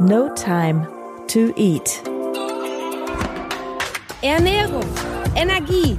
No 0.00 0.28
Time 0.34 0.88
to 1.28 1.52
Eat. 1.56 2.02
Ernährung, 4.22 4.82
Energie, 5.36 5.96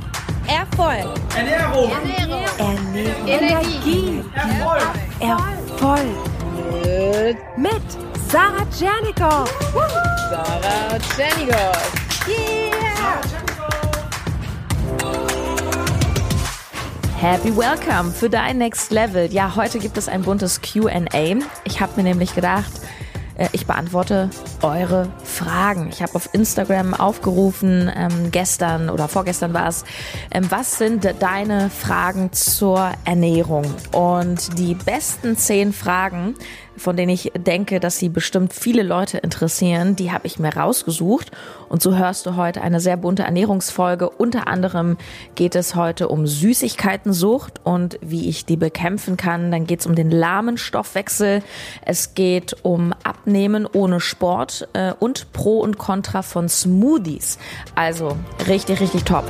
Erfolg. 0.47 1.07
Ernährung, 1.33 1.89
Ernährung, 1.89 2.43
Ernährung. 2.57 3.27
Energie, 3.27 4.21
Erfolg. 4.33 4.83
Erfolg. 5.21 6.17
mit 7.55 7.81
Sarah 8.29 8.65
Tschernikow. 8.69 9.49
Sarah 10.29 10.99
Tschernigow. 10.99 11.71
Yeah! 12.27 13.21
Happy 17.17 17.55
Welcome 17.55 18.11
für 18.11 18.29
dein 18.29 18.57
Next 18.57 18.91
Level. 18.91 19.31
Ja, 19.31 19.55
heute 19.55 19.79
gibt 19.79 19.97
es 19.97 20.09
ein 20.09 20.21
buntes 20.21 20.59
QA. 20.61 21.05
Ich 21.63 21.79
habe 21.79 21.93
mir 21.95 22.03
nämlich 22.03 22.35
gedacht, 22.35 22.73
ich 23.51 23.65
beantworte 23.65 24.29
eure 24.65 25.07
Fragen. 25.23 25.89
Ich 25.89 26.01
habe 26.01 26.15
auf 26.15 26.33
Instagram 26.33 26.95
aufgerufen, 26.95 27.91
ähm, 27.95 28.31
gestern 28.31 28.89
oder 28.89 29.07
vorgestern 29.07 29.53
war 29.53 29.67
es, 29.67 29.83
ähm, 30.31 30.49
was 30.49 30.79
sind 30.79 31.07
deine 31.19 31.69
Fragen 31.69 32.33
zur 32.33 32.91
Ernährung? 33.05 33.65
Und 33.91 34.57
die 34.57 34.73
besten 34.73 35.37
zehn 35.37 35.71
Fragen, 35.71 36.35
von 36.77 36.97
denen 36.97 37.11
ich 37.11 37.31
denke, 37.37 37.79
dass 37.79 37.99
sie 37.99 38.09
bestimmt 38.09 38.53
viele 38.53 38.83
Leute 38.83 39.19
interessieren, 39.19 39.95
die 39.95 40.11
habe 40.11 40.27
ich 40.27 40.39
mir 40.39 40.55
rausgesucht. 40.55 41.31
Und 41.69 41.81
so 41.81 41.95
hörst 41.95 42.25
du 42.25 42.35
heute 42.35 42.61
eine 42.61 42.79
sehr 42.79 42.97
bunte 42.97 43.23
Ernährungsfolge. 43.23 44.09
Unter 44.09 44.47
anderem 44.47 44.97
geht 45.35 45.55
es 45.55 45.75
heute 45.75 46.09
um 46.09 46.27
Süßigkeitensucht 46.27 47.61
und 47.63 47.97
wie 48.01 48.29
ich 48.29 48.45
die 48.45 48.57
bekämpfen 48.57 49.17
kann. 49.17 49.51
Dann 49.51 49.65
geht 49.65 49.81
es 49.81 49.85
um 49.85 49.95
den 49.95 50.11
lahmen 50.11 50.57
Stoffwechsel. 50.57 51.41
Es 51.85 52.13
geht 52.13 52.55
um 52.63 52.93
Abnehmen 53.03 53.67
ohne 53.71 53.99
Sport 53.99 54.54
äh, 54.73 54.93
und 54.99 55.31
Pro 55.33 55.59
und 55.59 55.77
Contra 55.77 56.21
von 56.21 56.49
Smoothies. 56.49 57.37
Also 57.75 58.17
richtig, 58.47 58.79
richtig 58.81 59.03
top. 59.03 59.25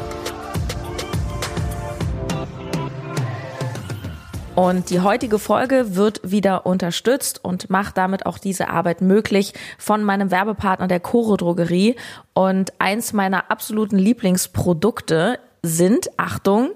Und 4.55 4.89
die 4.89 5.01
heutige 5.01 5.37
Folge 5.37 5.95
wird 5.95 6.21
wieder 6.23 6.65
unterstützt 6.65 7.43
und 7.43 7.69
macht 7.69 7.97
damit 7.97 8.25
auch 8.25 8.37
diese 8.37 8.69
Arbeit 8.69 9.01
möglich 9.01 9.53
von 9.77 10.01
meinem 10.01 10.31
Werbepartner 10.31 10.87
der 10.87 11.01
Choro 11.01 11.35
Drogerie. 11.35 11.97
Und 12.33 12.71
eins 12.79 13.11
meiner 13.11 13.51
absoluten 13.51 13.97
Lieblingsprodukte 13.97 15.39
sind, 15.61 16.09
Achtung, 16.15 16.71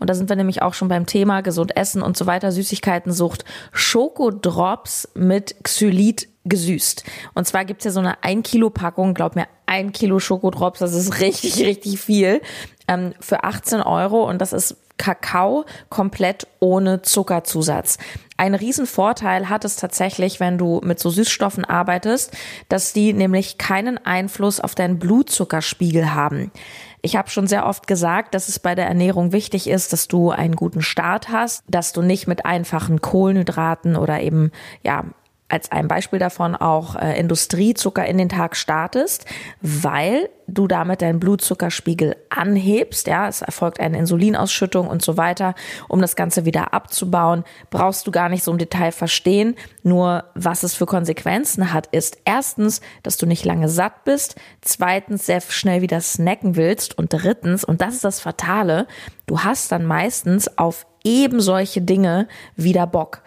und 0.00 0.08
da 0.08 0.14
sind 0.14 0.28
wir 0.28 0.36
nämlich 0.36 0.62
auch 0.62 0.74
schon 0.74 0.88
beim 0.88 1.06
Thema 1.06 1.42
gesund 1.42 1.76
essen 1.76 2.02
und 2.02 2.16
so 2.16 2.26
weiter, 2.26 2.50
Süßigkeitensucht, 2.50 3.44
Schokodrops 3.70 5.08
mit 5.14 5.54
Xylit 5.62 6.26
gesüßt. 6.44 7.04
Und 7.34 7.46
zwar 7.46 7.64
gibt's 7.64 7.84
ja 7.84 7.90
so 7.90 8.00
eine 8.00 8.22
1 8.22 8.48
Kilo 8.48 8.70
Packung, 8.70 9.14
glaub 9.14 9.36
mir, 9.36 9.46
ein 9.66 9.92
Kilo 9.92 10.18
Schokodrops, 10.18 10.80
das 10.80 10.94
ist 10.94 11.20
richtig, 11.20 11.56
richtig 11.64 12.00
viel, 12.00 12.40
ähm, 12.88 13.14
für 13.20 13.44
18 13.44 13.82
Euro 13.82 14.28
und 14.28 14.40
das 14.40 14.52
ist 14.52 14.76
Kakao 15.00 15.64
komplett 15.88 16.46
ohne 16.58 17.00
Zuckerzusatz. 17.00 17.96
Ein 18.36 18.54
Riesenvorteil 18.54 19.48
hat 19.48 19.64
es 19.64 19.76
tatsächlich, 19.76 20.40
wenn 20.40 20.58
du 20.58 20.80
mit 20.84 20.98
so 20.98 21.08
Süßstoffen 21.08 21.64
arbeitest, 21.64 22.36
dass 22.68 22.92
die 22.92 23.14
nämlich 23.14 23.56
keinen 23.56 23.98
Einfluss 24.04 24.60
auf 24.60 24.74
deinen 24.74 24.98
Blutzuckerspiegel 24.98 26.14
haben. 26.14 26.52
Ich 27.00 27.16
habe 27.16 27.30
schon 27.30 27.46
sehr 27.46 27.66
oft 27.66 27.86
gesagt, 27.86 28.34
dass 28.34 28.48
es 28.48 28.58
bei 28.58 28.74
der 28.74 28.86
Ernährung 28.86 29.32
wichtig 29.32 29.68
ist, 29.68 29.94
dass 29.94 30.06
du 30.06 30.30
einen 30.30 30.54
guten 30.54 30.82
Start 30.82 31.30
hast, 31.30 31.64
dass 31.66 31.94
du 31.94 32.02
nicht 32.02 32.26
mit 32.26 32.44
einfachen 32.44 33.00
Kohlenhydraten 33.00 33.96
oder 33.96 34.20
eben 34.20 34.52
ja 34.84 35.04
als 35.50 35.72
ein 35.72 35.88
Beispiel 35.88 36.18
davon 36.18 36.54
auch 36.54 36.96
äh, 36.96 37.18
Industriezucker 37.18 38.06
in 38.06 38.18
den 38.18 38.28
Tag 38.28 38.56
startest, 38.56 39.26
weil 39.60 40.28
du 40.46 40.66
damit 40.66 41.02
deinen 41.02 41.20
Blutzuckerspiegel 41.20 42.16
anhebst. 42.28 43.06
Ja, 43.06 43.28
es 43.28 43.42
erfolgt 43.42 43.80
eine 43.80 43.98
Insulinausschüttung 43.98 44.88
und 44.88 45.02
so 45.02 45.16
weiter. 45.16 45.54
Um 45.88 46.00
das 46.00 46.16
Ganze 46.16 46.44
wieder 46.44 46.72
abzubauen, 46.72 47.44
brauchst 47.70 48.06
du 48.06 48.10
gar 48.10 48.28
nicht 48.28 48.44
so 48.44 48.52
im 48.52 48.58
Detail 48.58 48.92
verstehen. 48.92 49.56
Nur 49.82 50.24
was 50.34 50.62
es 50.62 50.74
für 50.74 50.86
Konsequenzen 50.86 51.72
hat, 51.72 51.86
ist 51.88 52.18
erstens, 52.24 52.80
dass 53.02 53.16
du 53.16 53.26
nicht 53.26 53.44
lange 53.44 53.68
satt 53.68 54.04
bist. 54.04 54.36
Zweitens, 54.60 55.26
sehr 55.26 55.40
schnell 55.40 55.82
wieder 55.82 56.00
snacken 56.00 56.56
willst. 56.56 56.96
Und 56.98 57.12
drittens, 57.12 57.64
und 57.64 57.80
das 57.80 57.94
ist 57.94 58.04
das 58.04 58.20
Fatale, 58.20 58.86
du 59.26 59.40
hast 59.40 59.72
dann 59.72 59.84
meistens 59.84 60.58
auf 60.58 60.86
eben 61.04 61.40
solche 61.40 61.80
Dinge 61.80 62.28
wieder 62.56 62.86
Bock. 62.86 63.22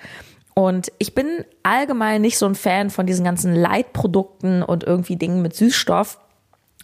Und 0.55 0.91
ich 0.99 1.15
bin 1.15 1.45
allgemein 1.63 2.21
nicht 2.21 2.37
so 2.37 2.45
ein 2.45 2.55
Fan 2.55 2.89
von 2.89 3.05
diesen 3.05 3.25
ganzen 3.25 3.55
Leitprodukten 3.55 4.61
und 4.61 4.83
irgendwie 4.83 5.15
Dingen 5.15 5.41
mit 5.41 5.55
Süßstoff. 5.55 6.19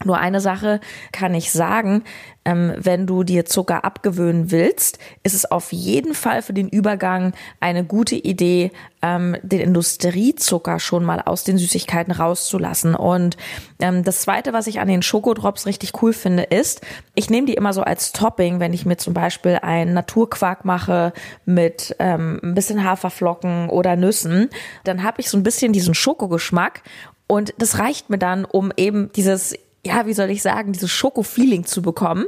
Nur 0.06 0.18
eine 0.18 0.40
Sache 0.40 0.80
kann 1.12 1.34
ich 1.34 1.52
sagen, 1.52 2.04
ähm, 2.46 2.74
wenn 2.78 3.06
du 3.06 3.24
dir 3.24 3.44
Zucker 3.44 3.84
abgewöhnen 3.84 4.50
willst, 4.50 4.98
ist 5.24 5.34
es 5.34 5.52
auf 5.52 5.74
jeden 5.74 6.14
Fall 6.14 6.42
für 6.42 6.54
den 6.54 6.70
Übergang 6.70 7.34
eine 7.60 7.84
gute 7.84 8.16
Idee, 8.16 8.72
ähm, 9.02 9.36
den 9.44 9.60
Industriezucker 9.60 10.80
schon 10.80 11.04
mal 11.04 11.22
aus 11.22 11.44
den 11.44 11.58
Süßigkeiten 11.58 12.14
rauszulassen. 12.14 12.96
Und 12.96 13.36
ähm, 13.80 14.06
das 14.06 14.22
Zweite, 14.22 14.54
was 14.54 14.68
ich 14.68 14.80
an 14.80 14.88
den 14.88 15.02
Schokodrops 15.02 15.66
richtig 15.66 16.02
cool 16.02 16.14
finde, 16.14 16.44
ist, 16.44 16.80
ich 17.14 17.30
nehme 17.30 17.48
die 17.48 17.56
immer 17.56 17.74
so 17.74 17.82
als 17.82 18.14
Topping, 18.14 18.62
wenn 18.62 18.72
ich 18.72 18.86
mir 18.86 18.98
zum 18.98 19.14
Beispiel 19.14 19.60
einen 19.62 19.94
Naturquark 19.94 20.64
mache 20.64 21.12
mit 21.46 21.94
ähm, 22.00 22.40
ein 22.42 22.56
bisschen 22.56 22.86
Haferflocken 22.86 23.70
oder 23.70 23.98
Nüssen, 23.98 24.50
dann 24.86 25.04
habe 25.04 25.20
ich 25.20 25.30
so 25.30 25.38
ein 25.38 25.44
bisschen 25.44 25.74
diesen 25.74 25.94
Schokogeschmack 25.94 26.84
und 27.28 27.54
das 27.60 27.78
reicht 27.78 28.10
mir 28.10 28.18
dann, 28.18 28.44
um 28.44 28.72
eben 28.76 29.12
dieses 29.12 29.54
ja, 29.86 30.06
wie 30.06 30.14
soll 30.14 30.30
ich 30.30 30.42
sagen, 30.42 30.74
dieses 30.74 30.92
Schoko-Feeling 30.92 31.66
zu 31.66 31.82
bekommen. 31.82 32.26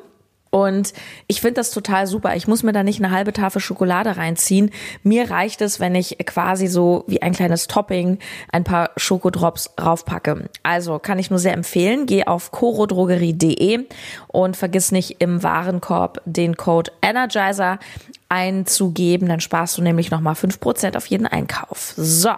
Und 0.52 0.92
ich 1.28 1.40
finde 1.40 1.56
das 1.56 1.72
total 1.72 2.08
super. 2.08 2.36
Ich 2.36 2.46
muss 2.46 2.62
mir 2.62 2.74
da 2.74 2.84
nicht 2.84 3.02
eine 3.02 3.14
halbe 3.14 3.32
Tafel 3.32 3.62
Schokolade 3.62 4.18
reinziehen. 4.18 4.70
Mir 5.02 5.32
reicht 5.32 5.62
es, 5.62 5.80
wenn 5.80 5.96
ich 5.96 6.18
quasi 6.26 6.68
so 6.68 7.06
wie 7.08 7.22
ein 7.22 7.32
kleines 7.32 7.68
Topping 7.68 8.20
ein 8.52 8.66
paar 8.66 8.92
Schokodrops 8.98 9.70
raufpacke. 9.82 10.50
Also 10.62 11.00
kann 11.00 11.20
ich 11.20 11.30
nur 11.30 11.40
sehr 11.40 11.54
empfehlen. 11.54 12.06
Geh 12.06 12.26
auf 12.26 12.52
corodrogerie.de 12.52 13.86
und 14.28 14.58
vergiss 14.58 14.92
nicht 14.92 15.22
im 15.22 15.42
Warenkorb 15.42 16.22
den 16.26 16.58
Code 16.58 16.92
Energizer 17.02 17.80
einzugeben. 18.28 19.30
Dann 19.30 19.40
sparst 19.40 19.78
du 19.78 19.82
nämlich 19.82 20.12
nochmal 20.12 20.36
fünf 20.36 20.60
Prozent 20.60 20.98
auf 20.98 21.06
jeden 21.06 21.28
Einkauf. 21.28 21.94
So. 21.96 22.32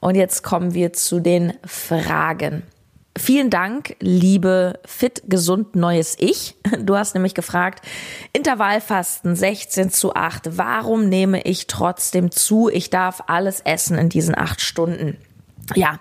Und 0.00 0.14
jetzt 0.14 0.42
kommen 0.42 0.72
wir 0.72 0.94
zu 0.94 1.20
den 1.20 1.52
Fragen. 1.66 2.62
Vielen 3.16 3.50
Dank, 3.50 3.94
liebe 4.00 4.80
fit, 4.86 5.22
gesund, 5.26 5.76
neues 5.76 6.16
Ich. 6.18 6.56
Du 6.80 6.96
hast 6.96 7.14
nämlich 7.14 7.34
gefragt, 7.34 7.84
Intervallfasten 8.32 9.36
16 9.36 9.90
zu 9.90 10.14
8. 10.14 10.56
Warum 10.56 11.08
nehme 11.08 11.42
ich 11.42 11.66
trotzdem 11.66 12.30
zu? 12.30 12.70
Ich 12.70 12.88
darf 12.88 13.24
alles 13.26 13.60
essen 13.60 13.98
in 13.98 14.08
diesen 14.08 14.36
acht 14.36 14.62
Stunden. 14.62 15.18
Ja, 15.74 16.00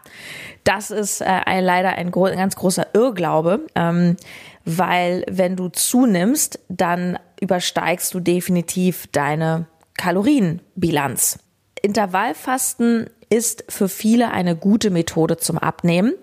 das 0.64 0.90
ist 0.90 1.22
äh, 1.22 1.26
ein, 1.26 1.66
leider 1.66 1.90
ein, 1.90 2.14
ein, 2.14 2.38
ganz 2.38 2.56
großer 2.56 2.88
Irrglaube, 2.94 3.68
ähm, 3.76 4.16
weil 4.64 5.26
wenn 5.30 5.58
du 5.58 5.68
zunimmst, 5.68 6.60
dann 6.70 7.20
übersteigst 7.42 8.14
du 8.14 8.22
definitiv 8.22 9.08
deine 9.12 9.66
Kalorienbilanz. 9.98 11.40
Intervallfasten 11.82 13.10
ist 13.30 13.66
für 13.70 13.90
viele 13.90 14.32
eine 14.32 14.56
gute 14.56 14.92
Methode 14.92 15.38
zum 15.38 15.58
Abnehmen 15.58 16.14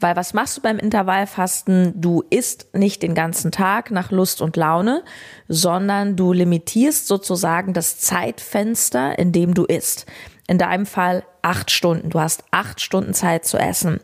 weil 0.00 0.16
was 0.16 0.34
machst 0.34 0.56
du 0.56 0.60
beim 0.60 0.78
Intervallfasten? 0.78 2.00
Du 2.00 2.22
isst 2.30 2.74
nicht 2.74 3.02
den 3.02 3.14
ganzen 3.14 3.52
Tag 3.52 3.90
nach 3.90 4.10
Lust 4.10 4.42
und 4.42 4.56
Laune, 4.56 5.02
sondern 5.48 6.16
du 6.16 6.32
limitierst 6.32 7.06
sozusagen 7.06 7.72
das 7.72 7.98
Zeitfenster, 7.98 9.18
in 9.18 9.32
dem 9.32 9.54
du 9.54 9.64
isst. 9.64 10.06
In 10.46 10.58
deinem 10.58 10.86
Fall 10.86 11.24
acht 11.42 11.70
Stunden. 11.70 12.10
Du 12.10 12.20
hast 12.20 12.44
acht 12.50 12.80
Stunden 12.80 13.14
Zeit 13.14 13.46
zu 13.46 13.56
essen. 13.56 14.00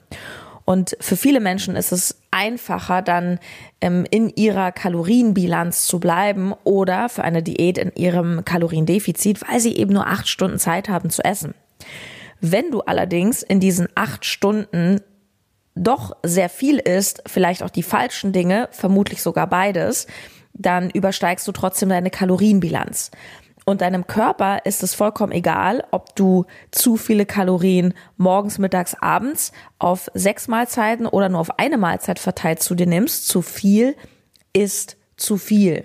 Und 0.65 0.97
für 1.01 1.17
viele 1.17 1.41
Menschen 1.41 1.75
ist 1.75 1.91
es 1.91 2.21
einfacher, 2.31 3.03
dann 3.03 3.41
ähm, 3.81 4.07
in 4.09 4.29
ihrer 4.37 4.71
Kalorienbilanz 4.71 5.87
zu 5.87 5.99
bleiben 5.99 6.55
oder 6.63 7.09
für 7.09 7.25
eine 7.25 7.43
Diät 7.43 7.77
in 7.77 7.93
ihrem 7.97 8.45
Kaloriendefizit, 8.45 9.43
weil 9.49 9.59
sie 9.59 9.77
eben 9.77 9.93
nur 9.93 10.07
acht 10.07 10.29
Stunden 10.29 10.61
Zeit 10.61 10.89
haben 10.89 11.11
zu 11.11 11.25
essen. 11.25 11.55
Wenn 12.41 12.71
du 12.71 12.83
allerdings 12.83 13.43
in 13.43 13.59
diesen 13.59 13.89
acht 13.97 14.25
Stunden 14.25 15.01
doch 15.75 16.17
sehr 16.23 16.49
viel 16.49 16.79
ist, 16.79 17.23
vielleicht 17.27 17.63
auch 17.63 17.71
die 17.71 17.83
falschen 17.83 18.33
Dinge, 18.33 18.69
vermutlich 18.73 19.23
sogar 19.23 19.47
beides, 19.47 20.07
dann 20.53 20.91
übersteigst 20.91 21.47
du 21.47 21.53
trotzdem 21.53 21.89
deine 21.89 22.11
Kalorienbilanz. 22.11 23.11
Und 23.65 23.83
deinem 23.83 24.07
Körper 24.07 24.65
ist 24.65 24.83
es 24.83 24.95
vollkommen 24.95 25.33
egal, 25.33 25.85
ob 25.91 26.17
du 26.17 26.47
zu 26.71 26.97
viele 26.97 27.27
Kalorien 27.27 27.95
morgens, 28.17 28.59
mittags, 28.59 28.97
abends 29.01 29.53
auf 29.79 30.11
sechs 30.15 30.49
Mahlzeiten 30.49 31.07
oder 31.07 31.29
nur 31.29 31.41
auf 31.41 31.59
eine 31.59 31.79
Mahlzeit 31.79 32.19
verteilt 32.19 32.63
zu 32.63 32.75
dir 32.75 32.87
nimmst. 32.87 33.29
Zu 33.29 33.43
viel 33.43 33.97
ist 34.53 34.97
zu 35.17 35.37
viel. 35.37 35.85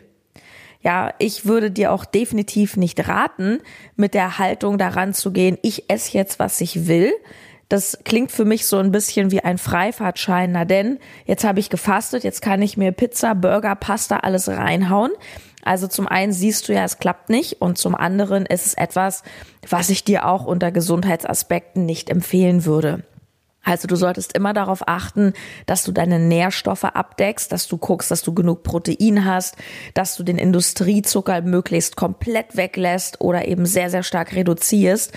Ja, 0.82 1.14
ich 1.18 1.46
würde 1.46 1.72
dir 1.72 1.92
auch 1.92 2.06
definitiv 2.06 2.78
nicht 2.78 3.08
raten, 3.08 3.60
mit 3.96 4.14
der 4.14 4.38
Haltung 4.38 4.78
daran 4.78 5.14
zu 5.14 5.32
gehen, 5.32 5.58
ich 5.62 5.90
esse 5.90 6.18
jetzt, 6.18 6.40
was 6.40 6.62
ich 6.62 6.88
will, 6.88 7.12
Das 7.76 8.00
klingt 8.06 8.32
für 8.32 8.46
mich 8.46 8.68
so 8.68 8.78
ein 8.78 8.94
bisschen 8.94 9.32
wie 9.32 9.42
ein 9.42 9.58
Freifahrtschein, 9.58 10.54
na 10.54 10.64
denn 10.64 10.98
jetzt 11.26 11.44
habe 11.44 11.60
ich 11.60 11.70
gefastet, 11.70 12.24
jetzt 12.24 12.42
kann 12.42 12.62
ich 12.62 12.78
mir 12.78 12.94
Pizza, 12.94 13.36
Burger, 13.36 13.76
Pasta 13.76 14.20
alles 14.20 14.48
reinhauen. 14.48 15.12
Also 15.62 15.88
zum 15.88 16.08
einen 16.08 16.32
siehst 16.32 16.70
du 16.70 16.74
ja, 16.74 16.86
es 16.86 17.00
klappt 17.00 17.30
nicht 17.30 17.62
und 17.62 17.78
zum 17.78 17.94
anderen 17.94 18.46
ist 18.46 18.66
es 18.66 18.76
etwas, 18.76 19.24
was 19.70 19.90
ich 19.90 20.06
dir 20.06 20.26
auch 20.26 20.46
unter 20.46 20.72
Gesundheitsaspekten 20.72 21.86
nicht 21.86 22.10
empfehlen 22.10 22.64
würde. 22.64 23.04
Also 23.62 23.90
du 23.90 23.98
solltest 23.98 24.38
immer 24.38 24.54
darauf 24.54 24.88
achten, 24.88 25.34
dass 25.66 25.84
du 25.84 25.92
deine 25.92 26.18
Nährstoffe 26.18 26.86
abdeckst, 26.86 27.52
dass 27.52 27.68
du 27.68 27.78
guckst, 27.78 28.10
dass 28.10 28.22
du 28.22 28.34
genug 28.34 28.64
Protein 28.64 29.26
hast, 29.26 29.58
dass 29.94 30.16
du 30.16 30.24
den 30.24 30.38
Industriezucker 30.38 31.42
möglichst 31.42 31.98
komplett 31.98 32.56
weglässt 32.56 33.20
oder 33.20 33.50
eben 33.50 33.66
sehr, 33.66 33.90
sehr 33.90 34.04
stark 34.04 34.34
reduzierst. 34.34 35.12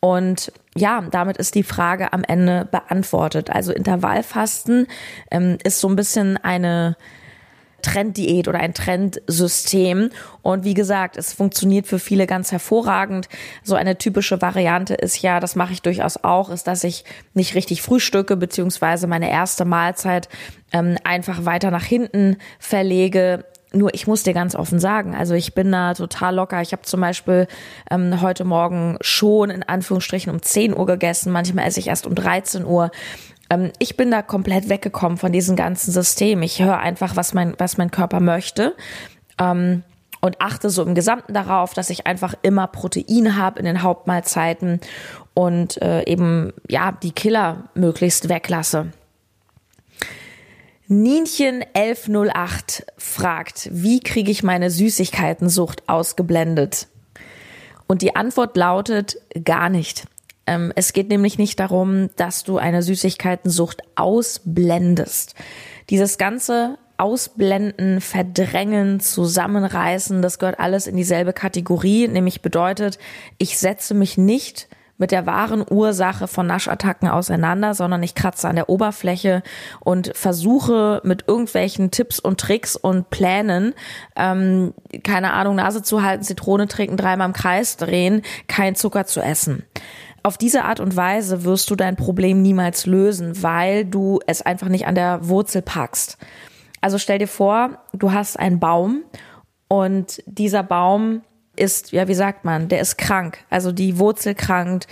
Und 0.00 0.52
ja, 0.76 1.02
damit 1.10 1.36
ist 1.38 1.54
die 1.54 1.62
Frage 1.62 2.12
am 2.12 2.22
Ende 2.24 2.68
beantwortet. 2.70 3.50
Also 3.50 3.72
Intervallfasten 3.72 4.86
ähm, 5.30 5.58
ist 5.64 5.80
so 5.80 5.88
ein 5.88 5.96
bisschen 5.96 6.36
eine 6.36 6.96
Trenddiät 7.82 8.48
oder 8.48 8.58
ein 8.58 8.74
Trendsystem. 8.74 10.10
Und 10.42 10.64
wie 10.64 10.74
gesagt, 10.74 11.16
es 11.16 11.32
funktioniert 11.32 11.86
für 11.86 11.98
viele 11.98 12.26
ganz 12.26 12.52
hervorragend. 12.52 13.28
So 13.62 13.74
eine 13.74 13.98
typische 13.98 14.40
Variante 14.42 14.94
ist 14.94 15.22
ja, 15.22 15.40
das 15.40 15.56
mache 15.56 15.72
ich 15.72 15.82
durchaus 15.82 16.22
auch, 16.22 16.50
ist, 16.50 16.66
dass 16.66 16.84
ich 16.84 17.04
nicht 17.34 17.54
richtig 17.54 17.82
frühstücke, 17.82 18.36
beziehungsweise 18.36 19.06
meine 19.06 19.30
erste 19.30 19.64
Mahlzeit 19.64 20.28
ähm, 20.72 20.96
einfach 21.04 21.44
weiter 21.44 21.70
nach 21.70 21.84
hinten 21.84 22.36
verlege. 22.58 23.44
Nur 23.72 23.92
ich 23.94 24.06
muss 24.06 24.22
dir 24.22 24.32
ganz 24.32 24.54
offen 24.54 24.78
sagen, 24.78 25.14
also 25.14 25.34
ich 25.34 25.54
bin 25.54 25.70
da 25.70 25.92
total 25.92 26.34
locker. 26.34 26.62
Ich 26.62 26.72
habe 26.72 26.82
zum 26.82 27.00
Beispiel 27.00 27.46
ähm, 27.90 28.22
heute 28.22 28.44
Morgen 28.44 28.96
schon 29.02 29.50
in 29.50 29.62
Anführungsstrichen 29.62 30.32
um 30.32 30.40
10 30.40 30.76
Uhr 30.76 30.86
gegessen, 30.86 31.32
manchmal 31.32 31.66
esse 31.66 31.80
ich 31.80 31.88
erst 31.88 32.06
um 32.06 32.14
13 32.14 32.64
Uhr. 32.64 32.90
Ähm, 33.50 33.70
ich 33.78 33.96
bin 33.96 34.10
da 34.10 34.22
komplett 34.22 34.68
weggekommen 34.68 35.18
von 35.18 35.32
diesem 35.32 35.54
ganzen 35.54 35.92
System. 35.92 36.42
Ich 36.42 36.62
höre 36.62 36.78
einfach, 36.78 37.16
was 37.16 37.34
mein, 37.34 37.54
was 37.58 37.76
mein 37.76 37.90
Körper 37.90 38.20
möchte. 38.20 38.74
Ähm, 39.38 39.82
und 40.20 40.40
achte 40.40 40.70
so 40.70 40.82
im 40.82 40.94
Gesamten 40.94 41.32
darauf, 41.32 41.74
dass 41.74 41.90
ich 41.90 42.06
einfach 42.06 42.34
immer 42.42 42.66
Protein 42.66 43.36
habe 43.36 43.60
in 43.60 43.64
den 43.64 43.82
Hauptmahlzeiten 43.82 44.80
und 45.34 45.80
äh, 45.80 46.02
eben 46.04 46.52
ja 46.68 46.90
die 46.90 47.12
Killer 47.12 47.68
möglichst 47.74 48.28
weglasse. 48.28 48.92
Nienchen 50.90 51.62
1108 51.74 52.86
fragt, 52.96 53.68
wie 53.70 54.00
kriege 54.00 54.30
ich 54.30 54.42
meine 54.42 54.70
Süßigkeitensucht 54.70 55.86
ausgeblendet? 55.86 56.88
Und 57.86 58.00
die 58.00 58.16
Antwort 58.16 58.56
lautet 58.56 59.18
gar 59.44 59.68
nicht. 59.68 60.06
Ähm, 60.46 60.72
es 60.76 60.94
geht 60.94 61.10
nämlich 61.10 61.36
nicht 61.36 61.60
darum, 61.60 62.08
dass 62.16 62.42
du 62.42 62.56
eine 62.56 62.82
Süßigkeitensucht 62.82 63.82
ausblendest. 63.96 65.34
Dieses 65.90 66.16
ganze 66.16 66.78
Ausblenden, 66.96 68.00
Verdrängen, 68.00 68.98
Zusammenreißen, 69.00 70.22
das 70.22 70.38
gehört 70.38 70.58
alles 70.58 70.86
in 70.86 70.96
dieselbe 70.96 71.34
Kategorie, 71.34 72.08
nämlich 72.08 72.40
bedeutet, 72.40 72.98
ich 73.36 73.58
setze 73.58 73.92
mich 73.92 74.16
nicht 74.16 74.68
mit 74.98 75.12
der 75.12 75.26
wahren 75.26 75.64
Ursache 75.68 76.28
von 76.28 76.46
Naschattacken 76.46 77.08
auseinander, 77.08 77.74
sondern 77.74 78.02
ich 78.02 78.14
kratze 78.14 78.48
an 78.48 78.56
der 78.56 78.68
Oberfläche 78.68 79.42
und 79.80 80.12
versuche 80.14 81.00
mit 81.04 81.24
irgendwelchen 81.26 81.90
Tipps 81.90 82.18
und 82.18 82.40
Tricks 82.40 82.76
und 82.76 83.08
Plänen, 83.10 83.74
ähm, 84.16 84.74
keine 85.04 85.32
Ahnung, 85.32 85.56
Nase 85.56 85.82
zu 85.82 86.02
halten, 86.02 86.24
Zitrone 86.24 86.66
trinken, 86.66 86.96
dreimal 86.96 87.28
im 87.28 87.32
Kreis 87.32 87.76
drehen, 87.76 88.22
kein 88.48 88.74
Zucker 88.74 89.06
zu 89.06 89.20
essen. 89.20 89.64
Auf 90.24 90.36
diese 90.36 90.64
Art 90.64 90.80
und 90.80 90.96
Weise 90.96 91.44
wirst 91.44 91.70
du 91.70 91.76
dein 91.76 91.96
Problem 91.96 92.42
niemals 92.42 92.86
lösen, 92.86 93.42
weil 93.42 93.84
du 93.84 94.18
es 94.26 94.42
einfach 94.42 94.68
nicht 94.68 94.86
an 94.86 94.96
der 94.96 95.28
Wurzel 95.28 95.62
packst. 95.62 96.18
Also 96.80 96.98
stell 96.98 97.18
dir 97.18 97.28
vor, 97.28 97.78
du 97.92 98.12
hast 98.12 98.38
einen 98.38 98.58
Baum 98.58 99.04
und 99.68 100.22
dieser 100.26 100.62
Baum 100.62 101.22
ist, 101.58 101.92
ja, 101.92 102.08
wie 102.08 102.14
sagt 102.14 102.44
man, 102.44 102.68
der 102.68 102.80
ist 102.80 102.98
krank. 102.98 103.38
Also 103.50 103.72
die 103.72 103.98
Wurzel 103.98 104.34
krankt, 104.34 104.86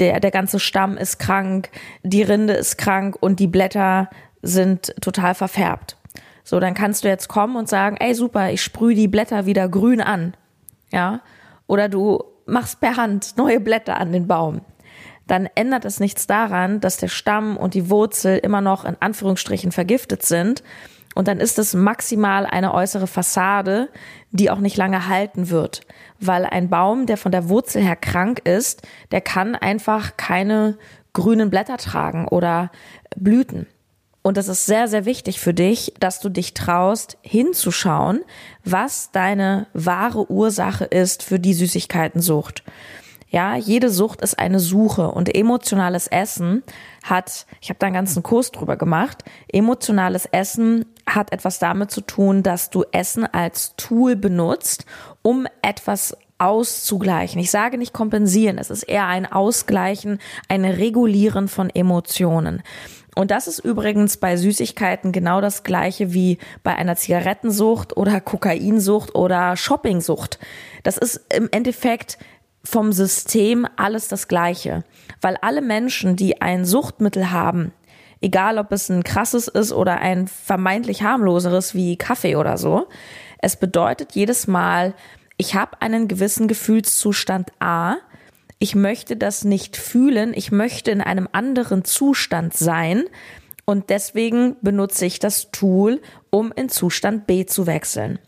der, 0.00 0.20
der 0.20 0.30
ganze 0.30 0.60
Stamm 0.60 0.96
ist 0.96 1.18
krank, 1.18 1.70
die 2.02 2.22
Rinde 2.22 2.54
ist 2.54 2.78
krank 2.78 3.16
und 3.20 3.40
die 3.40 3.46
Blätter 3.46 4.08
sind 4.42 4.94
total 5.00 5.34
verfärbt. 5.34 5.96
So, 6.44 6.60
dann 6.60 6.74
kannst 6.74 7.04
du 7.04 7.08
jetzt 7.08 7.28
kommen 7.28 7.56
und 7.56 7.68
sagen, 7.68 7.96
ey, 7.98 8.14
super, 8.14 8.50
ich 8.50 8.62
sprühe 8.62 8.94
die 8.94 9.08
Blätter 9.08 9.46
wieder 9.46 9.68
grün 9.68 10.00
an. 10.00 10.34
Ja. 10.90 11.20
Oder 11.66 11.88
du 11.88 12.22
machst 12.46 12.80
per 12.80 12.96
Hand 12.96 13.36
neue 13.36 13.60
Blätter 13.60 13.98
an 13.98 14.12
den 14.12 14.26
Baum 14.26 14.62
dann 15.28 15.48
ändert 15.54 15.84
es 15.84 16.00
nichts 16.00 16.26
daran, 16.26 16.80
dass 16.80 16.96
der 16.96 17.08
Stamm 17.08 17.56
und 17.56 17.74
die 17.74 17.90
Wurzel 17.90 18.38
immer 18.38 18.60
noch 18.60 18.84
in 18.84 18.96
Anführungsstrichen 18.98 19.72
vergiftet 19.72 20.22
sind. 20.24 20.62
Und 21.14 21.28
dann 21.28 21.40
ist 21.40 21.58
es 21.58 21.74
maximal 21.74 22.46
eine 22.46 22.74
äußere 22.74 23.06
Fassade, 23.06 23.88
die 24.30 24.50
auch 24.50 24.58
nicht 24.60 24.76
lange 24.76 25.08
halten 25.08 25.50
wird. 25.50 25.80
Weil 26.20 26.44
ein 26.44 26.68
Baum, 26.68 27.06
der 27.06 27.16
von 27.16 27.32
der 27.32 27.48
Wurzel 27.48 27.82
her 27.82 27.96
krank 27.96 28.40
ist, 28.44 28.86
der 29.10 29.20
kann 29.20 29.54
einfach 29.54 30.16
keine 30.16 30.78
grünen 31.12 31.50
Blätter 31.50 31.76
tragen 31.76 32.28
oder 32.28 32.70
Blüten. 33.16 33.66
Und 34.22 34.36
es 34.36 34.48
ist 34.48 34.66
sehr, 34.66 34.88
sehr 34.88 35.04
wichtig 35.04 35.40
für 35.40 35.54
dich, 35.54 35.94
dass 36.00 36.20
du 36.20 36.28
dich 36.28 36.52
traust, 36.52 37.16
hinzuschauen, 37.22 38.20
was 38.64 39.10
deine 39.10 39.66
wahre 39.72 40.30
Ursache 40.30 40.84
ist 40.84 41.22
für 41.22 41.38
die 41.38 41.54
Süßigkeitensucht. 41.54 42.62
Ja, 43.30 43.56
jede 43.56 43.90
Sucht 43.90 44.22
ist 44.22 44.38
eine 44.38 44.58
Suche 44.58 45.10
und 45.10 45.34
emotionales 45.34 46.06
Essen 46.06 46.62
hat, 47.02 47.46
ich 47.60 47.68
habe 47.68 47.78
da 47.78 47.86
einen 47.86 47.94
ganzen 47.94 48.22
Kurs 48.22 48.52
drüber 48.52 48.76
gemacht, 48.76 49.22
emotionales 49.48 50.26
Essen 50.26 50.86
hat 51.06 51.32
etwas 51.32 51.58
damit 51.58 51.90
zu 51.90 52.00
tun, 52.00 52.42
dass 52.42 52.70
du 52.70 52.84
Essen 52.90 53.26
als 53.26 53.76
Tool 53.76 54.16
benutzt, 54.16 54.86
um 55.22 55.46
etwas 55.60 56.16
auszugleichen. 56.38 57.40
Ich 57.40 57.50
sage 57.50 57.76
nicht 57.76 57.92
kompensieren, 57.92 58.58
es 58.58 58.70
ist 58.70 58.84
eher 58.84 59.06
ein 59.06 59.26
Ausgleichen, 59.26 60.20
ein 60.48 60.64
Regulieren 60.64 61.48
von 61.48 61.68
Emotionen. 61.68 62.62
Und 63.14 63.32
das 63.32 63.48
ist 63.48 63.58
übrigens 63.58 64.16
bei 64.16 64.36
Süßigkeiten 64.36 65.10
genau 65.10 65.40
das 65.40 65.64
gleiche 65.64 66.14
wie 66.14 66.38
bei 66.62 66.76
einer 66.76 66.94
Zigarettensucht 66.94 67.96
oder 67.96 68.20
Kokainsucht 68.20 69.16
oder 69.16 69.56
Shoppingsucht. 69.56 70.38
Das 70.84 70.96
ist 70.98 71.26
im 71.34 71.48
Endeffekt 71.50 72.18
vom 72.68 72.92
System 72.92 73.66
alles 73.76 74.08
das 74.08 74.28
Gleiche. 74.28 74.84
Weil 75.22 75.38
alle 75.40 75.62
Menschen, 75.62 76.16
die 76.16 76.42
ein 76.42 76.66
Suchtmittel 76.66 77.30
haben, 77.30 77.72
egal 78.20 78.58
ob 78.58 78.72
es 78.72 78.90
ein 78.90 79.04
krasses 79.04 79.48
ist 79.48 79.72
oder 79.72 80.00
ein 80.00 80.28
vermeintlich 80.28 81.02
harmloseres 81.02 81.74
wie 81.74 81.96
Kaffee 81.96 82.36
oder 82.36 82.58
so, 82.58 82.86
es 83.40 83.56
bedeutet 83.56 84.12
jedes 84.12 84.48
Mal, 84.48 84.94
ich 85.38 85.54
habe 85.54 85.80
einen 85.80 86.08
gewissen 86.08 86.46
Gefühlszustand 86.46 87.52
A, 87.58 87.96
ich 88.58 88.74
möchte 88.74 89.16
das 89.16 89.44
nicht 89.44 89.78
fühlen, 89.78 90.34
ich 90.34 90.52
möchte 90.52 90.90
in 90.90 91.00
einem 91.00 91.28
anderen 91.32 91.84
Zustand 91.84 92.54
sein 92.54 93.04
und 93.64 93.88
deswegen 93.88 94.56
benutze 94.60 95.06
ich 95.06 95.20
das 95.20 95.50
Tool, 95.52 96.02
um 96.28 96.52
in 96.52 96.68
Zustand 96.68 97.26
B 97.26 97.46
zu 97.46 97.66
wechseln. 97.66 98.18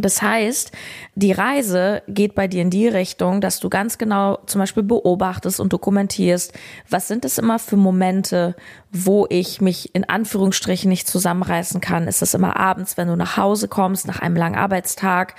Das 0.00 0.22
heißt, 0.22 0.72
die 1.14 1.30
Reise 1.30 2.02
geht 2.08 2.34
bei 2.34 2.48
dir 2.48 2.62
in 2.62 2.70
die 2.70 2.88
Richtung, 2.88 3.40
dass 3.40 3.60
du 3.60 3.70
ganz 3.70 3.96
genau 3.96 4.38
zum 4.46 4.60
Beispiel 4.60 4.82
beobachtest 4.82 5.60
und 5.60 5.72
dokumentierst, 5.72 6.52
was 6.90 7.06
sind 7.06 7.24
es 7.24 7.38
immer 7.38 7.60
für 7.60 7.76
Momente, 7.76 8.56
wo 8.90 9.26
ich 9.30 9.60
mich 9.60 9.94
in 9.94 10.08
Anführungsstrichen 10.08 10.88
nicht 10.88 11.06
zusammenreißen 11.06 11.80
kann. 11.80 12.08
Ist 12.08 12.22
es 12.22 12.34
immer 12.34 12.56
abends, 12.56 12.96
wenn 12.96 13.06
du 13.06 13.14
nach 13.14 13.36
Hause 13.36 13.68
kommst, 13.68 14.08
nach 14.08 14.18
einem 14.18 14.34
langen 14.34 14.56
Arbeitstag? 14.56 15.36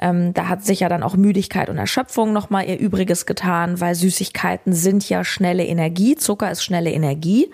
Ähm, 0.00 0.34
da 0.34 0.48
hat 0.48 0.64
sich 0.64 0.80
ja 0.80 0.88
dann 0.88 1.04
auch 1.04 1.14
Müdigkeit 1.14 1.70
und 1.70 1.78
Erschöpfung 1.78 2.32
nochmal 2.32 2.68
ihr 2.68 2.78
Übriges 2.78 3.24
getan, 3.24 3.80
weil 3.80 3.94
Süßigkeiten 3.94 4.72
sind 4.72 5.08
ja 5.08 5.22
schnelle 5.22 5.64
Energie, 5.64 6.16
Zucker 6.16 6.50
ist 6.50 6.64
schnelle 6.64 6.90
Energie. 6.90 7.50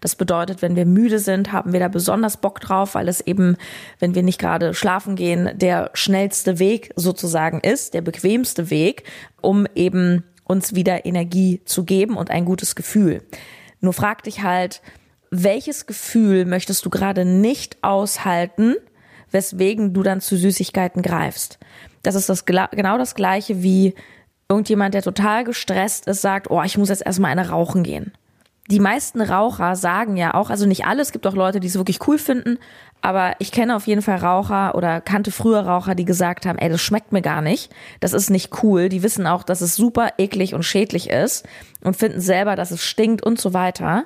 Das 0.00 0.16
bedeutet, 0.16 0.62
wenn 0.62 0.76
wir 0.76 0.86
müde 0.86 1.18
sind, 1.18 1.52
haben 1.52 1.72
wir 1.72 1.80
da 1.80 1.88
besonders 1.88 2.36
Bock 2.36 2.60
drauf, 2.60 2.94
weil 2.94 3.08
es 3.08 3.20
eben, 3.20 3.56
wenn 3.98 4.14
wir 4.14 4.22
nicht 4.22 4.38
gerade 4.38 4.74
schlafen 4.74 5.16
gehen, 5.16 5.50
der 5.54 5.90
schnellste 5.94 6.58
Weg 6.58 6.92
sozusagen 6.96 7.60
ist, 7.60 7.94
der 7.94 8.02
bequemste 8.02 8.70
Weg, 8.70 9.04
um 9.40 9.66
eben 9.74 10.24
uns 10.44 10.74
wieder 10.74 11.04
Energie 11.04 11.60
zu 11.64 11.84
geben 11.84 12.16
und 12.16 12.30
ein 12.30 12.44
gutes 12.44 12.74
Gefühl. 12.74 13.22
Nur 13.80 13.92
frag 13.92 14.22
dich 14.22 14.42
halt, 14.42 14.80
welches 15.30 15.86
Gefühl 15.86 16.46
möchtest 16.46 16.84
du 16.84 16.90
gerade 16.90 17.24
nicht 17.24 17.76
aushalten, 17.82 18.76
weswegen 19.30 19.92
du 19.92 20.02
dann 20.02 20.20
zu 20.20 20.36
Süßigkeiten 20.36 21.02
greifst? 21.02 21.58
Das 22.02 22.14
ist 22.14 22.28
das, 22.28 22.46
genau 22.46 22.96
das 22.96 23.14
gleiche 23.14 23.62
wie 23.62 23.94
irgendjemand, 24.48 24.94
der 24.94 25.02
total 25.02 25.44
gestresst 25.44 26.06
ist, 26.06 26.22
sagt, 26.22 26.50
oh, 26.50 26.62
ich 26.62 26.78
muss 26.78 26.88
jetzt 26.88 27.04
erstmal 27.04 27.32
eine 27.32 27.50
rauchen 27.50 27.82
gehen. 27.82 28.12
Die 28.70 28.80
meisten 28.80 29.22
Raucher 29.22 29.76
sagen 29.76 30.16
ja 30.16 30.34
auch, 30.34 30.50
also 30.50 30.66
nicht 30.66 30.84
alle, 30.84 31.00
es 31.00 31.12
gibt 31.12 31.26
auch 31.26 31.34
Leute, 31.34 31.58
die 31.58 31.68
es 31.68 31.76
wirklich 31.76 32.06
cool 32.06 32.18
finden, 32.18 32.58
aber 33.00 33.34
ich 33.38 33.50
kenne 33.50 33.74
auf 33.74 33.86
jeden 33.86 34.02
Fall 34.02 34.16
Raucher 34.16 34.74
oder 34.74 35.00
kannte 35.00 35.30
früher 35.30 35.60
Raucher, 35.60 35.94
die 35.94 36.04
gesagt 36.04 36.44
haben, 36.44 36.58
ey, 36.58 36.68
das 36.68 36.82
schmeckt 36.82 37.12
mir 37.12 37.22
gar 37.22 37.40
nicht, 37.40 37.72
das 38.00 38.12
ist 38.12 38.28
nicht 38.28 38.62
cool. 38.62 38.88
Die 38.88 39.02
wissen 39.02 39.26
auch, 39.26 39.42
dass 39.42 39.62
es 39.62 39.74
super 39.74 40.10
eklig 40.18 40.54
und 40.54 40.64
schädlich 40.64 41.08
ist 41.08 41.46
und 41.82 41.96
finden 41.96 42.20
selber, 42.20 42.56
dass 42.56 42.70
es 42.70 42.84
stinkt 42.84 43.24
und 43.24 43.40
so 43.40 43.54
weiter. 43.54 44.04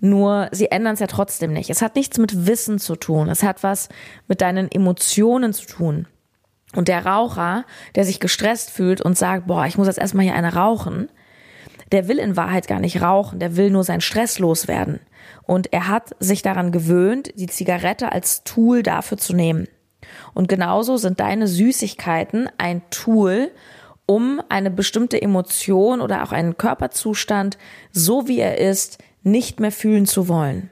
Nur 0.00 0.48
sie 0.52 0.70
ändern 0.70 0.94
es 0.94 1.00
ja 1.00 1.06
trotzdem 1.06 1.52
nicht. 1.52 1.68
Es 1.68 1.82
hat 1.82 1.96
nichts 1.96 2.18
mit 2.18 2.46
Wissen 2.46 2.78
zu 2.78 2.96
tun. 2.96 3.28
Es 3.28 3.42
hat 3.42 3.62
was 3.62 3.88
mit 4.28 4.40
deinen 4.40 4.70
Emotionen 4.70 5.52
zu 5.52 5.66
tun. 5.66 6.06
Und 6.74 6.88
der 6.88 7.06
Raucher, 7.06 7.64
der 7.94 8.04
sich 8.04 8.20
gestresst 8.20 8.70
fühlt 8.70 9.00
und 9.00 9.16
sagt, 9.18 9.46
boah, 9.46 9.66
ich 9.66 9.78
muss 9.78 9.86
jetzt 9.86 9.98
erstmal 9.98 10.24
hier 10.24 10.34
eine 10.34 10.54
rauchen, 10.54 11.08
der 11.92 12.08
will 12.08 12.18
in 12.18 12.36
Wahrheit 12.36 12.68
gar 12.68 12.80
nicht 12.80 13.02
rauchen, 13.02 13.38
der 13.38 13.56
will 13.56 13.70
nur 13.70 13.84
seinen 13.84 14.00
Stress 14.00 14.38
loswerden. 14.38 15.00
Und 15.42 15.72
er 15.72 15.88
hat 15.88 16.14
sich 16.18 16.42
daran 16.42 16.72
gewöhnt, 16.72 17.32
die 17.36 17.46
Zigarette 17.46 18.12
als 18.12 18.44
Tool 18.44 18.82
dafür 18.82 19.18
zu 19.18 19.34
nehmen. 19.34 19.68
Und 20.34 20.48
genauso 20.48 20.96
sind 20.96 21.20
deine 21.20 21.46
Süßigkeiten 21.46 22.48
ein 22.58 22.82
Tool, 22.90 23.50
um 24.06 24.40
eine 24.48 24.70
bestimmte 24.70 25.20
Emotion 25.20 26.00
oder 26.00 26.22
auch 26.22 26.32
einen 26.32 26.56
Körperzustand, 26.56 27.58
so 27.92 28.28
wie 28.28 28.38
er 28.38 28.58
ist, 28.58 28.98
nicht 29.22 29.58
mehr 29.58 29.72
fühlen 29.72 30.06
zu 30.06 30.28
wollen. 30.28 30.70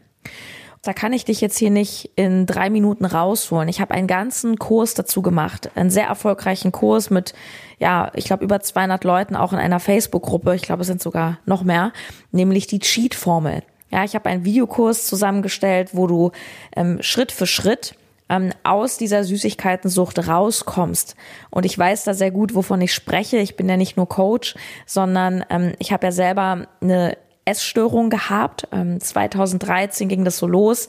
Da 0.85 0.93
kann 0.93 1.13
ich 1.13 1.25
dich 1.25 1.41
jetzt 1.41 1.59
hier 1.59 1.71
nicht 1.71 2.11
in 2.17 2.47
drei 2.47 2.71
Minuten 2.71 3.05
rausholen. 3.05 3.69
Ich 3.69 3.81
habe 3.81 3.95
einen 3.95 4.07
ganzen 4.07 4.59
Kurs 4.59 4.95
dazu 4.95 5.23
gemacht, 5.23 5.71
einen 5.75 5.91
sehr 5.91 6.07
erfolgreichen 6.07 6.73
Kurs 6.73 7.11
mit, 7.11 7.35
ja, 7.79 8.11
ich 8.15 8.27
glaube 8.27 8.45
über 8.45 8.61
200 8.61 9.03
Leuten 9.05 9.37
auch 9.37 9.53
in 9.53 9.59
einer 9.59 9.81
Facebook-Gruppe. 9.81 10.55
Ich 10.55 10.63
glaube, 10.63 10.83
es 10.83 10.87
sind 10.87 11.03
sogar 11.03 11.39
noch 11.47 11.63
mehr, 11.63 11.93
nämlich 12.33 12.67
die 12.67 12.79
Cheat-Formel. 12.79 13.63
Ja, 13.91 14.05
ich 14.05 14.15
habe 14.15 14.29
einen 14.29 14.45
Videokurs 14.45 15.07
zusammengestellt, 15.07 15.91
wo 15.93 16.07
du 16.07 16.33
ähm, 16.77 16.99
Schritt 17.01 17.33
für 17.33 17.47
Schritt 17.47 17.95
ähm, 18.29 18.53
aus 18.63 18.97
dieser 18.97 19.25
Süßigkeitensucht 19.25 20.27
rauskommst. 20.27 21.15
Und 21.51 21.67
ich 21.67 21.79
weiß 21.79 22.05
da 22.05 22.15
sehr 22.15 22.31
gut, 22.31 22.55
wovon 22.55 22.81
ich 22.81 22.93
spreche. 22.95 23.39
Ich 23.39 23.57
bin 23.57 23.69
ja 23.69 23.77
nicht 23.77 23.97
nur 23.97 24.09
Coach, 24.09 24.55
sondern 24.87 25.45
ähm, 25.51 25.75
ich 25.79 25.93
habe 25.93 26.07
ja 26.07 26.13
selber 26.13 26.67
eine 26.81 27.17
Essstörung 27.45 28.11
gehabt. 28.11 28.69
Ähm, 28.73 29.01
2013 29.01 30.09
ging 30.09 30.25
das 30.25 30.39
so 30.39 30.47
los. 30.47 30.89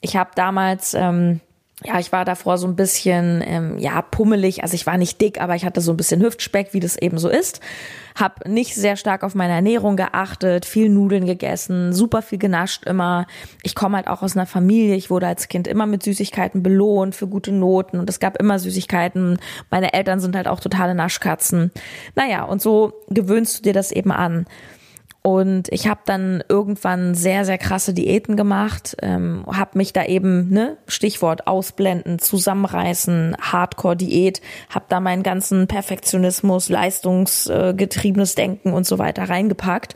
Ich 0.00 0.16
habe 0.16 0.30
damals 0.34 0.94
ähm, 0.94 1.40
ja, 1.82 1.98
ich 1.98 2.12
war 2.12 2.26
davor 2.26 2.58
so 2.58 2.66
ein 2.66 2.76
bisschen, 2.76 3.42
ähm, 3.46 3.78
ja, 3.78 4.02
pummelig. 4.02 4.62
Also 4.62 4.74
ich 4.74 4.86
war 4.86 4.98
nicht 4.98 5.20
dick, 5.20 5.40
aber 5.40 5.54
ich 5.54 5.64
hatte 5.64 5.80
so 5.80 5.92
ein 5.92 5.96
bisschen 5.96 6.20
Hüftspeck, 6.20 6.74
wie 6.74 6.80
das 6.80 6.96
eben 6.96 7.16
so 7.16 7.30
ist. 7.30 7.60
Hab 8.14 8.46
nicht 8.46 8.74
sehr 8.74 8.96
stark 8.96 9.22
auf 9.22 9.34
meine 9.34 9.54
Ernährung 9.54 9.96
geachtet, 9.96 10.66
viel 10.66 10.90
Nudeln 10.90 11.24
gegessen, 11.24 11.94
super 11.94 12.20
viel 12.20 12.38
genascht 12.38 12.84
immer. 12.84 13.26
Ich 13.62 13.74
komme 13.74 13.96
halt 13.96 14.08
auch 14.08 14.20
aus 14.20 14.36
einer 14.36 14.46
Familie. 14.46 14.94
Ich 14.94 15.08
wurde 15.08 15.26
als 15.26 15.48
Kind 15.48 15.66
immer 15.66 15.86
mit 15.86 16.02
Süßigkeiten 16.02 16.62
belohnt 16.62 17.14
für 17.14 17.28
gute 17.28 17.52
Noten 17.52 17.98
und 17.98 18.10
es 18.10 18.20
gab 18.20 18.36
immer 18.36 18.58
Süßigkeiten. 18.58 19.38
Meine 19.70 19.94
Eltern 19.94 20.20
sind 20.20 20.36
halt 20.36 20.48
auch 20.48 20.60
totale 20.60 20.94
Naschkatzen. 20.94 21.70
Naja, 22.14 22.42
und 22.44 22.60
so 22.60 22.92
gewöhnst 23.08 23.58
du 23.58 23.62
dir 23.62 23.72
das 23.72 23.90
eben 23.90 24.12
an. 24.12 24.44
Und 25.22 25.68
ich 25.70 25.86
habe 25.86 26.00
dann 26.06 26.42
irgendwann 26.48 27.14
sehr, 27.14 27.44
sehr 27.44 27.58
krasse 27.58 27.92
Diäten 27.92 28.36
gemacht, 28.36 28.96
ähm, 29.02 29.44
habe 29.46 29.76
mich 29.76 29.92
da 29.92 30.04
eben, 30.04 30.48
ne, 30.48 30.78
Stichwort 30.86 31.46
ausblenden, 31.46 32.18
zusammenreißen, 32.18 33.36
Hardcore-Diät, 33.38 34.40
habe 34.70 34.86
da 34.88 34.98
meinen 35.00 35.22
ganzen 35.22 35.66
Perfektionismus, 35.66 36.70
leistungsgetriebenes 36.70 38.34
Denken 38.34 38.72
und 38.72 38.86
so 38.86 38.98
weiter 38.98 39.28
reingepackt 39.28 39.94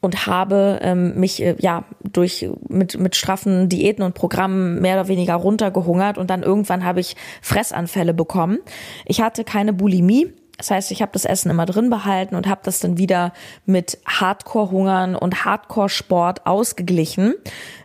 und 0.00 0.26
habe 0.26 0.80
ähm, 0.82 1.14
mich 1.20 1.42
äh, 1.42 1.54
ja 1.58 1.84
durch 2.02 2.48
mit 2.68 2.98
mit 2.98 3.16
straffen 3.16 3.68
Diäten 3.68 4.02
und 4.02 4.14
Programmen 4.14 4.80
mehr 4.80 4.94
oder 4.98 5.08
weniger 5.08 5.34
runtergehungert 5.34 6.18
und 6.18 6.30
dann 6.30 6.42
irgendwann 6.42 6.84
habe 6.84 7.00
ich 7.00 7.16
Fressanfälle 7.42 8.14
bekommen. 8.14 8.58
Ich 9.04 9.20
hatte 9.20 9.44
keine 9.44 9.72
Bulimie, 9.72 10.32
das 10.60 10.70
heißt, 10.70 10.90
ich 10.90 11.00
habe 11.00 11.12
das 11.12 11.24
Essen 11.24 11.50
immer 11.50 11.64
drin 11.64 11.88
behalten 11.88 12.34
und 12.34 12.46
habe 12.46 12.60
das 12.64 12.80
dann 12.80 12.98
wieder 12.98 13.32
mit 13.64 13.96
Hardcore-Hungern 14.06 15.16
und 15.16 15.46
Hardcore-Sport 15.46 16.46
ausgeglichen, 16.46 17.34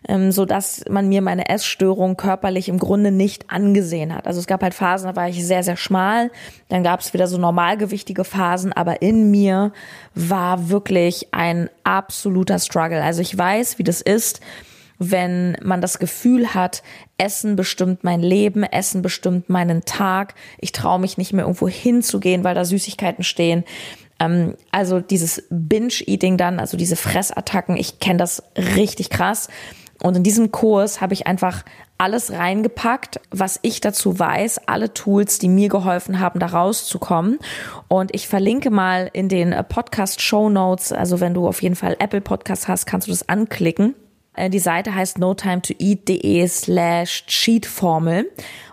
ähm, 0.10 0.34
so 0.34 0.44
dass 0.44 0.84
man 0.90 1.08
mir 1.08 1.22
meine 1.22 1.48
Essstörung 1.48 2.18
körperlich 2.18 2.68
im 2.68 2.78
Grunde 2.78 3.12
nicht 3.12 3.50
angesehen 3.50 4.14
hat. 4.14 4.28
Also 4.28 4.42
es 4.42 4.48
gab 4.48 4.62
halt 4.62 4.74
Phasen, 4.74 5.08
da 5.08 5.16
war 5.16 5.30
ich 5.30 5.46
sehr, 5.46 5.64
sehr 5.64 5.78
schmal, 5.78 6.32
dann 6.68 6.84
gab 6.84 7.00
es 7.00 7.14
wieder 7.14 7.28
so 7.28 7.38
normalgewichtige 7.38 8.26
Phasen, 8.26 8.74
aber 8.74 9.02
in 9.02 9.32
mir 9.32 9.72
war 10.14 10.70
wirklich 10.70 11.30
ein 11.32 11.70
absoluter 11.86 12.60
Struggle. 12.60 13.02
Also 13.02 13.22
ich 13.22 13.38
weiß, 13.38 13.80
wie 13.80 13.84
das 13.84 14.02
ist, 14.02 14.42
wenn 15.00 15.58
man 15.62 15.82
das 15.82 16.00
Gefühl 16.00 16.54
hat, 16.54 16.84
Essen 17.18 17.56
bestimmt 17.56 18.04
mein 18.04 18.22
Leben, 18.22 18.64
Essen 18.64 19.02
bestimmt 19.02 19.50
meinen 19.50 19.86
Tag, 19.86 20.36
ich 20.60 20.72
traue 20.72 21.00
mich 21.00 21.18
nicht 21.18 21.34
mehr 21.34 21.46
irgendwo 21.46 21.68
hinzugehen, 21.68 22.44
weil 22.44 22.56
da 22.56 22.66
Süßigkeiten 22.66 23.24
stehen. 23.24 23.64
Ähm, 24.20 24.56
also 24.72 25.00
dieses 25.00 25.44
Binge-Eating 25.50 26.38
dann, 26.38 26.60
also 26.60 26.78
diese 26.78 26.96
Fressattacken, 26.96 27.78
ich 27.78 28.00
kenne 28.00 28.18
das 28.18 28.44
richtig 28.58 29.10
krass. 29.10 29.50
Und 30.02 30.18
in 30.18 30.24
diesem 30.24 30.52
Kurs 30.52 31.00
habe 31.00 31.14
ich 31.14 31.26
einfach 31.26 31.64
alles 31.98 32.32
reingepackt, 32.32 33.22
was 33.32 33.60
ich 33.62 33.80
dazu 33.80 34.20
weiß, 34.20 34.68
alle 34.68 34.94
Tools, 34.94 35.40
die 35.40 35.48
mir 35.48 35.70
geholfen 35.70 36.20
haben, 36.20 36.40
da 36.40 36.48
rauszukommen. 36.48 37.40
Und 37.88 38.14
ich 38.14 38.28
verlinke 38.28 38.70
mal 38.70 39.10
in 39.14 39.30
den 39.30 39.56
Podcast 39.70 40.22
Show 40.22 40.50
Notes, 40.50 40.92
also 40.92 41.22
wenn 41.22 41.34
du 41.34 41.48
auf 41.48 41.62
jeden 41.62 41.76
Fall 41.76 41.96
Apple 42.00 42.22
Podcast 42.22 42.68
hast, 42.68 42.86
kannst 42.86 43.08
du 43.08 43.12
das 43.12 43.30
anklicken. 43.30 43.96
Äh, 44.36 44.50
die 44.50 44.60
Seite 44.60 44.94
heißt 44.94 45.18
notimetoeat.de 45.18 46.48
slash 46.48 47.26
cheatformel. 47.28 48.32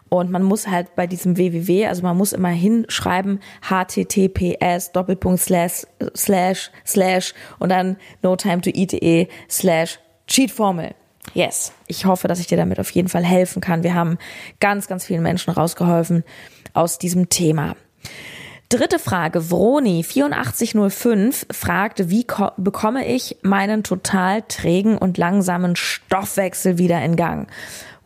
Und 0.08 0.30
man 0.30 0.42
muss 0.42 0.68
halt 0.68 0.94
bei 0.94 1.06
diesem 1.06 1.38
www, 1.38 1.86
also 1.86 2.02
man 2.02 2.18
muss 2.18 2.34
immer 2.34 2.50
hinschreiben 2.50 3.40
https 3.62 4.92
doppelpunkt 4.92 5.40
slash 5.40 5.86
slash 6.14 6.70
slash 6.84 7.32
und 7.58 7.70
dann 7.70 7.96
notimetoeat.de 8.20 9.28
slash 9.48 10.00
cheatformel. 10.26 10.94
Yes. 11.32 11.72
Ich 11.86 12.04
hoffe, 12.04 12.28
dass 12.28 12.40
ich 12.40 12.46
dir 12.46 12.58
damit 12.58 12.78
auf 12.78 12.90
jeden 12.90 13.08
Fall 13.08 13.24
helfen 13.24 13.62
kann. 13.62 13.84
Wir 13.84 13.94
haben 13.94 14.18
ganz, 14.60 14.86
ganz 14.86 15.06
vielen 15.06 15.22
Menschen 15.22 15.50
rausgeholfen 15.50 16.24
aus 16.74 16.98
diesem 16.98 17.30
Thema. 17.30 17.74
Dritte 18.72 18.98
Frage. 18.98 19.38
Vroni8405 19.40 21.52
fragt, 21.52 22.08
wie 22.08 22.26
bekomme 22.56 23.06
ich 23.06 23.36
meinen 23.42 23.84
total 23.84 24.40
trägen 24.48 24.96
und 24.96 25.18
langsamen 25.18 25.76
Stoffwechsel 25.76 26.78
wieder 26.78 27.04
in 27.04 27.16
Gang? 27.16 27.50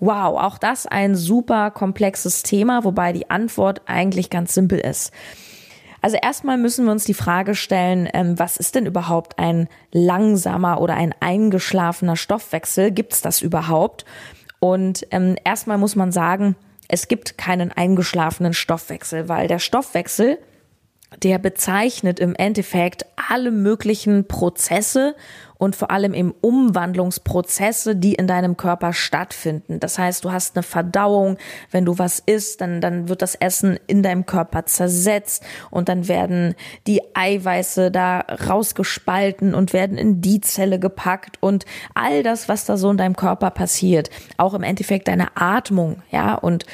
Wow, 0.00 0.42
auch 0.42 0.58
das 0.58 0.88
ein 0.88 1.14
super 1.14 1.70
komplexes 1.70 2.42
Thema, 2.42 2.82
wobei 2.82 3.12
die 3.12 3.30
Antwort 3.30 3.82
eigentlich 3.86 4.28
ganz 4.28 4.54
simpel 4.54 4.80
ist. 4.80 5.12
Also 6.02 6.16
erstmal 6.20 6.58
müssen 6.58 6.84
wir 6.84 6.90
uns 6.90 7.04
die 7.04 7.14
Frage 7.14 7.54
stellen, 7.54 8.08
ähm, 8.12 8.36
was 8.36 8.56
ist 8.56 8.74
denn 8.74 8.86
überhaupt 8.86 9.38
ein 9.38 9.68
langsamer 9.92 10.80
oder 10.80 10.94
ein 10.94 11.14
eingeschlafener 11.20 12.16
Stoffwechsel? 12.16 12.90
Gibt 12.90 13.12
es 13.12 13.22
das 13.22 13.40
überhaupt? 13.40 14.04
Und 14.58 15.06
ähm, 15.12 15.36
erstmal 15.44 15.78
muss 15.78 15.94
man 15.94 16.10
sagen, 16.10 16.56
es 16.88 17.06
gibt 17.06 17.38
keinen 17.38 17.70
eingeschlafenen 17.70 18.52
Stoffwechsel, 18.52 19.28
weil 19.28 19.46
der 19.46 19.60
Stoffwechsel 19.60 20.38
der 21.22 21.38
bezeichnet 21.38 22.20
im 22.20 22.34
Endeffekt 22.34 23.06
alle 23.30 23.50
möglichen 23.50 24.28
Prozesse 24.28 25.14
und 25.58 25.74
vor 25.74 25.90
allem 25.90 26.14
eben 26.14 26.34
Umwandlungsprozesse, 26.40 27.96
die 27.96 28.14
in 28.14 28.26
deinem 28.26 28.56
Körper 28.56 28.92
stattfinden. 28.92 29.80
Das 29.80 29.98
heißt, 29.98 30.24
du 30.24 30.32
hast 30.32 30.56
eine 30.56 30.62
Verdauung, 30.62 31.38
wenn 31.70 31.84
du 31.84 31.98
was 31.98 32.22
isst, 32.24 32.60
dann, 32.60 32.80
dann 32.80 33.08
wird 33.08 33.22
das 33.22 33.34
Essen 33.34 33.78
in 33.86 34.02
deinem 34.02 34.26
Körper 34.26 34.66
zersetzt 34.66 35.42
und 35.70 35.88
dann 35.88 36.08
werden 36.08 36.54
die 36.86 37.00
Eiweiße 37.14 37.90
da 37.90 38.20
rausgespalten 38.20 39.54
und 39.54 39.72
werden 39.72 39.96
in 39.96 40.20
die 40.20 40.40
Zelle 40.40 40.78
gepackt 40.78 41.38
und 41.40 41.64
all 41.94 42.22
das, 42.22 42.48
was 42.48 42.66
da 42.66 42.76
so 42.76 42.90
in 42.90 42.98
deinem 42.98 43.16
Körper 43.16 43.50
passiert, 43.50 44.10
auch 44.36 44.54
im 44.54 44.62
Endeffekt 44.62 45.08
deine 45.08 45.36
Atmung, 45.36 46.02
ja, 46.10 46.34
und 46.34 46.66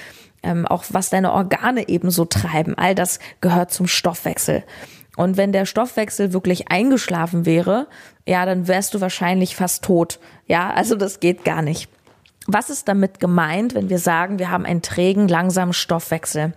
ähm, 0.42 0.66
auch 0.66 0.84
was 0.90 1.10
deine 1.10 1.32
Organe 1.32 1.88
eben 1.88 2.10
so 2.10 2.24
treiben, 2.24 2.76
all 2.76 2.94
das 2.94 3.18
gehört 3.40 3.72
zum 3.72 3.86
Stoffwechsel. 3.86 4.64
Und 5.16 5.36
wenn 5.36 5.52
der 5.52 5.66
Stoffwechsel 5.66 6.32
wirklich 6.32 6.68
eingeschlafen 6.68 7.44
wäre, 7.44 7.86
ja, 8.26 8.46
dann 8.46 8.66
wärst 8.66 8.94
du 8.94 9.00
wahrscheinlich 9.00 9.56
fast 9.56 9.84
tot. 9.84 10.18
Ja, 10.46 10.70
also 10.70 10.96
das 10.96 11.20
geht 11.20 11.44
gar 11.44 11.62
nicht. 11.62 11.88
Was 12.46 12.70
ist 12.70 12.88
damit 12.88 13.20
gemeint, 13.20 13.74
wenn 13.74 13.90
wir 13.90 13.98
sagen, 13.98 14.38
wir 14.38 14.50
haben 14.50 14.64
einen 14.64 14.82
trägen, 14.82 15.28
langsamen 15.28 15.74
Stoffwechsel? 15.74 16.54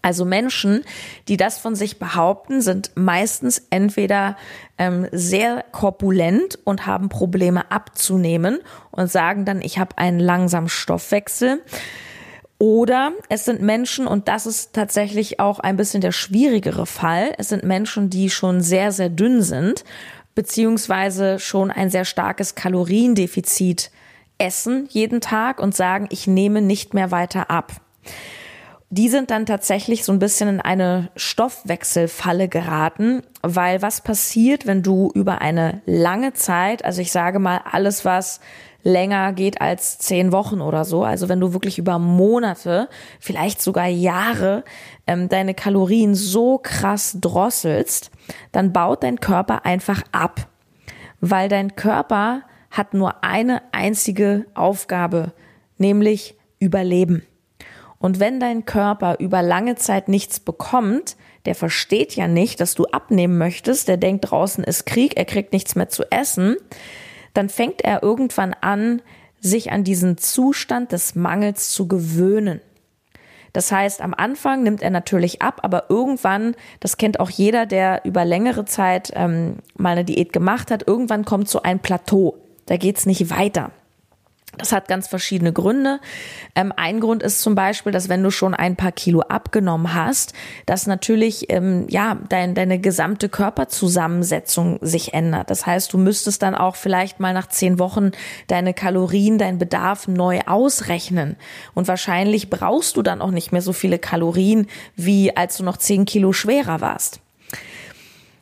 Also 0.00 0.24
Menschen, 0.24 0.84
die 1.26 1.36
das 1.36 1.58
von 1.58 1.74
sich 1.74 1.98
behaupten, 1.98 2.60
sind 2.60 2.92
meistens 2.94 3.66
entweder 3.70 4.36
ähm, 4.78 5.08
sehr 5.10 5.64
korpulent 5.72 6.58
und 6.64 6.86
haben 6.86 7.08
Probleme 7.08 7.70
abzunehmen 7.70 8.60
und 8.92 9.10
sagen 9.10 9.44
dann, 9.44 9.60
ich 9.60 9.78
habe 9.78 9.98
einen 9.98 10.20
langsamen 10.20 10.68
Stoffwechsel. 10.68 11.62
Oder 12.58 13.12
es 13.28 13.44
sind 13.44 13.62
Menschen, 13.62 14.08
und 14.08 14.26
das 14.26 14.44
ist 14.44 14.72
tatsächlich 14.72 15.38
auch 15.38 15.60
ein 15.60 15.76
bisschen 15.76 16.00
der 16.00 16.10
schwierigere 16.10 16.86
Fall, 16.86 17.32
es 17.38 17.50
sind 17.50 17.62
Menschen, 17.62 18.10
die 18.10 18.30
schon 18.30 18.60
sehr, 18.60 18.90
sehr 18.90 19.10
dünn 19.10 19.42
sind, 19.42 19.84
beziehungsweise 20.34 21.38
schon 21.38 21.70
ein 21.70 21.90
sehr 21.90 22.04
starkes 22.04 22.56
Kaloriendefizit 22.56 23.92
essen 24.38 24.86
jeden 24.90 25.20
Tag 25.20 25.60
und 25.60 25.74
sagen, 25.74 26.06
ich 26.10 26.26
nehme 26.26 26.62
nicht 26.62 26.94
mehr 26.94 27.10
weiter 27.10 27.50
ab. 27.50 27.72
Die 28.90 29.08
sind 29.08 29.30
dann 29.30 29.44
tatsächlich 29.44 30.04
so 30.04 30.12
ein 30.12 30.18
bisschen 30.18 30.48
in 30.48 30.60
eine 30.60 31.10
Stoffwechselfalle 31.14 32.48
geraten, 32.48 33.22
weil 33.42 33.82
was 33.82 34.00
passiert, 34.00 34.66
wenn 34.66 34.82
du 34.82 35.10
über 35.14 35.42
eine 35.42 35.82
lange 35.84 36.32
Zeit, 36.32 36.84
also 36.84 37.02
ich 37.02 37.12
sage 37.12 37.38
mal 37.38 37.60
alles, 37.70 38.06
was 38.06 38.40
länger 38.82 39.32
geht 39.32 39.60
als 39.60 39.98
zehn 39.98 40.32
Wochen 40.32 40.60
oder 40.60 40.84
so, 40.84 41.04
also 41.04 41.28
wenn 41.28 41.40
du 41.40 41.52
wirklich 41.52 41.78
über 41.78 41.98
Monate, 41.98 42.88
vielleicht 43.20 43.60
sogar 43.60 43.86
Jahre 43.86 44.64
ähm, 45.06 45.28
deine 45.28 45.54
Kalorien 45.54 46.14
so 46.14 46.58
krass 46.58 47.18
drosselst, 47.20 48.10
dann 48.52 48.72
baut 48.72 49.02
dein 49.02 49.20
Körper 49.20 49.64
einfach 49.64 50.02
ab, 50.12 50.48
weil 51.20 51.48
dein 51.48 51.76
Körper 51.76 52.42
hat 52.70 52.94
nur 52.94 53.24
eine 53.24 53.62
einzige 53.72 54.46
Aufgabe, 54.54 55.32
nämlich 55.78 56.36
Überleben. 56.60 57.22
Und 57.98 58.20
wenn 58.20 58.40
dein 58.40 58.64
Körper 58.64 59.16
über 59.18 59.42
lange 59.42 59.74
Zeit 59.76 60.08
nichts 60.08 60.38
bekommt, 60.40 61.16
der 61.46 61.54
versteht 61.54 62.14
ja 62.14 62.28
nicht, 62.28 62.60
dass 62.60 62.74
du 62.74 62.84
abnehmen 62.86 63.38
möchtest, 63.38 63.88
der 63.88 63.96
denkt, 63.96 64.30
draußen 64.30 64.62
ist 64.64 64.86
Krieg, 64.86 65.16
er 65.16 65.24
kriegt 65.24 65.52
nichts 65.52 65.74
mehr 65.74 65.88
zu 65.88 66.04
essen, 66.10 66.56
dann 67.38 67.48
fängt 67.48 67.82
er 67.82 68.02
irgendwann 68.02 68.52
an, 68.60 69.00
sich 69.40 69.70
an 69.70 69.84
diesen 69.84 70.18
Zustand 70.18 70.90
des 70.90 71.14
Mangels 71.14 71.70
zu 71.70 71.86
gewöhnen. 71.86 72.60
Das 73.52 73.70
heißt, 73.70 74.02
am 74.02 74.12
Anfang 74.12 74.64
nimmt 74.64 74.82
er 74.82 74.90
natürlich 74.90 75.40
ab, 75.40 75.60
aber 75.62 75.84
irgendwann, 75.88 76.56
das 76.80 76.96
kennt 76.96 77.20
auch 77.20 77.30
jeder, 77.30 77.64
der 77.64 78.04
über 78.04 78.24
längere 78.24 78.64
Zeit 78.64 79.12
ähm, 79.14 79.58
mal 79.76 79.92
eine 79.92 80.04
Diät 80.04 80.32
gemacht 80.32 80.72
hat, 80.72 80.88
irgendwann 80.88 81.24
kommt 81.24 81.48
so 81.48 81.62
ein 81.62 81.78
Plateau. 81.78 82.36
Da 82.66 82.76
geht's 82.76 83.06
nicht 83.06 83.30
weiter. 83.30 83.70
Das 84.58 84.72
hat 84.72 84.88
ganz 84.88 85.08
verschiedene 85.08 85.52
Gründe. 85.52 86.00
Ähm, 86.54 86.72
ein 86.76 87.00
Grund 87.00 87.22
ist 87.22 87.40
zum 87.40 87.54
Beispiel, 87.54 87.92
dass 87.92 88.08
wenn 88.08 88.22
du 88.22 88.30
schon 88.30 88.54
ein 88.54 88.76
paar 88.76 88.92
Kilo 88.92 89.20
abgenommen 89.20 89.94
hast, 89.94 90.32
dass 90.66 90.86
natürlich 90.86 91.50
ähm, 91.50 91.86
ja 91.88 92.18
dein, 92.28 92.54
deine 92.54 92.78
gesamte 92.78 93.28
Körperzusammensetzung 93.28 94.78
sich 94.82 95.14
ändert. 95.14 95.50
Das 95.50 95.64
heißt, 95.64 95.92
du 95.92 95.98
müsstest 95.98 96.42
dann 96.42 96.54
auch 96.54 96.76
vielleicht 96.76 97.20
mal 97.20 97.32
nach 97.32 97.48
zehn 97.48 97.78
Wochen 97.78 98.10
deine 98.48 98.74
Kalorien, 98.74 99.38
deinen 99.38 99.58
Bedarf 99.58 100.08
neu 100.08 100.40
ausrechnen. 100.46 101.36
Und 101.74 101.88
wahrscheinlich 101.88 102.50
brauchst 102.50 102.96
du 102.96 103.02
dann 103.02 103.22
auch 103.22 103.30
nicht 103.30 103.52
mehr 103.52 103.62
so 103.62 103.72
viele 103.72 103.98
Kalorien, 103.98 104.66
wie 104.96 105.36
als 105.36 105.56
du 105.56 105.64
noch 105.64 105.76
zehn 105.76 106.04
Kilo 106.04 106.32
schwerer 106.32 106.80
warst. 106.80 107.20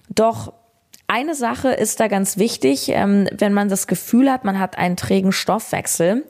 Doch 0.09 0.53
eine 1.09 1.35
Sache 1.35 1.71
ist 1.71 2.01
da 2.01 2.09
ganz 2.09 2.37
wichtig, 2.37 2.89
ähm, 2.89 3.29
wenn 3.37 3.53
man 3.53 3.69
das 3.69 3.87
Gefühl 3.87 4.31
hat, 4.31 4.45
man 4.45 4.59
hat 4.59 4.79
einen 4.79 4.97
trägen 4.97 5.33
Stoffwechsel, 5.33 6.25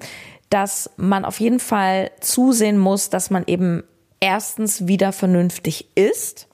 dass 0.50 0.90
man 0.97 1.25
auf 1.25 1.40
jeden 1.40 1.61
Fall 1.61 2.11
zusehen 2.21 2.78
muss, 2.78 3.11
dass 3.11 3.30
man 3.30 3.45
eben 3.47 3.83
erstens 4.21 4.87
wieder 4.87 5.12
vernünftig 5.12 5.88
isst. 5.97 6.49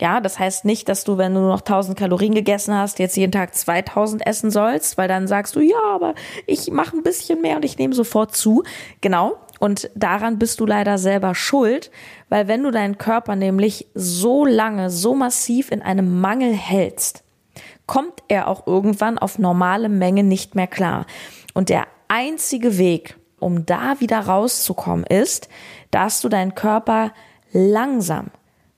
Ja, 0.00 0.20
das 0.20 0.38
heißt 0.38 0.64
nicht, 0.64 0.88
dass 0.88 1.04
du, 1.04 1.16
wenn 1.16 1.34
du 1.34 1.40
noch 1.40 1.60
1000 1.60 1.96
Kalorien 1.96 2.34
gegessen 2.34 2.74
hast, 2.74 2.98
jetzt 2.98 3.16
jeden 3.16 3.30
Tag 3.30 3.54
2000 3.54 4.26
essen 4.26 4.50
sollst, 4.50 4.98
weil 4.98 5.06
dann 5.06 5.28
sagst 5.28 5.54
du, 5.54 5.60
ja, 5.60 5.80
aber 5.94 6.14
ich 6.46 6.70
mache 6.72 6.96
ein 6.96 7.04
bisschen 7.04 7.40
mehr 7.40 7.56
und 7.56 7.64
ich 7.64 7.78
nehme 7.78 7.94
sofort 7.94 8.34
zu. 8.34 8.64
Genau. 9.00 9.36
Und 9.60 9.90
daran 9.94 10.40
bist 10.40 10.58
du 10.58 10.66
leider 10.66 10.98
selber 10.98 11.36
schuld, 11.36 11.92
weil 12.28 12.48
wenn 12.48 12.64
du 12.64 12.72
deinen 12.72 12.98
Körper 12.98 13.36
nämlich 13.36 13.86
so 13.94 14.44
lange, 14.44 14.90
so 14.90 15.14
massiv 15.14 15.70
in 15.70 15.82
einem 15.82 16.20
Mangel 16.20 16.52
hältst, 16.52 17.22
kommt 17.86 18.22
er 18.28 18.48
auch 18.48 18.66
irgendwann 18.66 19.18
auf 19.18 19.38
normale 19.38 19.88
Menge 19.88 20.22
nicht 20.22 20.54
mehr 20.54 20.66
klar. 20.66 21.06
Und 21.54 21.68
der 21.68 21.86
einzige 22.08 22.78
Weg, 22.78 23.16
um 23.38 23.66
da 23.66 24.00
wieder 24.00 24.20
rauszukommen, 24.20 25.04
ist, 25.04 25.48
dass 25.90 26.20
du 26.20 26.28
deinen 26.28 26.54
Körper 26.54 27.12
langsam, 27.52 28.30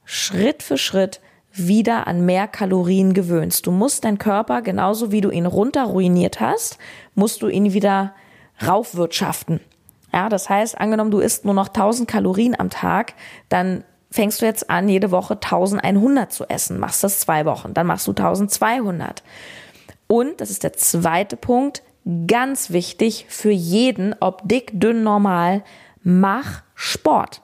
Schritt 0.04 0.62
für 0.62 0.78
Schritt 0.78 1.20
wieder 1.52 2.06
an 2.06 2.26
mehr 2.26 2.48
Kalorien 2.48 3.14
gewöhnst. 3.14 3.66
Du 3.66 3.70
musst 3.70 4.04
deinen 4.04 4.18
Körper, 4.18 4.60
genauso 4.62 5.12
wie 5.12 5.20
du 5.20 5.30
ihn 5.30 5.46
runter 5.46 5.84
ruiniert 5.84 6.40
hast, 6.40 6.78
musst 7.14 7.42
du 7.42 7.48
ihn 7.48 7.72
wieder 7.72 8.14
raufwirtschaften. 8.66 9.60
Ja, 10.12 10.28
das 10.28 10.48
heißt, 10.48 10.78
angenommen, 10.78 11.10
du 11.10 11.18
isst 11.20 11.44
nur 11.44 11.54
noch 11.54 11.68
1000 11.68 12.08
Kalorien 12.08 12.58
am 12.58 12.70
Tag, 12.70 13.14
dann 13.48 13.84
fängst 14.14 14.40
du 14.40 14.46
jetzt 14.46 14.70
an, 14.70 14.88
jede 14.88 15.10
Woche 15.10 15.34
1100 15.34 16.32
zu 16.32 16.48
essen, 16.48 16.78
machst 16.78 17.02
das 17.02 17.18
zwei 17.18 17.44
Wochen, 17.46 17.74
dann 17.74 17.88
machst 17.88 18.06
du 18.06 18.12
1200. 18.12 19.24
Und, 20.06 20.40
das 20.40 20.50
ist 20.50 20.62
der 20.62 20.72
zweite 20.74 21.36
Punkt, 21.36 21.82
ganz 22.28 22.70
wichtig 22.70 23.26
für 23.28 23.50
jeden, 23.50 24.14
ob 24.20 24.48
dick, 24.48 24.70
dünn, 24.78 25.02
normal, 25.02 25.64
mach 26.04 26.62
Sport. 26.76 27.42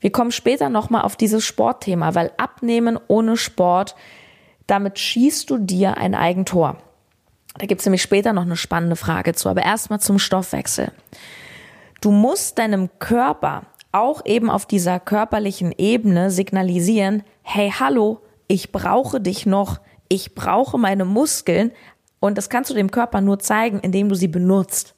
Wir 0.00 0.12
kommen 0.12 0.32
später 0.32 0.68
nochmal 0.68 1.00
auf 1.00 1.16
dieses 1.16 1.46
Sportthema, 1.46 2.14
weil 2.14 2.30
Abnehmen 2.36 2.98
ohne 3.08 3.38
Sport, 3.38 3.96
damit 4.66 4.98
schießt 4.98 5.48
du 5.48 5.56
dir 5.56 5.96
ein 5.96 6.14
Eigentor. 6.14 6.76
Da 7.56 7.64
gibt's 7.64 7.86
nämlich 7.86 8.02
später 8.02 8.34
noch 8.34 8.42
eine 8.42 8.56
spannende 8.56 8.96
Frage 8.96 9.32
zu, 9.32 9.48
aber 9.48 9.62
erstmal 9.62 10.00
zum 10.00 10.18
Stoffwechsel. 10.18 10.92
Du 12.02 12.10
musst 12.10 12.58
deinem 12.58 12.90
Körper 12.98 13.62
auch 13.92 14.24
eben 14.24 14.50
auf 14.50 14.66
dieser 14.66 15.00
körperlichen 15.00 15.72
Ebene 15.76 16.30
signalisieren, 16.30 17.22
hey, 17.42 17.72
hallo, 17.78 18.20
ich 18.48 18.72
brauche 18.72 19.20
dich 19.20 19.46
noch, 19.46 19.80
ich 20.08 20.34
brauche 20.34 20.78
meine 20.78 21.04
Muskeln 21.04 21.72
und 22.20 22.38
das 22.38 22.48
kannst 22.48 22.70
du 22.70 22.74
dem 22.74 22.90
Körper 22.90 23.20
nur 23.20 23.38
zeigen, 23.38 23.80
indem 23.80 24.08
du 24.08 24.14
sie 24.14 24.28
benutzt. 24.28 24.94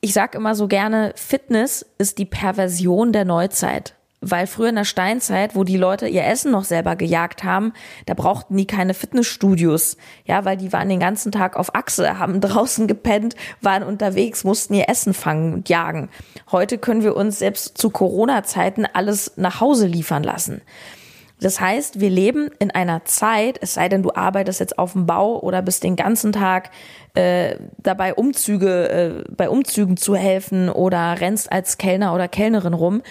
Ich 0.00 0.12
sage 0.12 0.38
immer 0.38 0.54
so 0.54 0.68
gerne, 0.68 1.12
Fitness 1.16 1.84
ist 1.98 2.18
die 2.18 2.26
Perversion 2.26 3.12
der 3.12 3.24
Neuzeit. 3.24 3.95
Weil 4.28 4.48
früher 4.48 4.70
in 4.70 4.74
der 4.74 4.84
Steinzeit, 4.84 5.54
wo 5.54 5.62
die 5.62 5.76
Leute 5.76 6.08
ihr 6.08 6.24
Essen 6.24 6.50
noch 6.50 6.64
selber 6.64 6.96
gejagt 6.96 7.44
haben, 7.44 7.72
da 8.06 8.14
brauchten 8.14 8.56
die 8.56 8.66
keine 8.66 8.92
Fitnessstudios. 8.92 9.96
Ja, 10.24 10.44
weil 10.44 10.56
die 10.56 10.72
waren 10.72 10.88
den 10.88 10.98
ganzen 10.98 11.30
Tag 11.30 11.56
auf 11.56 11.76
Achse, 11.76 12.18
haben 12.18 12.40
draußen 12.40 12.88
gepennt, 12.88 13.36
waren 13.60 13.84
unterwegs, 13.84 14.42
mussten 14.42 14.74
ihr 14.74 14.88
Essen 14.88 15.14
fangen 15.14 15.54
und 15.54 15.68
jagen. 15.68 16.08
Heute 16.50 16.76
können 16.78 17.04
wir 17.04 17.14
uns 17.14 17.38
selbst 17.38 17.78
zu 17.78 17.90
Corona-Zeiten 17.90 18.84
alles 18.92 19.32
nach 19.36 19.60
Hause 19.60 19.86
liefern 19.86 20.24
lassen. 20.24 20.60
Das 21.38 21.60
heißt, 21.60 22.00
wir 22.00 22.10
leben 22.10 22.50
in 22.58 22.70
einer 22.70 23.04
Zeit, 23.04 23.58
es 23.60 23.74
sei 23.74 23.88
denn, 23.88 24.02
du 24.02 24.10
arbeitest 24.14 24.58
jetzt 24.58 24.78
auf 24.78 24.94
dem 24.94 25.06
Bau 25.06 25.38
oder 25.38 25.60
bist 25.62 25.84
den 25.84 25.94
ganzen 25.94 26.32
Tag 26.32 26.70
äh, 27.14 27.56
dabei, 27.78 28.14
Umzüge, 28.14 28.88
äh, 28.88 29.24
bei 29.36 29.50
Umzügen 29.50 29.96
zu 29.96 30.16
helfen 30.16 30.68
oder 30.70 31.20
rennst 31.20 31.52
als 31.52 31.78
Kellner 31.78 32.14
oder 32.14 32.26
Kellnerin 32.26 32.74
rum 32.74 33.02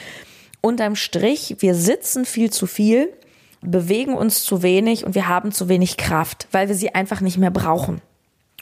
unterm 0.66 0.96
Strich, 0.96 1.58
wir 1.60 1.76
sitzen 1.76 2.26
viel 2.26 2.52
zu 2.52 2.66
viel, 2.66 3.14
bewegen 3.62 4.16
uns 4.16 4.44
zu 4.44 4.64
wenig 4.64 5.06
und 5.06 5.14
wir 5.14 5.28
haben 5.28 5.52
zu 5.52 5.70
wenig 5.70 5.96
Kraft, 5.96 6.48
weil 6.52 6.68
wir 6.68 6.76
sie 6.76 6.94
einfach 6.96 7.22
nicht 7.22 7.38
mehr 7.38 7.52
brauchen. 7.52 8.02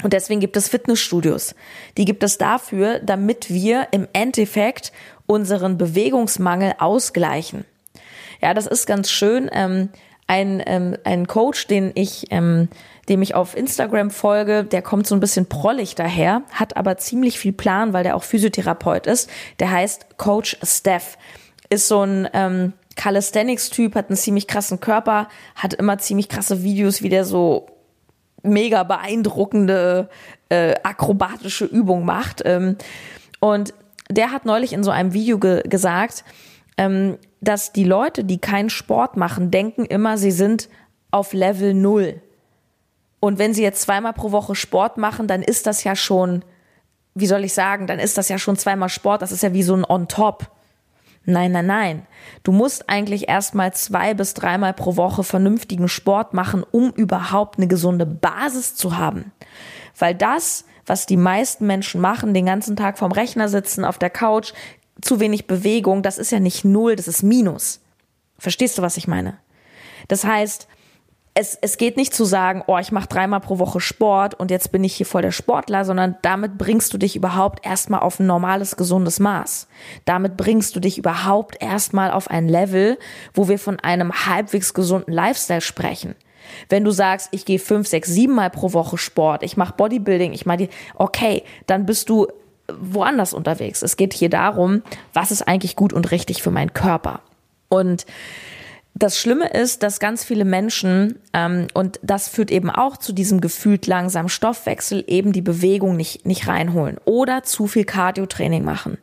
Und 0.03 0.11
deswegen 0.11 0.41
gibt 0.41 0.57
es 0.57 0.67
Fitnessstudios. 0.67 1.55
Die 1.97 2.03
gibt 2.03 2.23
es 2.23 2.37
dafür, 2.37 2.99
damit 2.99 3.49
wir 3.49 3.87
im 3.91 4.07
Endeffekt 4.11 4.91
unseren 5.27 5.77
Bewegungsmangel 5.77 6.73
ausgleichen. 6.79 7.63
Ja, 8.41 8.53
das 8.53 8.67
ist 8.67 8.85
ganz 8.85 9.09
schön. 9.09 9.49
Ähm, 9.53 9.89
ein, 10.27 10.61
ähm, 10.65 10.97
ein 11.05 11.27
Coach, 11.27 11.67
den 11.67 11.91
ich, 11.95 12.25
ähm, 12.31 12.67
dem 13.07 13.21
ich 13.21 13.35
auf 13.35 13.55
Instagram 13.55 14.09
folge, 14.09 14.65
der 14.65 14.81
kommt 14.81 15.07
so 15.07 15.15
ein 15.15 15.21
bisschen 15.21 15.45
prollig 15.45 15.95
daher, 15.95 16.41
hat 16.51 16.75
aber 16.75 16.97
ziemlich 16.97 17.39
viel 17.39 17.53
Plan, 17.53 17.93
weil 17.93 18.03
der 18.03 18.17
auch 18.17 18.23
Physiotherapeut 18.23 19.07
ist. 19.07 19.29
Der 19.59 19.71
heißt 19.71 20.17
Coach 20.17 20.57
Steph 20.63 21.17
ist 21.73 21.87
so 21.87 22.01
ein 22.01 22.27
ähm, 22.33 22.73
Calisthenics-Typ, 22.95 23.95
hat 23.95 24.09
einen 24.09 24.17
ziemlich 24.17 24.47
krassen 24.47 24.79
Körper, 24.79 25.27
hat 25.55 25.73
immer 25.73 25.97
ziemlich 25.97 26.29
krasse 26.29 26.63
Videos, 26.63 27.01
wie 27.01 27.09
der 27.09 27.25
so 27.25 27.67
mega 28.43 28.83
beeindruckende 28.83 30.09
äh, 30.49 30.75
akrobatische 30.83 31.65
Übungen 31.65 32.05
macht. 32.05 32.41
Ähm, 32.45 32.77
und 33.39 33.73
der 34.09 34.31
hat 34.31 34.45
neulich 34.45 34.73
in 34.73 34.83
so 34.83 34.91
einem 34.91 35.13
Video 35.13 35.39
ge 35.39 35.63
gesagt, 35.67 36.23
ähm, 36.77 37.17
dass 37.41 37.71
die 37.71 37.83
Leute, 37.83 38.23
die 38.23 38.39
keinen 38.39 38.69
Sport 38.69 39.17
machen, 39.17 39.51
denken 39.51 39.85
immer, 39.85 40.17
sie 40.17 40.31
sind 40.31 40.69
auf 41.11 41.33
Level 41.33 41.73
Null. 41.73 42.21
Und 43.19 43.39
wenn 43.39 43.53
sie 43.53 43.63
jetzt 43.63 43.81
zweimal 43.81 44.13
pro 44.13 44.31
Woche 44.31 44.55
Sport 44.55 44.97
machen, 44.97 45.27
dann 45.27 45.41
ist 45.41 45.65
das 45.65 45.83
ja 45.83 45.95
schon, 45.95 46.43
wie 47.15 47.27
soll 47.27 47.43
ich 47.43 47.53
sagen, 47.53 47.87
dann 47.87 47.99
ist 47.99 48.17
das 48.17 48.29
ja 48.29 48.37
schon 48.37 48.57
zweimal 48.57 48.89
Sport, 48.89 49.21
das 49.21 49.31
ist 49.31 49.43
ja 49.43 49.53
wie 49.53 49.63
so 49.63 49.75
ein 49.75 49.85
On-Top. 49.85 50.51
Nein, 51.25 51.53
nein, 51.53 51.65
nein. 51.65 52.07
Du 52.43 52.51
musst 52.51 52.89
eigentlich 52.89 53.29
erstmal 53.29 53.73
zwei 53.73 54.13
bis 54.13 54.33
dreimal 54.33 54.73
pro 54.73 54.97
Woche 54.97 55.23
vernünftigen 55.23 55.87
Sport 55.87 56.33
machen, 56.33 56.65
um 56.69 56.91
überhaupt 56.91 57.57
eine 57.57 57.67
gesunde 57.67 58.05
Basis 58.05 58.75
zu 58.75 58.97
haben. 58.97 59.31
Weil 59.97 60.15
das, 60.15 60.65
was 60.85 61.05
die 61.05 61.17
meisten 61.17 61.65
Menschen 61.65 62.01
machen, 62.01 62.33
den 62.33 62.45
ganzen 62.45 62.75
Tag 62.75 62.97
vorm 62.97 63.13
Rechner 63.13 63.47
sitzen, 63.47 63.85
auf 63.85 63.97
der 63.97 64.09
Couch, 64.09 64.53
zu 65.01 65.19
wenig 65.19 65.47
Bewegung, 65.47 66.01
das 66.03 66.17
ist 66.17 66.31
ja 66.31 66.39
nicht 66.39 66.65
null, 66.65 66.95
das 66.95 67.07
ist 67.07 67.23
Minus. 67.23 67.79
Verstehst 68.37 68.77
du, 68.77 68.81
was 68.81 68.97
ich 68.97 69.07
meine? 69.07 69.37
Das 70.09 70.25
heißt, 70.25 70.67
es, 71.35 71.57
es 71.61 71.77
geht 71.77 71.97
nicht 71.97 72.13
zu 72.13 72.25
sagen, 72.25 72.63
oh, 72.67 72.77
ich 72.77 72.91
mache 72.91 73.07
dreimal 73.07 73.39
pro 73.39 73.57
Woche 73.57 73.79
Sport 73.79 74.35
und 74.35 74.51
jetzt 74.51 74.71
bin 74.71 74.83
ich 74.83 74.93
hier 74.95 75.05
voll 75.07 75.23
der 75.23 75.31
Sportler, 75.31 75.83
sondern 75.83 76.15
damit 76.21 76.59
bringst 76.59 76.93
du 76.93 76.99
dich 76.99 77.15
überhaupt 77.15 77.65
erstmal 77.65 78.01
auf 78.01 78.19
ein 78.19 78.27
normales, 78.27 78.75
gesundes 78.75 79.19
Maß. 79.19 79.67
Damit 80.05 80.37
bringst 80.37 80.75
du 80.75 80.79
dich 80.79 80.99
überhaupt 80.99 81.59
erstmal 81.59 82.11
auf 82.11 82.29
ein 82.29 82.47
Level, 82.47 82.99
wo 83.33 83.47
wir 83.47 83.57
von 83.57 83.79
einem 83.79 84.13
halbwegs 84.13 84.75
gesunden 84.75 85.11
Lifestyle 85.11 85.61
sprechen. 85.61 86.13
Wenn 86.69 86.83
du 86.83 86.91
sagst, 86.91 87.29
ich 87.31 87.45
gehe 87.45 87.57
fünf, 87.57 87.87
sechs, 87.87 88.09
sieben 88.09 88.35
Mal 88.35 88.51
pro 88.51 88.73
Woche 88.73 88.97
Sport, 88.97 89.41
ich 89.41 89.57
mache 89.57 89.73
Bodybuilding, 89.75 90.33
ich 90.33 90.45
mache 90.45 90.57
die, 90.57 90.69
okay, 90.95 91.43
dann 91.65 91.87
bist 91.87 92.09
du 92.09 92.27
woanders 92.71 93.33
unterwegs. 93.33 93.81
Es 93.81 93.97
geht 93.97 94.13
hier 94.13 94.29
darum, 94.29 94.83
was 95.13 95.31
ist 95.31 95.47
eigentlich 95.47 95.75
gut 95.75 95.93
und 95.93 96.11
richtig 96.11 96.43
für 96.43 96.51
meinen 96.51 96.73
Körper. 96.73 97.21
Und 97.69 98.05
das 98.95 99.17
Schlimme 99.17 99.49
ist, 99.49 99.81
dass 99.81 99.99
ganz 99.99 100.23
viele 100.23 100.45
Menschen, 100.45 101.19
ähm, 101.33 101.67
und 101.73 101.99
das 102.03 102.27
führt 102.27 102.51
eben 102.51 102.69
auch 102.69 102.95
zu 102.97 103.11
diesem 103.11 103.41
gefühlt 103.41 103.87
langsamen 103.87 104.29
Stoffwechsel, 104.29 105.03
eben 105.07 105.33
die 105.33 105.41
Bewegung 105.41 105.95
nicht, 105.97 106.27
nicht 106.27 106.47
reinholen 106.47 106.97
oder 107.05 107.41
zu 107.41 107.65
viel 107.65 107.85
Cardio-Training 107.85 108.63
machen. 108.63 108.99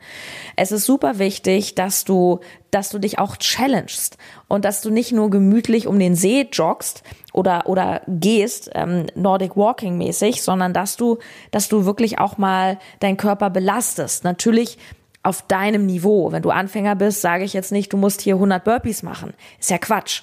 Es 0.55 0.71
ist 0.71 0.87
super 0.87 1.19
wichtig, 1.19 1.75
dass 1.75 2.05
du, 2.05 2.39
dass 2.71 2.91
du 2.91 3.01
dich 3.01 3.19
auch 3.19 3.37
challengest 3.37 4.17
und 4.47 4.65
dass 4.65 4.81
du 4.81 4.91
nicht 4.91 5.11
nur 5.11 5.29
gemütlich 5.29 5.89
um 5.89 5.99
den 5.99 6.15
See 6.15 6.49
joggst 6.53 7.03
oder, 7.33 7.67
oder 7.67 8.03
gehst, 8.07 8.71
ähm, 8.75 9.07
Nordic 9.17 9.57
Walking 9.57 9.99
mäßig, 9.99 10.43
sondern 10.43 10.73
dass 10.73 10.97
du, 10.97 11.19
dass 11.51 11.69
du 11.69 11.85
wirklich 11.85 12.21
auch 12.21 12.39
mal 12.39 12.79
deinen 13.01 13.17
Körper 13.17 13.51
belastest. 13.51 14.23
Natürlich 14.23 14.79
auf 15.23 15.43
deinem 15.43 15.87
Niveau. 15.87 16.33
Wenn 16.33 16.43
du 16.43 16.51
Anfänger 16.51 16.97
bist, 16.97 17.21
sage 17.21 17.45
ich 17.45 17.53
jetzt 17.53 17.73
nicht, 17.73 17.93
du 17.93 17.97
musst 17.97 18.21
hier 18.21 18.35
100 18.35 18.65
Burpees 18.65 19.03
machen. 19.03 19.35
Ist 19.59 19.71
ja 19.71 19.79
Quatsch. 19.79 20.23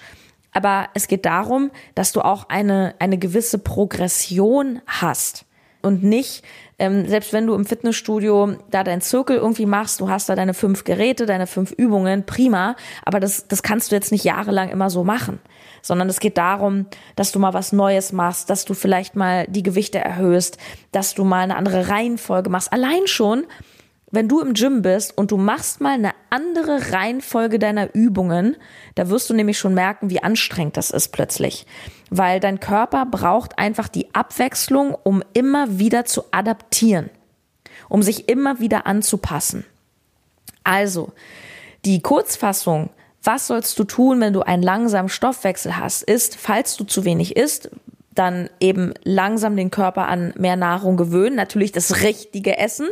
Aber 0.51 0.87
es 0.93 1.07
geht 1.07 1.25
darum, 1.25 1.71
dass 1.93 2.13
du 2.13 2.21
auch 2.21 2.49
eine, 2.49 2.95
eine 2.99 3.17
gewisse 3.17 3.59
Progression 3.59 4.81
hast 4.87 5.45
und 5.81 6.03
nicht, 6.03 6.43
ähm, 6.79 7.07
selbst 7.07 7.33
wenn 7.33 7.47
du 7.47 7.55
im 7.55 7.65
Fitnessstudio 7.65 8.55
da 8.69 8.83
deinen 8.83 9.01
Zirkel 9.01 9.37
irgendwie 9.37 9.65
machst, 9.65 9.99
du 9.99 10.09
hast 10.09 10.29
da 10.29 10.35
deine 10.35 10.53
fünf 10.53 10.83
Geräte, 10.83 11.25
deine 11.25 11.47
fünf 11.47 11.71
Übungen, 11.71 12.25
prima, 12.25 12.75
aber 13.03 13.19
das, 13.19 13.47
das 13.47 13.63
kannst 13.63 13.91
du 13.91 13.95
jetzt 13.95 14.11
nicht 14.11 14.23
jahrelang 14.23 14.69
immer 14.69 14.89
so 14.89 15.03
machen, 15.03 15.39
sondern 15.81 16.09
es 16.09 16.19
geht 16.19 16.37
darum, 16.37 16.87
dass 17.15 17.31
du 17.31 17.39
mal 17.39 17.53
was 17.53 17.71
Neues 17.71 18.11
machst, 18.11 18.49
dass 18.49 18.65
du 18.65 18.73
vielleicht 18.73 19.15
mal 19.15 19.45
die 19.47 19.63
Gewichte 19.63 19.99
erhöhst, 19.99 20.57
dass 20.91 21.13
du 21.13 21.23
mal 21.23 21.41
eine 21.41 21.55
andere 21.55 21.89
Reihenfolge 21.89 22.49
machst. 22.49 22.71
Allein 22.73 23.07
schon, 23.07 23.45
wenn 24.09 24.29
du 24.29 24.39
im 24.39 24.53
Gym 24.53 24.81
bist 24.81 25.17
und 25.17 25.31
du 25.31 25.37
machst 25.37 25.81
mal 25.81 25.93
eine 25.93 26.11
andere 26.29 26.93
Reihenfolge 26.93 27.59
deiner 27.59 27.93
Übungen, 27.93 28.55
da 28.95 29.09
wirst 29.09 29.29
du 29.29 29.33
nämlich 29.33 29.59
schon 29.59 29.73
merken, 29.73 30.09
wie 30.09 30.23
anstrengend 30.23 30.77
das 30.77 30.91
ist 30.91 31.09
plötzlich. 31.09 31.65
Weil 32.09 32.39
dein 32.39 32.61
Körper 32.61 33.05
braucht 33.05 33.59
einfach 33.59 33.89
die 33.89 34.13
Abwechslung, 34.15 34.95
um 35.03 35.23
immer 35.33 35.77
wieder 35.77 36.05
zu 36.05 36.23
adaptieren, 36.31 37.09
um 37.89 38.01
sich 38.01 38.29
immer 38.29 38.61
wieder 38.61 38.87
anzupassen. 38.87 39.65
Also, 40.63 41.11
die 41.83 42.01
Kurzfassung, 42.01 42.89
was 43.23 43.47
sollst 43.47 43.77
du 43.77 43.83
tun, 43.83 44.21
wenn 44.21 44.33
du 44.33 44.41
einen 44.41 44.63
langsamen 44.63 45.09
Stoffwechsel 45.09 45.77
hast, 45.77 46.03
ist, 46.03 46.37
falls 46.37 46.77
du 46.77 46.85
zu 46.85 47.03
wenig 47.03 47.35
isst, 47.35 47.71
dann 48.15 48.49
eben 48.59 48.93
langsam 49.03 49.55
den 49.55 49.69
Körper 49.69 50.07
an 50.07 50.33
mehr 50.37 50.55
Nahrung 50.55 50.97
gewöhnen, 50.97 51.35
natürlich 51.35 51.71
das 51.71 52.01
richtige 52.01 52.57
Essen 52.57 52.87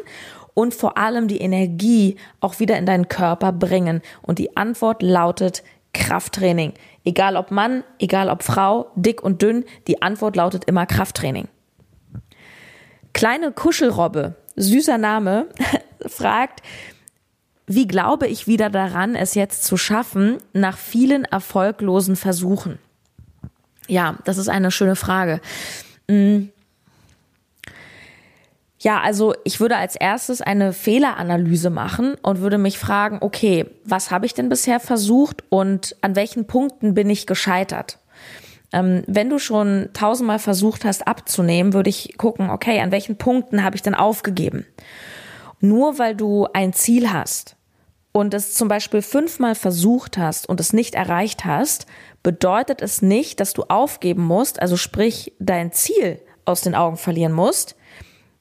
und 0.55 0.73
vor 0.73 0.97
allem 0.97 1.27
die 1.27 1.41
Energie 1.41 2.15
auch 2.39 2.59
wieder 2.59 2.79
in 2.79 2.87
deinen 2.87 3.07
Körper 3.07 3.51
bringen. 3.51 4.01
Und 4.23 4.39
die 4.39 4.57
Antwort 4.57 5.03
lautet 5.03 5.61
Krafttraining. 5.93 6.73
Egal 7.03 7.35
ob 7.37 7.51
Mann, 7.51 7.83
egal 7.99 8.29
ob 8.29 8.41
Frau, 8.41 8.89
dick 8.95 9.21
und 9.21 9.43
dünn, 9.43 9.65
die 9.87 10.01
Antwort 10.01 10.35
lautet 10.35 10.65
immer 10.65 10.87
Krafttraining. 10.87 11.47
Kleine 13.13 13.51
Kuschelrobbe, 13.51 14.35
süßer 14.55 14.97
Name, 14.97 15.47
fragt, 16.07 16.61
wie 17.67 17.87
glaube 17.87 18.27
ich 18.27 18.47
wieder 18.47 18.69
daran, 18.69 19.15
es 19.15 19.35
jetzt 19.35 19.63
zu 19.63 19.77
schaffen, 19.77 20.37
nach 20.53 20.77
vielen 20.77 21.25
erfolglosen 21.25 22.15
Versuchen? 22.15 22.79
Ja, 23.87 24.17
das 24.23 24.37
ist 24.37 24.49
eine 24.49 24.71
schöne 24.71 24.95
Frage. 24.95 25.41
Hm. 26.09 26.51
Ja, 28.85 29.01
also 29.01 29.33
ich 29.43 29.59
würde 29.59 29.77
als 29.77 29.95
erstes 29.95 30.41
eine 30.43 30.71
Fehleranalyse 30.71 31.71
machen 31.71 32.13
und 32.21 32.41
würde 32.41 32.59
mich 32.59 32.77
fragen, 32.77 33.17
okay, 33.19 33.65
was 33.83 34.11
habe 34.11 34.27
ich 34.27 34.35
denn 34.35 34.47
bisher 34.47 34.79
versucht 34.79 35.43
und 35.49 35.95
an 36.01 36.15
welchen 36.15 36.45
Punkten 36.45 36.93
bin 36.93 37.09
ich 37.09 37.25
gescheitert? 37.25 37.97
Ähm, 38.71 39.01
wenn 39.07 39.31
du 39.31 39.39
schon 39.39 39.89
tausendmal 39.93 40.37
versucht 40.37 40.85
hast 40.85 41.07
abzunehmen, 41.07 41.73
würde 41.73 41.89
ich 41.89 42.15
gucken, 42.19 42.51
okay, 42.51 42.79
an 42.79 42.91
welchen 42.91 43.17
Punkten 43.17 43.63
habe 43.63 43.75
ich 43.75 43.81
denn 43.81 43.95
aufgegeben? 43.95 44.67
Nur 45.59 45.97
weil 45.97 46.15
du 46.15 46.45
ein 46.53 46.71
Ziel 46.71 47.11
hast 47.11 47.55
und 48.11 48.35
es 48.35 48.53
zum 48.53 48.67
Beispiel 48.67 49.01
fünfmal 49.01 49.55
versucht 49.55 50.19
hast 50.19 50.47
und 50.47 50.59
es 50.59 50.73
nicht 50.73 50.93
erreicht 50.93 51.43
hast, 51.43 51.87
bedeutet 52.21 52.83
es 52.83 53.01
nicht, 53.01 53.39
dass 53.39 53.53
du 53.53 53.63
aufgeben 53.63 54.23
musst, 54.23 54.61
also 54.61 54.77
sprich 54.77 55.33
dein 55.39 55.71
Ziel 55.71 56.21
aus 56.45 56.61
den 56.61 56.75
Augen 56.75 56.97
verlieren 56.97 57.33
musst, 57.33 57.75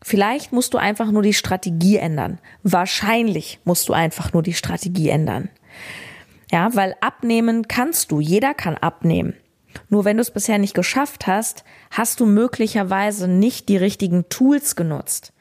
Vielleicht 0.07 0.53
musst 0.53 0.75
du 0.75 0.79
einfach 0.79 1.11
nur 1.11 1.23
die 1.23 1.33
Strategie 1.33 1.97
ändern. 1.97 2.38
Wahrscheinlich 2.62 3.59
musst 3.64 3.88
du 3.88 3.95
einfach 3.95 4.35
nur 4.35 4.43
die 4.43 4.53
Strategie 4.53 5.09
ändern. 5.09 5.49
Ja, 6.53 6.77
weil 6.77 6.95
abnehmen 7.01 7.69
kannst 7.69 8.12
du. 8.12 8.21
Jeder 8.21 8.53
kann 8.53 8.77
abnehmen. 8.77 9.33
Nur 9.88 10.05
wenn 10.05 10.19
du 10.19 10.21
es 10.21 10.31
bisher 10.31 10.59
nicht 10.59 10.75
geschafft 10.75 11.27
hast, 11.27 11.64
hast 11.90 12.21
du 12.21 12.27
möglicherweise 12.27 13.29
nicht 13.29 13.71
die 13.71 13.79
richtigen 13.79 14.29
Tools 14.29 14.77
genutzt. 14.77 15.33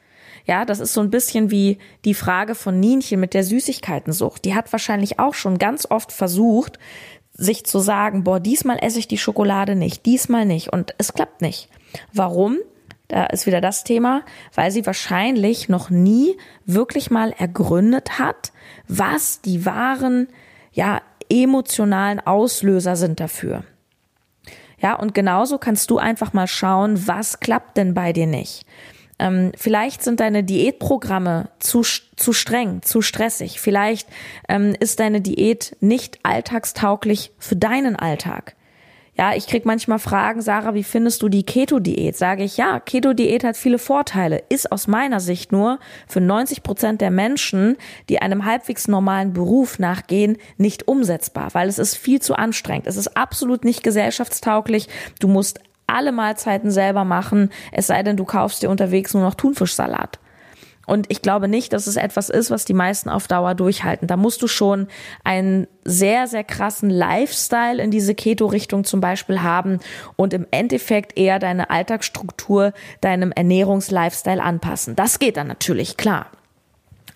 Ja, 0.46 0.64
das 0.64 0.80
ist 0.80 0.94
so 0.94 1.02
ein 1.02 1.10
bisschen 1.10 1.50
wie 1.50 1.76
die 2.06 2.14
Frage 2.14 2.54
von 2.54 2.80
Nienchen 2.80 3.20
mit 3.20 3.34
der 3.34 3.44
Süßigkeitensucht. 3.44 4.46
Die 4.46 4.54
hat 4.54 4.72
wahrscheinlich 4.72 5.18
auch 5.18 5.34
schon 5.34 5.58
ganz 5.58 5.86
oft 5.90 6.10
versucht, 6.10 6.78
sich 7.34 7.66
zu 7.66 7.80
sagen, 7.80 8.24
boah, 8.24 8.40
diesmal 8.40 8.78
esse 8.80 8.98
ich 8.98 9.08
die 9.08 9.18
Schokolade 9.18 9.76
nicht, 9.76 10.06
diesmal 10.06 10.46
nicht. 10.46 10.72
Und 10.72 10.94
es 10.96 11.12
klappt 11.12 11.42
nicht. 11.42 11.68
Warum? 12.14 12.56
Da 13.08 13.26
ist 13.26 13.46
wieder 13.46 13.60
das 13.60 13.84
Thema, 13.84 14.22
weil 14.54 14.70
sie 14.70 14.86
wahrscheinlich 14.86 15.68
noch 15.68 15.90
nie 15.90 16.36
wirklich 16.64 17.10
mal 17.10 17.32
ergründet 17.32 18.18
hat, 18.18 18.52
was 18.88 19.40
die 19.40 19.66
wahren, 19.66 20.28
ja, 20.72 21.02
emotionalen 21.30 22.20
Auslöser 22.20 22.96
sind 22.96 23.20
dafür. 23.20 23.64
Ja, 24.78 24.94
und 24.94 25.14
genauso 25.14 25.58
kannst 25.58 25.90
du 25.90 25.98
einfach 25.98 26.32
mal 26.32 26.46
schauen, 26.46 27.06
was 27.06 27.40
klappt 27.40 27.76
denn 27.76 27.94
bei 27.94 28.12
dir 28.12 28.26
nicht. 28.26 28.66
Ähm, 29.18 29.52
vielleicht 29.56 30.02
sind 30.02 30.20
deine 30.20 30.42
Diätprogramme 30.42 31.48
zu, 31.58 31.82
zu 31.82 32.32
streng, 32.32 32.82
zu 32.82 33.00
stressig. 33.00 33.60
Vielleicht 33.60 34.08
ähm, 34.48 34.74
ist 34.80 35.00
deine 35.00 35.20
Diät 35.20 35.76
nicht 35.80 36.18
alltagstauglich 36.24 37.30
für 37.38 37.56
deinen 37.56 37.96
Alltag. 37.96 38.56
Ja, 39.16 39.32
ich 39.36 39.46
krieg 39.46 39.64
manchmal 39.64 40.00
Fragen, 40.00 40.42
Sarah, 40.42 40.74
wie 40.74 40.82
findest 40.82 41.22
du 41.22 41.28
die 41.28 41.44
Keto-Diät? 41.44 42.16
Sage 42.16 42.42
ich, 42.42 42.56
ja, 42.56 42.80
Keto-Diät 42.80 43.44
hat 43.44 43.56
viele 43.56 43.78
Vorteile, 43.78 44.42
ist 44.48 44.72
aus 44.72 44.88
meiner 44.88 45.20
Sicht 45.20 45.52
nur 45.52 45.78
für 46.08 46.20
90 46.20 46.64
Prozent 46.64 47.00
der 47.00 47.12
Menschen, 47.12 47.76
die 48.08 48.20
einem 48.20 48.44
halbwegs 48.44 48.88
normalen 48.88 49.32
Beruf 49.32 49.78
nachgehen, 49.78 50.36
nicht 50.56 50.88
umsetzbar, 50.88 51.50
weil 51.52 51.68
es 51.68 51.78
ist 51.78 51.96
viel 51.96 52.20
zu 52.20 52.34
anstrengend. 52.34 52.88
Es 52.88 52.96
ist 52.96 53.16
absolut 53.16 53.64
nicht 53.64 53.84
gesellschaftstauglich. 53.84 54.88
Du 55.20 55.28
musst 55.28 55.60
alle 55.86 56.10
Mahlzeiten 56.10 56.72
selber 56.72 57.04
machen, 57.04 57.50
es 57.70 57.86
sei 57.86 58.02
denn, 58.02 58.16
du 58.16 58.24
kaufst 58.24 58.62
dir 58.62 58.70
unterwegs 58.70 59.14
nur 59.14 59.22
noch 59.22 59.34
Thunfischsalat. 59.34 60.18
Und 60.86 61.06
ich 61.10 61.22
glaube 61.22 61.48
nicht, 61.48 61.72
dass 61.72 61.86
es 61.86 61.96
etwas 61.96 62.30
ist, 62.30 62.50
was 62.50 62.64
die 62.64 62.74
meisten 62.74 63.08
auf 63.08 63.26
Dauer 63.28 63.54
durchhalten. 63.54 64.08
Da 64.08 64.16
musst 64.16 64.42
du 64.42 64.46
schon 64.46 64.88
einen 65.22 65.66
sehr, 65.84 66.26
sehr 66.26 66.44
krassen 66.44 66.90
Lifestyle 66.90 67.82
in 67.82 67.90
diese 67.90 68.14
Keto-Richtung 68.14 68.84
zum 68.84 69.00
Beispiel 69.00 69.42
haben 69.42 69.80
und 70.16 70.32
im 70.32 70.46
Endeffekt 70.50 71.18
eher 71.18 71.38
deine 71.38 71.70
Alltagsstruktur 71.70 72.72
deinem 73.00 73.32
Ernährungs-Lifestyle 73.32 74.42
anpassen. 74.42 74.96
Das 74.96 75.18
geht 75.18 75.36
dann 75.36 75.46
natürlich, 75.46 75.96
klar. 75.96 76.26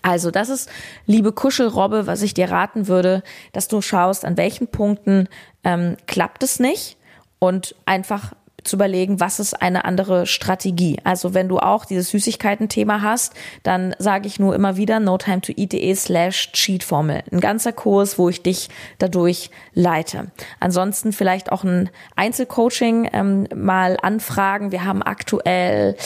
Also 0.03 0.31
das 0.31 0.49
ist, 0.49 0.71
liebe 1.07 1.33
Kuschelrobbe, 1.33 2.07
was 2.07 2.23
ich 2.23 2.33
dir 2.33 2.51
raten 2.51 2.87
würde, 2.89 3.23
dass 3.53 3.69
du 3.69 3.81
schaust, 3.81 4.25
an 4.25 4.37
welchen 4.37 4.69
Punkten 4.69 5.29
ähm, 5.65 5.97
klappt 6.07 6.43
es 6.43 6.61
nicht 6.61 6.97
und 7.39 7.75
einfach 7.85 8.33
zu 8.65 8.77
überlegen, 8.77 9.21
was 9.21 9.41
ist 9.41 9.61
eine 9.61 9.85
andere 9.85 10.27
Strategie. 10.27 10.99
Also 11.05 11.35
wenn 11.35 11.49
du 11.49 11.59
auch 11.59 11.85
dieses 11.85 12.11
Süßigkeiten-Thema 12.11 13.03
hast, 13.03 13.35
dann 13.63 13.95
sage 13.99 14.27
ich 14.27 14.39
nur 14.39 14.55
immer 14.55 14.77
wieder 14.77 15.01
no 15.01 15.17
time 15.19 15.41
to 15.41 15.53
eat.de 15.57 15.95
slash 15.95 16.53
cheat-Formel. 16.53 17.23
Ein 17.31 17.41
ganzer 17.41 17.73
Kurs, 17.73 18.19
wo 18.19 18.29
ich 18.29 18.43
dich 18.43 18.69
dadurch 18.99 19.51
leite. 19.75 20.31
Ansonsten 20.61 21.13
vielleicht 21.13 21.53
auch 21.53 21.65
ein 21.65 21.91
Einzelcoaching 22.17 23.09
ähm, 23.13 23.49
mal 23.55 23.97
anfragen. 24.03 24.73
Wir 24.73 24.85
haben 24.85 25.03
aktuell 25.03 25.97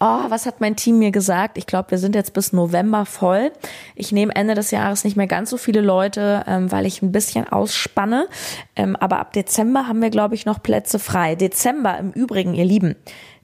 oh, 0.00 0.20
was 0.28 0.46
hat 0.46 0.60
mein 0.60 0.76
Team 0.76 0.98
mir 0.98 1.10
gesagt? 1.10 1.58
Ich 1.58 1.66
glaube, 1.66 1.90
wir 1.92 1.98
sind 1.98 2.14
jetzt 2.14 2.32
bis 2.32 2.52
November 2.52 3.06
voll. 3.06 3.52
Ich 3.94 4.12
nehme 4.12 4.34
Ende 4.34 4.54
des 4.54 4.70
Jahres 4.70 5.04
nicht 5.04 5.16
mehr 5.16 5.26
ganz 5.26 5.50
so 5.50 5.56
viele 5.56 5.80
Leute, 5.80 6.44
ähm, 6.46 6.70
weil 6.70 6.86
ich 6.86 7.02
ein 7.02 7.12
bisschen 7.12 7.48
ausspanne. 7.48 8.28
Ähm, 8.74 8.96
aber 8.96 9.18
ab 9.18 9.32
Dezember 9.32 9.86
haben 9.86 10.02
wir, 10.02 10.10
glaube 10.10 10.34
ich, 10.34 10.46
noch 10.46 10.62
Plätze 10.62 10.98
frei. 10.98 11.34
Dezember 11.34 11.98
im 11.98 12.12
Übrigen, 12.12 12.54
ihr 12.54 12.64
Lieben. 12.64 12.96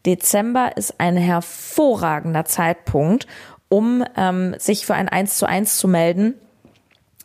Dezember 0.04 0.76
ist 0.76 0.98
ein 0.98 1.16
hervorragender 1.16 2.44
Zeitpunkt, 2.44 3.26
um 3.68 4.04
ähm, 4.16 4.54
sich 4.58 4.84
für 4.84 4.94
ein 4.94 5.08
1 5.08 5.38
zu 5.38 5.46
1 5.46 5.76
zu 5.76 5.88
melden 5.88 6.34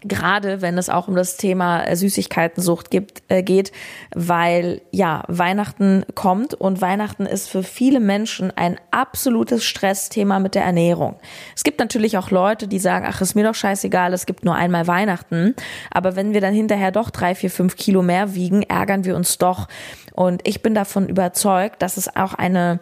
gerade 0.03 0.61
wenn 0.61 0.77
es 0.77 0.89
auch 0.89 1.07
um 1.07 1.15
das 1.15 1.37
Thema 1.37 1.83
äh, 1.83 1.95
Süßigkeitensucht 1.95 2.91
gibt, 2.91 3.23
äh, 3.29 3.41
geht, 3.41 3.71
weil 4.13 4.81
ja, 4.91 5.23
Weihnachten 5.27 6.05
kommt 6.13 6.53
und 6.53 6.81
Weihnachten 6.81 7.25
ist 7.25 7.49
für 7.49 7.63
viele 7.63 7.99
Menschen 7.99 8.55
ein 8.55 8.79
absolutes 8.91 9.65
Stressthema 9.65 10.39
mit 10.39 10.55
der 10.55 10.63
Ernährung. 10.63 11.15
Es 11.55 11.63
gibt 11.63 11.79
natürlich 11.79 12.17
auch 12.17 12.29
Leute, 12.29 12.67
die 12.67 12.79
sagen, 12.79 13.05
ach, 13.09 13.21
ist 13.21 13.35
mir 13.35 13.43
doch 13.43 13.55
scheißegal, 13.55 14.13
es 14.13 14.27
gibt 14.27 14.45
nur 14.45 14.55
einmal 14.55 14.85
Weihnachten. 14.85 15.55
Aber 15.89 16.15
wenn 16.15 16.33
wir 16.33 16.41
dann 16.41 16.53
hinterher 16.53 16.91
doch 16.91 17.09
drei, 17.09 17.33
vier, 17.33 17.49
fünf 17.49 17.75
Kilo 17.75 18.03
mehr 18.03 18.35
wiegen, 18.35 18.61
ärgern 18.63 19.03
wir 19.03 19.15
uns 19.15 19.37
doch. 19.39 19.67
Und 20.13 20.47
ich 20.47 20.61
bin 20.61 20.75
davon 20.75 21.09
überzeugt, 21.09 21.81
dass 21.81 21.97
es 21.97 22.15
auch 22.15 22.33
eine 22.33 22.79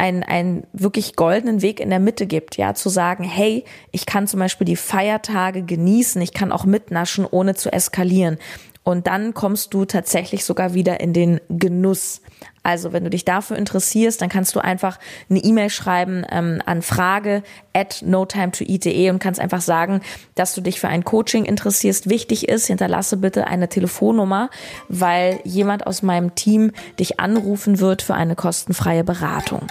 einen, 0.00 0.22
einen 0.22 0.66
wirklich 0.72 1.14
goldenen 1.14 1.60
Weg 1.60 1.78
in 1.78 1.90
der 1.90 2.00
Mitte 2.00 2.26
gibt, 2.26 2.56
ja, 2.56 2.72
zu 2.72 2.88
sagen, 2.88 3.22
hey, 3.22 3.64
ich 3.92 4.06
kann 4.06 4.26
zum 4.26 4.40
Beispiel 4.40 4.64
die 4.64 4.76
Feiertage 4.76 5.62
genießen, 5.62 6.22
ich 6.22 6.32
kann 6.32 6.52
auch 6.52 6.64
mitnaschen, 6.64 7.26
ohne 7.30 7.54
zu 7.54 7.70
eskalieren. 7.70 8.38
Und 8.82 9.06
dann 9.08 9.34
kommst 9.34 9.74
du 9.74 9.84
tatsächlich 9.84 10.46
sogar 10.46 10.72
wieder 10.72 11.00
in 11.00 11.12
den 11.12 11.38
Genuss. 11.50 12.22
Also 12.62 12.94
wenn 12.94 13.04
du 13.04 13.10
dich 13.10 13.26
dafür 13.26 13.58
interessierst, 13.58 14.22
dann 14.22 14.30
kannst 14.30 14.54
du 14.54 14.60
einfach 14.60 14.98
eine 15.28 15.40
E-Mail 15.40 15.68
schreiben 15.68 16.24
ähm, 16.30 16.62
an 16.64 16.80
frage 16.80 17.42
at 17.74 18.00
notimetoeat.de 18.02 19.10
und 19.10 19.18
kannst 19.18 19.38
einfach 19.38 19.60
sagen, 19.60 20.00
dass 20.34 20.54
du 20.54 20.62
dich 20.62 20.80
für 20.80 20.88
ein 20.88 21.04
Coaching 21.04 21.44
interessierst. 21.44 22.08
Wichtig 22.08 22.48
ist, 22.48 22.68
hinterlasse 22.68 23.18
bitte 23.18 23.46
eine 23.46 23.68
Telefonnummer, 23.68 24.48
weil 24.88 25.40
jemand 25.44 25.86
aus 25.86 26.00
meinem 26.00 26.34
Team 26.34 26.72
dich 26.98 27.20
anrufen 27.20 27.80
wird 27.80 28.00
für 28.00 28.14
eine 28.14 28.34
kostenfreie 28.34 29.04
Beratung. 29.04 29.66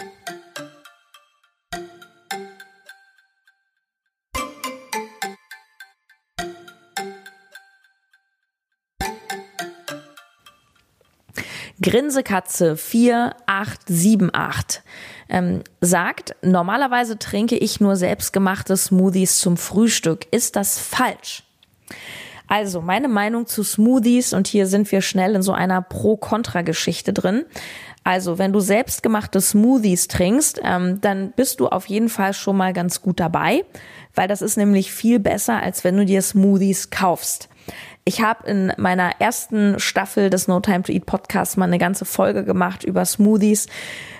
Grinsekatze 11.82 12.78
4878 12.78 14.82
ähm, 15.30 15.62
sagt, 15.82 16.36
normalerweise 16.42 17.20
trinke 17.20 17.58
ich 17.58 17.80
nur 17.80 17.96
selbstgemachte 17.96 18.76
Smoothies 18.76 19.39
zum 19.39 19.56
Frühstück. 19.58 20.26
Ist 20.32 20.56
das 20.56 20.80
falsch? 20.80 21.44
Also, 22.48 22.82
meine 22.82 23.08
Meinung 23.08 23.46
zu 23.46 23.63
Smoothies, 23.63 24.34
und 24.34 24.48
hier 24.48 24.65
sind 24.65 24.92
wir 24.92 25.02
schnell 25.02 25.36
in 25.36 25.44
so 25.44 25.54
einer 25.54 25.84
Pro-Kontra-Geschichte 25.84 27.13
drin. 27.13 27.46
Also, 28.04 28.39
wenn 28.39 28.52
du 28.52 28.60
selbstgemachte 28.60 29.39
Smoothies 29.39 30.08
trinkst, 30.08 30.60
ähm, 30.63 31.00
dann 31.00 31.32
bist 31.36 31.60
du 31.60 31.68
auf 31.68 31.86
jeden 31.86 32.10
Fall 32.10 32.34
schon 32.34 32.58
mal 32.58 32.74
ganz 32.74 33.04
gut 33.04 33.20
dabei, 33.20 33.65
weil 34.15 34.28
das 34.28 34.42
ist 34.42 34.58
nämlich 34.58 34.92
viel 34.92 35.20
besser, 35.20 35.62
als 35.62 35.84
wenn 35.84 35.96
du 35.96 36.06
dir 36.06 36.24
Smoothies 36.24 36.89
kaufst. 36.89 37.50
Ich 38.06 38.22
habe 38.22 38.48
in 38.48 38.74
meiner 38.78 39.20
ersten 39.20 39.80
Staffel 39.80 40.30
des 40.30 40.48
No 40.48 40.60
Time 40.60 40.84
to 40.84 40.92
Eat 40.92 41.06
Podcasts 41.06 41.58
mal 41.58 41.66
eine 41.66 41.78
ganze 41.78 42.06
Folge 42.06 42.44
gemacht 42.44 42.84
über 42.84 43.06
Smoothies. 43.06 43.68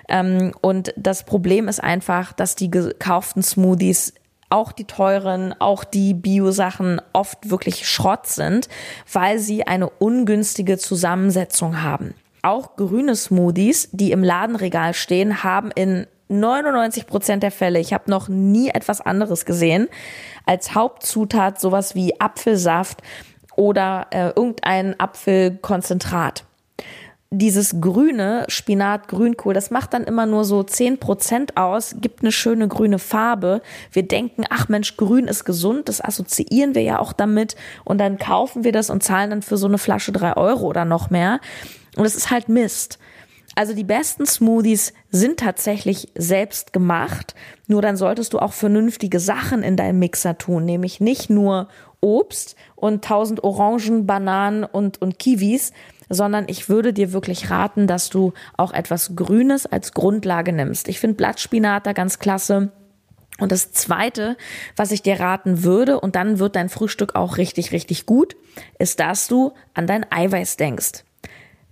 Ähm, 0.08 0.54
und 0.62 0.94
das 0.96 1.24
Problem 1.24 1.68
ist 1.68 1.84
einfach, 1.84 2.34
dass 2.34 2.56
die 2.56 2.72
gekauften 2.72 3.44
Smoothies 3.44 4.14
auch 4.50 4.72
die 4.72 4.86
teuren, 4.86 5.54
auch 5.60 5.84
die 5.84 6.14
Bio-Sachen 6.14 7.02
oft 7.14 7.50
wirklich 7.50 7.88
Schrott 7.88 8.28
sind, 8.28 8.68
weil 9.12 9.40
sie 9.40 9.68
eine 9.68 9.90
ungünstige 9.90 10.78
Zusammensetzung 10.78 11.84
haben. 11.84 12.16
Auch 12.42 12.76
grüne 12.76 13.16
Smoothies, 13.16 13.90
die 13.92 14.12
im 14.12 14.24
Ladenregal 14.24 14.94
stehen, 14.94 15.44
haben 15.44 15.72
in 15.72 16.08
99 16.30 17.08
Prozent 17.08 17.44
der 17.44 17.52
Fälle, 17.52 17.80
ich 17.80 17.92
habe 17.92 18.10
noch 18.10 18.28
nie 18.28 18.70
etwas 18.70 19.02
anderes 19.02 19.46
gesehen, 19.46 19.88
als 20.46 20.76
Hauptzutat 20.76 21.60
sowas 21.60 21.96
wie 21.96 22.20
Apfelsaft 22.20 23.02
oder 23.60 24.08
äh, 24.12 24.30
irgendein 24.30 24.98
Apfelkonzentrat. 24.98 26.46
Dieses 27.30 27.82
grüne 27.82 28.46
Spinat, 28.48 29.10
Grünkohl, 29.10 29.54
das 29.54 29.70
macht 29.70 29.94
dann 29.94 30.06
immer 30.06 30.26
nur 30.26 30.46
so 30.46 30.64
zehn 30.64 30.98
Prozent 30.98 31.58
aus, 31.58 31.96
gibt 32.00 32.22
eine 32.22 32.32
schöne 32.32 32.70
grüne 32.70 33.00
Farbe. 33.00 33.62
Wir 33.92 34.04
denken, 34.04 34.46
ach 34.50 34.70
Mensch, 34.70 34.96
grün 34.96 35.28
ist 35.28 35.44
gesund, 35.44 35.90
das 35.90 36.00
assoziieren 36.00 36.74
wir 36.74 36.84
ja 36.84 37.00
auch 37.00 37.12
damit 37.12 37.58
und 37.84 37.98
dann 37.98 38.18
kaufen 38.18 38.64
wir 38.64 38.72
das 38.72 38.90
und 38.90 39.04
zahlen 39.04 39.30
dann 39.30 39.42
für 39.42 39.58
so 39.58 39.68
eine 39.68 39.78
Flasche 39.78 40.14
drei 40.14 40.38
Euro 40.38 40.66
oder 40.66 40.86
noch 40.86 41.10
mehr. 41.10 41.42
Und 41.98 42.06
es 42.06 42.16
ist 42.16 42.32
halt 42.32 42.48
Mist. 42.48 42.98
Also 43.56 43.74
die 43.74 43.84
besten 43.84 44.26
Smoothies 44.26 44.94
sind 45.12 45.42
tatsächlich 45.42 46.08
selbst 46.16 46.72
gemacht, 46.72 47.36
nur 47.68 47.82
dann 47.82 47.98
solltest 47.98 48.32
du 48.34 48.40
auch 48.40 48.54
vernünftige 48.54 49.20
Sachen 49.20 49.64
in 49.64 49.76
deinem 49.76 50.00
Mixer 50.00 50.38
tun, 50.38 50.64
nämlich 50.64 51.02
nicht 51.02 51.30
nur 51.30 51.68
Obst 52.02 52.56
und 52.76 53.04
tausend 53.04 53.44
Orangen, 53.44 54.06
Bananen 54.06 54.64
und, 54.64 55.02
und 55.02 55.20
Kiwis, 55.20 55.74
sondern 56.10 56.46
ich 56.48 56.70
würde 56.70 56.94
dir 56.94 57.14
wirklich 57.14 57.50
raten, 57.50 57.88
dass 57.88 58.10
du 58.10 58.34
auch 58.58 58.74
etwas 58.74 59.16
Grünes 59.16 59.66
als 59.66 59.94
Grundlage 59.94 60.54
nimmst. 60.54 60.88
Ich 60.88 61.00
finde 61.00 61.18
Blattspinat 61.18 61.86
da 61.86 61.94
ganz 61.94 62.20
klasse. 62.20 62.72
Und 63.40 63.52
das 63.52 63.72
zweite, 63.72 64.36
was 64.76 64.92
ich 64.92 65.02
dir 65.02 65.20
raten 65.20 65.64
würde, 65.64 66.00
und 66.00 66.16
dann 66.16 66.40
wird 66.40 66.56
dein 66.56 66.68
Frühstück 66.68 67.16
auch 67.16 67.38
richtig, 67.38 67.72
richtig 67.72 68.06
gut, 68.06 68.36
ist, 68.80 69.00
dass 69.00 69.28
du 69.28 69.54
an 69.74 69.88
dein 69.88 70.06
Eiweiß 70.12 70.58
denkst. 70.58 71.06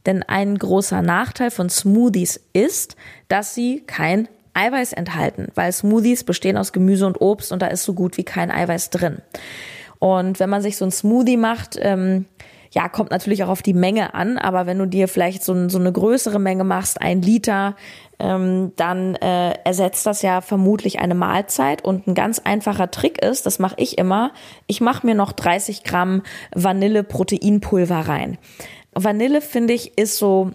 Denn 0.06 0.24
ein 0.24 0.58
großer 0.58 1.02
Nachteil 1.02 1.52
von 1.52 1.70
Smoothies 1.70 2.40
ist, 2.54 2.96
dass 3.28 3.54
sie 3.54 3.84
kein 3.86 4.30
Eiweiß 4.54 4.94
enthalten, 4.94 5.50
weil 5.54 5.72
Smoothies 5.72 6.24
bestehen 6.24 6.58
aus 6.58 6.72
Gemüse 6.72 7.06
und 7.06 7.22
Obst 7.22 7.52
und 7.52 7.62
da 7.62 7.68
ist 7.68 7.84
so 7.84 7.94
gut 7.94 8.18
wie 8.18 8.24
kein 8.24 8.50
Eiweiß 8.50 8.90
drin. 8.90 9.22
Und 10.00 10.40
wenn 10.40 10.50
man 10.50 10.62
sich 10.62 10.78
so 10.78 10.86
ein 10.86 10.92
Smoothie 10.92 11.38
macht, 11.38 11.78
ähm, 11.80 12.26
ja, 12.72 12.90
kommt 12.90 13.12
natürlich 13.12 13.44
auch 13.44 13.50
auf 13.50 13.62
die 13.62 13.74
Menge 13.74 14.14
an, 14.14 14.38
aber 14.38 14.66
wenn 14.66 14.78
du 14.78 14.86
dir 14.86 15.08
vielleicht 15.08 15.44
so, 15.44 15.70
so 15.70 15.80
eine 15.80 15.92
größere 15.92 16.40
Menge 16.40 16.64
machst, 16.64 17.02
ein 17.02 17.22
Liter, 17.22 17.76
ähm, 18.20 18.74
dann 18.76 19.16
äh, 19.16 19.54
ersetzt 19.64 20.06
das 20.06 20.22
ja 20.22 20.42
vermutlich 20.42 21.00
eine 21.00 21.16
Mahlzeit. 21.16 21.84
Und 21.84 22.08
ein 22.08 22.16
ganz 22.16 22.40
einfacher 22.40 22.92
Trick 22.92 23.24
ist, 23.24 23.46
das 23.46 23.60
mache 23.60 23.76
ich 23.78 23.98
immer, 23.98 24.32
ich 24.68 24.82
mache 24.82 25.06
mir 25.06 25.16
noch 25.16 25.32
30 25.32 25.84
Gramm 25.84 26.24
Vanille-Proteinpulver 26.54 28.08
rein. 28.08 28.38
Vanille, 28.94 29.42
finde 29.42 29.74
ich, 29.74 29.98
ist 29.98 30.18
so 30.18 30.52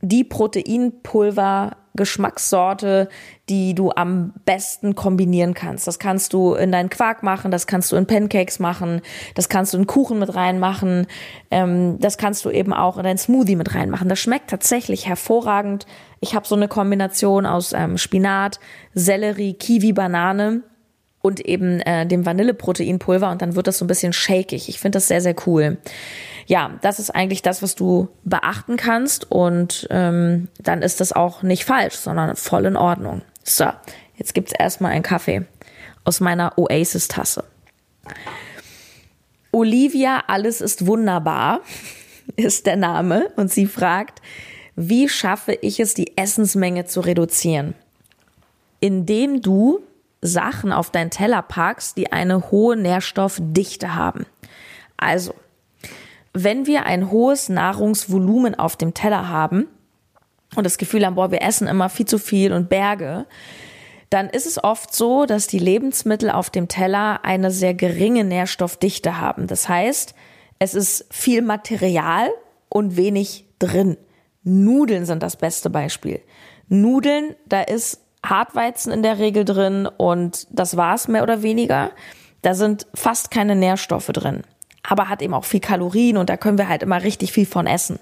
die 0.00 0.24
Proteinpulver 0.24 1.76
Geschmackssorte, 1.96 3.08
die 3.48 3.74
du 3.74 3.92
am 3.94 4.32
besten 4.44 4.96
kombinieren 4.96 5.54
kannst. 5.54 5.86
Das 5.86 5.98
kannst 5.98 6.32
du 6.32 6.54
in 6.54 6.72
deinen 6.72 6.90
Quark 6.90 7.22
machen, 7.22 7.50
das 7.50 7.66
kannst 7.66 7.92
du 7.92 7.96
in 7.96 8.06
Pancakes 8.06 8.58
machen, 8.58 9.00
das 9.34 9.48
kannst 9.48 9.74
du 9.74 9.78
in 9.78 9.86
Kuchen 9.86 10.18
mit 10.18 10.34
reinmachen, 10.34 11.06
ähm, 11.52 11.98
das 12.00 12.18
kannst 12.18 12.44
du 12.44 12.50
eben 12.50 12.72
auch 12.72 12.98
in 12.98 13.04
dein 13.04 13.18
Smoothie 13.18 13.56
mit 13.56 13.74
reinmachen. 13.74 14.08
Das 14.08 14.18
schmeckt 14.18 14.50
tatsächlich 14.50 15.06
hervorragend. 15.06 15.86
Ich 16.20 16.34
habe 16.34 16.46
so 16.46 16.56
eine 16.56 16.68
Kombination 16.68 17.46
aus 17.46 17.72
ähm, 17.72 17.96
Spinat, 17.96 18.58
Sellerie, 18.94 19.54
Kiwi, 19.54 19.92
Banane 19.92 20.62
und 21.22 21.40
eben 21.40 21.80
äh, 21.80 22.06
dem 22.06 22.26
Vanilleproteinpulver 22.26 23.30
und 23.30 23.40
dann 23.40 23.54
wird 23.54 23.68
das 23.68 23.78
so 23.78 23.84
ein 23.84 23.88
bisschen 23.88 24.12
shakeig. 24.12 24.68
Ich 24.68 24.80
finde 24.80 24.96
das 24.96 25.06
sehr, 25.06 25.20
sehr 25.20 25.36
cool 25.46 25.78
ja, 26.46 26.78
das 26.82 26.98
ist 26.98 27.10
eigentlich 27.10 27.42
das, 27.42 27.62
was 27.62 27.74
du 27.74 28.08
beachten 28.24 28.76
kannst 28.76 29.30
und 29.30 29.86
ähm, 29.90 30.48
dann 30.58 30.82
ist 30.82 31.00
das 31.00 31.12
auch 31.12 31.42
nicht 31.42 31.64
falsch, 31.64 31.94
sondern 31.94 32.36
voll 32.36 32.66
in 32.66 32.76
Ordnung. 32.76 33.22
So, 33.42 33.66
jetzt 34.16 34.34
gibt's 34.34 34.52
erstmal 34.52 34.92
einen 34.92 35.02
Kaffee 35.02 35.46
aus 36.04 36.20
meiner 36.20 36.58
Oasis-Tasse. 36.58 37.44
Olivia, 39.52 40.24
alles 40.26 40.60
ist 40.60 40.86
wunderbar, 40.86 41.60
ist 42.36 42.66
der 42.66 42.76
Name 42.76 43.30
und 43.36 43.50
sie 43.50 43.66
fragt, 43.66 44.20
wie 44.76 45.08
schaffe 45.08 45.52
ich 45.52 45.80
es, 45.80 45.94
die 45.94 46.16
Essensmenge 46.16 46.84
zu 46.84 47.00
reduzieren? 47.00 47.74
Indem 48.80 49.40
du 49.40 49.80
Sachen 50.20 50.72
auf 50.72 50.90
deinen 50.90 51.10
Teller 51.10 51.42
packst, 51.42 51.96
die 51.96 52.12
eine 52.12 52.50
hohe 52.50 52.76
Nährstoffdichte 52.76 53.94
haben. 53.94 54.26
Also, 54.96 55.34
wenn 56.34 56.66
wir 56.66 56.84
ein 56.84 57.10
hohes 57.10 57.48
Nahrungsvolumen 57.48 58.56
auf 58.56 58.76
dem 58.76 58.92
Teller 58.92 59.28
haben 59.28 59.68
und 60.56 60.64
das 60.64 60.78
Gefühl 60.78 61.06
haben, 61.06 61.14
boah, 61.14 61.30
wir 61.30 61.42
essen 61.42 61.68
immer 61.68 61.88
viel 61.88 62.06
zu 62.06 62.18
viel 62.18 62.52
und 62.52 62.68
Berge, 62.68 63.26
dann 64.10 64.28
ist 64.28 64.46
es 64.46 64.62
oft 64.62 64.94
so, 64.94 65.26
dass 65.26 65.46
die 65.46 65.58
Lebensmittel 65.58 66.30
auf 66.30 66.50
dem 66.50 66.68
Teller 66.68 67.24
eine 67.24 67.50
sehr 67.50 67.74
geringe 67.74 68.24
Nährstoffdichte 68.24 69.20
haben. 69.20 69.46
Das 69.46 69.68
heißt, 69.68 70.14
es 70.58 70.74
ist 70.74 71.06
viel 71.10 71.42
Material 71.42 72.28
und 72.68 72.96
wenig 72.96 73.46
drin. 73.58 73.96
Nudeln 74.42 75.06
sind 75.06 75.22
das 75.22 75.36
beste 75.36 75.70
Beispiel. 75.70 76.20
Nudeln, 76.68 77.34
da 77.46 77.62
ist 77.62 78.00
Hartweizen 78.24 78.92
in 78.92 79.02
der 79.02 79.18
Regel 79.18 79.44
drin 79.44 79.86
und 79.86 80.46
das 80.50 80.76
war's 80.76 81.08
mehr 81.08 81.22
oder 81.22 81.42
weniger. 81.42 81.90
Da 82.42 82.54
sind 82.54 82.86
fast 82.94 83.30
keine 83.30 83.56
Nährstoffe 83.56 84.08
drin, 84.08 84.42
aber 84.86 85.08
hat 85.08 85.22
eben 85.22 85.34
auch 85.34 85.44
viel 85.44 85.60
Kalorien 85.60 86.16
und 86.16 86.28
da 86.28 86.36
können 86.36 86.58
wir 86.58 86.68
halt 86.68 86.82
immer 86.82 87.02
richtig 87.02 87.32
viel 87.32 87.46
von 87.46 87.66
essen. 87.66 87.98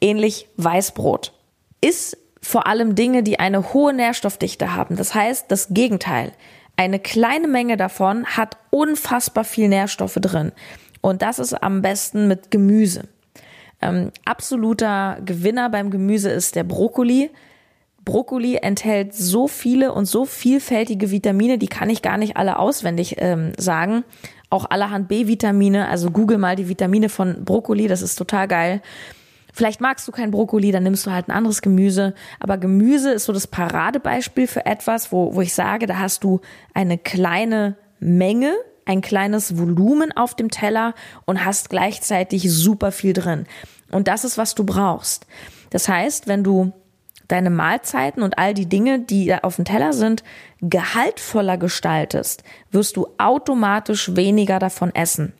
Ähnlich 0.00 0.48
Weißbrot. 0.56 1.32
Ist 1.80 2.16
vor 2.40 2.66
allem 2.66 2.94
Dinge, 2.94 3.22
die 3.22 3.38
eine 3.38 3.74
hohe 3.74 3.92
Nährstoffdichte 3.92 4.74
haben. 4.74 4.96
Das 4.96 5.14
heißt, 5.14 5.50
das 5.50 5.68
Gegenteil. 5.70 6.32
Eine 6.76 6.98
kleine 6.98 7.48
Menge 7.48 7.76
davon 7.76 8.24
hat 8.24 8.56
unfassbar 8.70 9.44
viel 9.44 9.68
Nährstoffe 9.68 10.18
drin. 10.20 10.52
Und 11.02 11.20
das 11.20 11.38
ist 11.38 11.54
am 11.54 11.82
besten 11.82 12.28
mit 12.28 12.50
Gemüse. 12.50 13.04
Ähm, 13.82 14.12
absoluter 14.24 15.18
Gewinner 15.24 15.68
beim 15.68 15.90
Gemüse 15.90 16.30
ist 16.30 16.54
der 16.54 16.64
Brokkoli. 16.64 17.30
Brokkoli 18.04 18.56
enthält 18.56 19.14
so 19.14 19.46
viele 19.46 19.92
und 19.92 20.06
so 20.06 20.24
vielfältige 20.24 21.10
Vitamine, 21.10 21.58
die 21.58 21.68
kann 21.68 21.90
ich 21.90 22.02
gar 22.02 22.16
nicht 22.16 22.36
alle 22.36 22.58
auswendig 22.58 23.16
ähm, 23.18 23.52
sagen. 23.58 24.04
Auch 24.50 24.66
allerhand 24.68 25.08
B-Vitamine, 25.08 25.88
also 25.88 26.10
google 26.10 26.38
mal 26.38 26.56
die 26.56 26.68
Vitamine 26.68 27.08
von 27.08 27.44
Brokkoli, 27.44 27.86
das 27.86 28.02
ist 28.02 28.16
total 28.16 28.48
geil. 28.48 28.82
Vielleicht 29.52 29.80
magst 29.80 30.06
du 30.06 30.12
kein 30.12 30.30
Brokkoli, 30.30 30.70
dann 30.72 30.82
nimmst 30.82 31.06
du 31.06 31.10
halt 31.10 31.28
ein 31.28 31.32
anderes 31.32 31.62
Gemüse. 31.62 32.14
Aber 32.38 32.58
Gemüse 32.58 33.12
ist 33.12 33.24
so 33.24 33.32
das 33.32 33.46
Paradebeispiel 33.46 34.46
für 34.46 34.66
etwas, 34.66 35.12
wo, 35.12 35.34
wo 35.34 35.40
ich 35.40 35.54
sage, 35.54 35.86
da 35.86 35.98
hast 35.98 36.24
du 36.24 36.40
eine 36.74 36.98
kleine 36.98 37.76
Menge, 37.98 38.54
ein 38.84 39.00
kleines 39.00 39.58
Volumen 39.58 40.12
auf 40.16 40.34
dem 40.34 40.50
Teller 40.50 40.94
und 41.24 41.44
hast 41.44 41.70
gleichzeitig 41.70 42.50
super 42.52 42.92
viel 42.92 43.12
drin. 43.12 43.46
Und 43.90 44.08
das 44.08 44.24
ist, 44.24 44.38
was 44.38 44.54
du 44.54 44.64
brauchst. 44.64 45.26
Das 45.70 45.88
heißt, 45.88 46.26
wenn 46.28 46.44
du 46.44 46.72
deine 47.32 47.50
Mahlzeiten 47.50 48.22
und 48.22 48.38
all 48.38 48.54
die 48.54 48.66
Dinge, 48.66 49.00
die 49.00 49.34
auf 49.34 49.56
dem 49.56 49.64
Teller 49.64 49.92
sind, 49.92 50.22
gehaltvoller 50.60 51.56
gestaltest, 51.58 52.42
wirst 52.70 52.96
du 52.96 53.08
automatisch 53.18 54.14
weniger 54.16 54.58
davon 54.58 54.94
essen. 54.94 55.32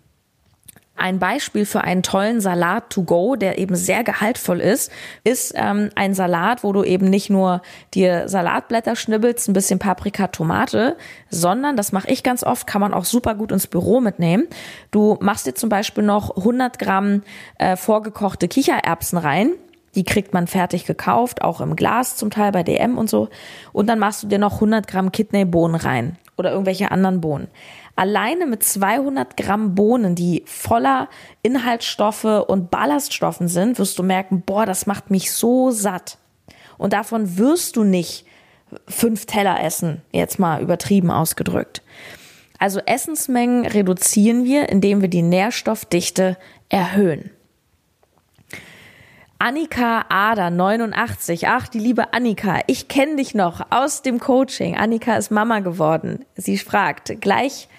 Ein 1.01 1.19
Beispiel 1.19 1.65
für 1.65 1.81
einen 1.81 2.03
tollen 2.03 2.43
Salat 2.43 2.91
to 2.91 3.05
go, 3.05 3.35
der 3.35 3.57
eben 3.57 3.75
sehr 3.75 4.05
gehaltvoll 4.05 4.61
ist, 4.61 4.93
ist 5.25 5.55
ähm, 5.57 5.89
ein 5.95 6.13
Salat, 6.13 6.63
wo 6.63 6.75
du 6.75 6.85
eben 6.85 7.09
nicht 7.09 7.31
nur 7.31 7.63
dir 7.95 8.29
Salatblätter 8.29 8.97
schnibbelst, 8.97 9.49
ein 9.49 9.55
bisschen 9.55 9.79
Paprika, 9.79 10.27
Tomate, 10.27 10.99
sondern, 11.31 11.75
das 11.75 11.93
mache 11.93 12.11
ich 12.11 12.23
ganz 12.23 12.45
oft, 12.45 12.67
kann 12.67 12.83
man 12.83 12.93
auch 12.93 13.07
super 13.07 13.35
gut 13.35 13.51
ins 13.51 13.67
Büro 13.67 14.01
mitnehmen. 14.01 14.47
Du 14.91 15.17
machst 15.23 15.47
dir 15.47 15.55
zum 15.55 15.71
Beispiel 15.71 16.05
noch 16.05 16.37
100 16.37 16.79
Gramm 16.79 17.23
äh, 17.57 17.77
vorgekochte 17.77 18.47
Kichererbsen 18.47 19.17
rein, 19.17 19.53
die 19.95 20.05
kriegt 20.05 20.33
man 20.33 20.47
fertig 20.47 20.87
gekauft, 20.87 21.43
auch 21.43 21.61
im 21.61 21.77
Glas 21.77 22.17
zum 22.17 22.31
Teil 22.31 22.53
bei 22.53 22.63
DM 22.63 22.97
und 22.97 23.11
so. 23.11 23.29
Und 23.73 23.89
dann 23.89 23.99
machst 23.99 24.23
du 24.23 24.29
dir 24.29 24.39
noch 24.39 24.55
100 24.55 24.87
Gramm 24.87 25.13
Kidneybohnen 25.13 25.77
rein 25.81 26.17
oder 26.37 26.53
irgendwelche 26.53 26.91
anderen 26.91 27.21
Bohnen. 27.21 27.49
Alleine 27.97 28.47
mit 28.47 28.63
200 28.63 29.37
Gramm 29.37 29.75
Bohnen, 29.75 30.15
die 30.15 30.43
voller 30.47 31.09
Inhaltsstoffe 31.43 32.25
und 32.25 32.71
Ballaststoffen 32.71 33.49
sind, 33.49 33.79
wirst 33.79 33.99
du 33.99 34.03
merken, 34.03 34.43
boah, 34.47 34.65
das 34.65 34.87
macht 34.87 35.11
mich 35.11 35.33
so 35.33 35.71
satt. 35.71 36.19
Und 36.79 36.93
davon 36.93 37.37
wirst 37.37 37.77
du 37.77 37.85
nicht 37.85 38.25
fünf 38.87 39.27
Teller 39.27 39.63
essen, 39.63 40.03
jetzt 40.13 40.39
mal 40.39 40.63
übertrieben 40.63 41.11
ausgedrückt. 41.11 41.83
Also 42.59 42.81
Essensmengen 42.81 43.67
reduzieren 43.67 44.45
wir, 44.45 44.69
indem 44.69 45.01
wir 45.01 45.09
die 45.09 45.23
Nährstoffdichte 45.23 46.37
erhöhen. 46.69 47.31
Annika 49.43 50.05
Ader, 50.11 50.51
89. 50.51 51.49
Ach, 51.49 51.67
die 51.67 51.79
liebe 51.79 52.13
Annika, 52.13 52.61
ich 52.67 52.89
kenne 52.89 53.17
dich 53.17 53.35
noch 53.35 53.63
aus 53.71 54.03
dem 54.03 54.19
Coaching. 54.21 54.77
Annika 54.77 55.17
ist 55.17 55.31
Mama 55.31 55.61
geworden. 55.61 56.27
Sie 56.37 56.59
fragt, 56.59 57.23
gleich, 57.23 57.71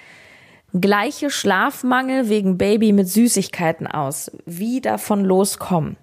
gleiche 0.74 1.30
Schlafmangel 1.30 2.30
wegen 2.30 2.58
Baby 2.58 2.94
mit 2.94 3.08
Süßigkeiten 3.08 3.86
aus. 3.86 4.32
Wie 4.48 4.82
davon 4.82 5.24
loskommen? 5.24 5.98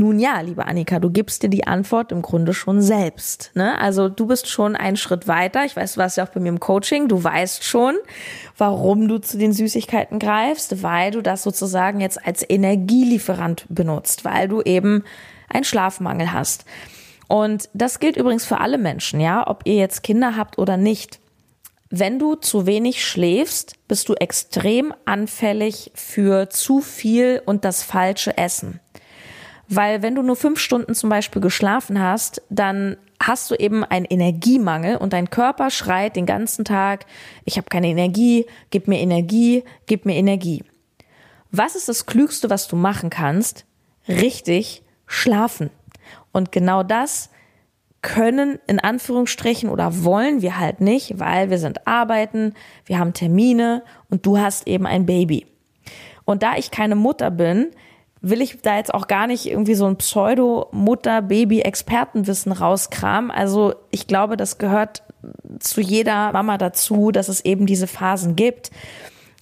Nun 0.00 0.18
ja, 0.18 0.40
liebe 0.40 0.64
Annika, 0.64 0.98
du 0.98 1.10
gibst 1.10 1.42
dir 1.42 1.50
die 1.50 1.66
Antwort 1.66 2.10
im 2.10 2.22
Grunde 2.22 2.54
schon 2.54 2.80
selbst. 2.80 3.50
Ne? 3.52 3.78
Also 3.78 4.08
du 4.08 4.26
bist 4.26 4.48
schon 4.48 4.74
einen 4.74 4.96
Schritt 4.96 5.28
weiter. 5.28 5.66
Ich 5.66 5.76
weiß, 5.76 5.92
du 5.92 6.00
warst 6.00 6.16
ja 6.16 6.24
auch 6.24 6.30
bei 6.30 6.40
mir 6.40 6.48
im 6.48 6.58
Coaching. 6.58 7.06
Du 7.06 7.22
weißt 7.22 7.62
schon, 7.64 7.96
warum 8.56 9.08
du 9.08 9.18
zu 9.18 9.36
den 9.36 9.52
Süßigkeiten 9.52 10.18
greifst, 10.18 10.82
weil 10.82 11.10
du 11.10 11.20
das 11.20 11.42
sozusagen 11.42 12.00
jetzt 12.00 12.26
als 12.26 12.42
Energielieferant 12.48 13.66
benutzt, 13.68 14.24
weil 14.24 14.48
du 14.48 14.62
eben 14.62 15.04
einen 15.50 15.64
Schlafmangel 15.64 16.32
hast. 16.32 16.64
Und 17.28 17.68
das 17.74 18.00
gilt 18.00 18.16
übrigens 18.16 18.46
für 18.46 18.58
alle 18.58 18.78
Menschen, 18.78 19.20
ja, 19.20 19.46
ob 19.46 19.66
ihr 19.66 19.74
jetzt 19.74 20.02
Kinder 20.02 20.34
habt 20.34 20.56
oder 20.56 20.78
nicht. 20.78 21.20
Wenn 21.90 22.18
du 22.18 22.36
zu 22.36 22.64
wenig 22.64 23.04
schläfst, 23.04 23.74
bist 23.86 24.08
du 24.08 24.14
extrem 24.14 24.94
anfällig 25.04 25.92
für 25.94 26.48
zu 26.48 26.80
viel 26.80 27.42
und 27.44 27.66
das 27.66 27.82
falsche 27.82 28.38
Essen. 28.38 28.80
Weil 29.72 30.02
wenn 30.02 30.16
du 30.16 30.22
nur 30.22 30.34
fünf 30.34 30.58
Stunden 30.58 30.96
zum 30.96 31.10
Beispiel 31.10 31.40
geschlafen 31.40 32.00
hast, 32.00 32.42
dann 32.50 32.96
hast 33.22 33.52
du 33.52 33.54
eben 33.54 33.84
einen 33.84 34.04
Energiemangel 34.04 34.96
und 34.96 35.12
dein 35.12 35.30
Körper 35.30 35.70
schreit 35.70 36.16
den 36.16 36.26
ganzen 36.26 36.64
Tag, 36.64 37.06
ich 37.44 37.56
habe 37.56 37.68
keine 37.68 37.86
Energie, 37.86 38.46
gib 38.70 38.88
mir 38.88 38.98
Energie, 38.98 39.62
gib 39.86 40.06
mir 40.06 40.16
Energie. 40.16 40.64
Was 41.52 41.76
ist 41.76 41.88
das 41.88 42.06
Klügste, 42.06 42.50
was 42.50 42.66
du 42.66 42.74
machen 42.74 43.10
kannst? 43.10 43.64
Richtig 44.08 44.82
schlafen. 45.06 45.70
Und 46.32 46.50
genau 46.50 46.82
das 46.82 47.30
können 48.02 48.58
in 48.66 48.80
Anführungsstrichen 48.80 49.68
oder 49.70 50.02
wollen 50.02 50.42
wir 50.42 50.58
halt 50.58 50.80
nicht, 50.80 51.20
weil 51.20 51.50
wir 51.50 51.58
sind 51.58 51.86
arbeiten, 51.86 52.54
wir 52.86 52.98
haben 52.98 53.12
Termine 53.12 53.84
und 54.08 54.26
du 54.26 54.36
hast 54.38 54.66
eben 54.66 54.86
ein 54.86 55.06
Baby. 55.06 55.46
Und 56.24 56.42
da 56.42 56.56
ich 56.56 56.72
keine 56.72 56.96
Mutter 56.96 57.30
bin, 57.30 57.68
will 58.22 58.40
ich 58.42 58.60
da 58.60 58.76
jetzt 58.76 58.92
auch 58.92 59.08
gar 59.08 59.26
nicht 59.26 59.46
irgendwie 59.46 59.74
so 59.74 59.86
ein 59.86 59.96
Pseudo-Mutter-Baby-Expertenwissen 59.96 62.52
rauskramen. 62.52 63.30
Also 63.30 63.72
ich 63.90 64.06
glaube, 64.06 64.36
das 64.36 64.58
gehört 64.58 65.02
zu 65.58 65.80
jeder 65.80 66.30
Mama 66.32 66.58
dazu, 66.58 67.12
dass 67.12 67.28
es 67.28 67.44
eben 67.44 67.66
diese 67.66 67.86
Phasen 67.86 68.34
gibt. 68.36 68.70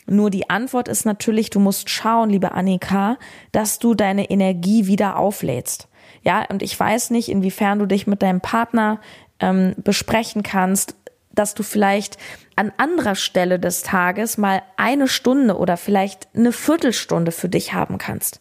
Nur 0.06 0.30
die 0.30 0.48
Antwort 0.48 0.88
ist 0.88 1.04
natürlich, 1.04 1.50
du 1.50 1.60
musst 1.60 1.90
schauen, 1.90 2.30
liebe 2.30 2.52
Annika, 2.52 3.18
dass 3.52 3.78
du 3.78 3.94
deine 3.94 4.30
Energie 4.30 4.86
wieder 4.86 5.18
auflädst. 5.18 5.88
Ja, 6.22 6.44
und 6.48 6.62
ich 6.62 6.78
weiß 6.78 7.10
nicht, 7.10 7.28
inwiefern 7.28 7.78
du 7.78 7.86
dich 7.86 8.06
mit 8.06 8.22
deinem 8.22 8.40
Partner 8.40 9.00
ähm, 9.40 9.74
besprechen 9.76 10.42
kannst, 10.42 10.94
dass 11.32 11.54
du 11.54 11.62
vielleicht 11.62 12.16
an 12.56 12.72
anderer 12.76 13.14
Stelle 13.14 13.60
des 13.60 13.82
Tages 13.82 14.38
mal 14.38 14.62
eine 14.76 15.08
Stunde 15.08 15.56
oder 15.56 15.76
vielleicht 15.76 16.28
eine 16.34 16.52
Viertelstunde 16.52 17.30
für 17.30 17.48
dich 17.48 17.74
haben 17.74 17.98
kannst. 17.98 18.40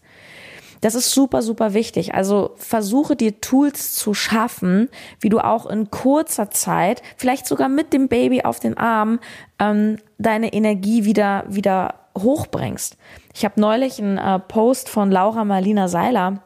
Das 0.81 0.95
ist 0.95 1.11
super, 1.11 1.41
super 1.41 1.73
wichtig. 1.73 2.13
Also 2.13 2.51
versuche 2.55 3.15
dir 3.15 3.41
Tools 3.41 3.95
zu 3.95 4.13
schaffen, 4.13 4.89
wie 5.19 5.29
du 5.29 5.39
auch 5.39 5.65
in 5.65 5.89
kurzer 5.91 6.51
Zeit, 6.51 7.01
vielleicht 7.17 7.47
sogar 7.47 7.69
mit 7.69 7.93
dem 7.93 8.07
Baby 8.07 8.43
auf 8.43 8.59
den 8.59 8.77
Arm, 8.77 9.19
ähm, 9.59 9.97
deine 10.17 10.53
Energie 10.53 11.05
wieder, 11.05 11.45
wieder 11.47 11.95
hochbringst. 12.17 12.97
Ich 13.33 13.45
habe 13.45 13.59
neulich 13.59 13.99
einen 13.99 14.17
äh, 14.17 14.39
Post 14.39 14.89
von 14.89 15.11
Laura 15.11 15.45
Marlina 15.45 15.87
Seiler 15.87 16.41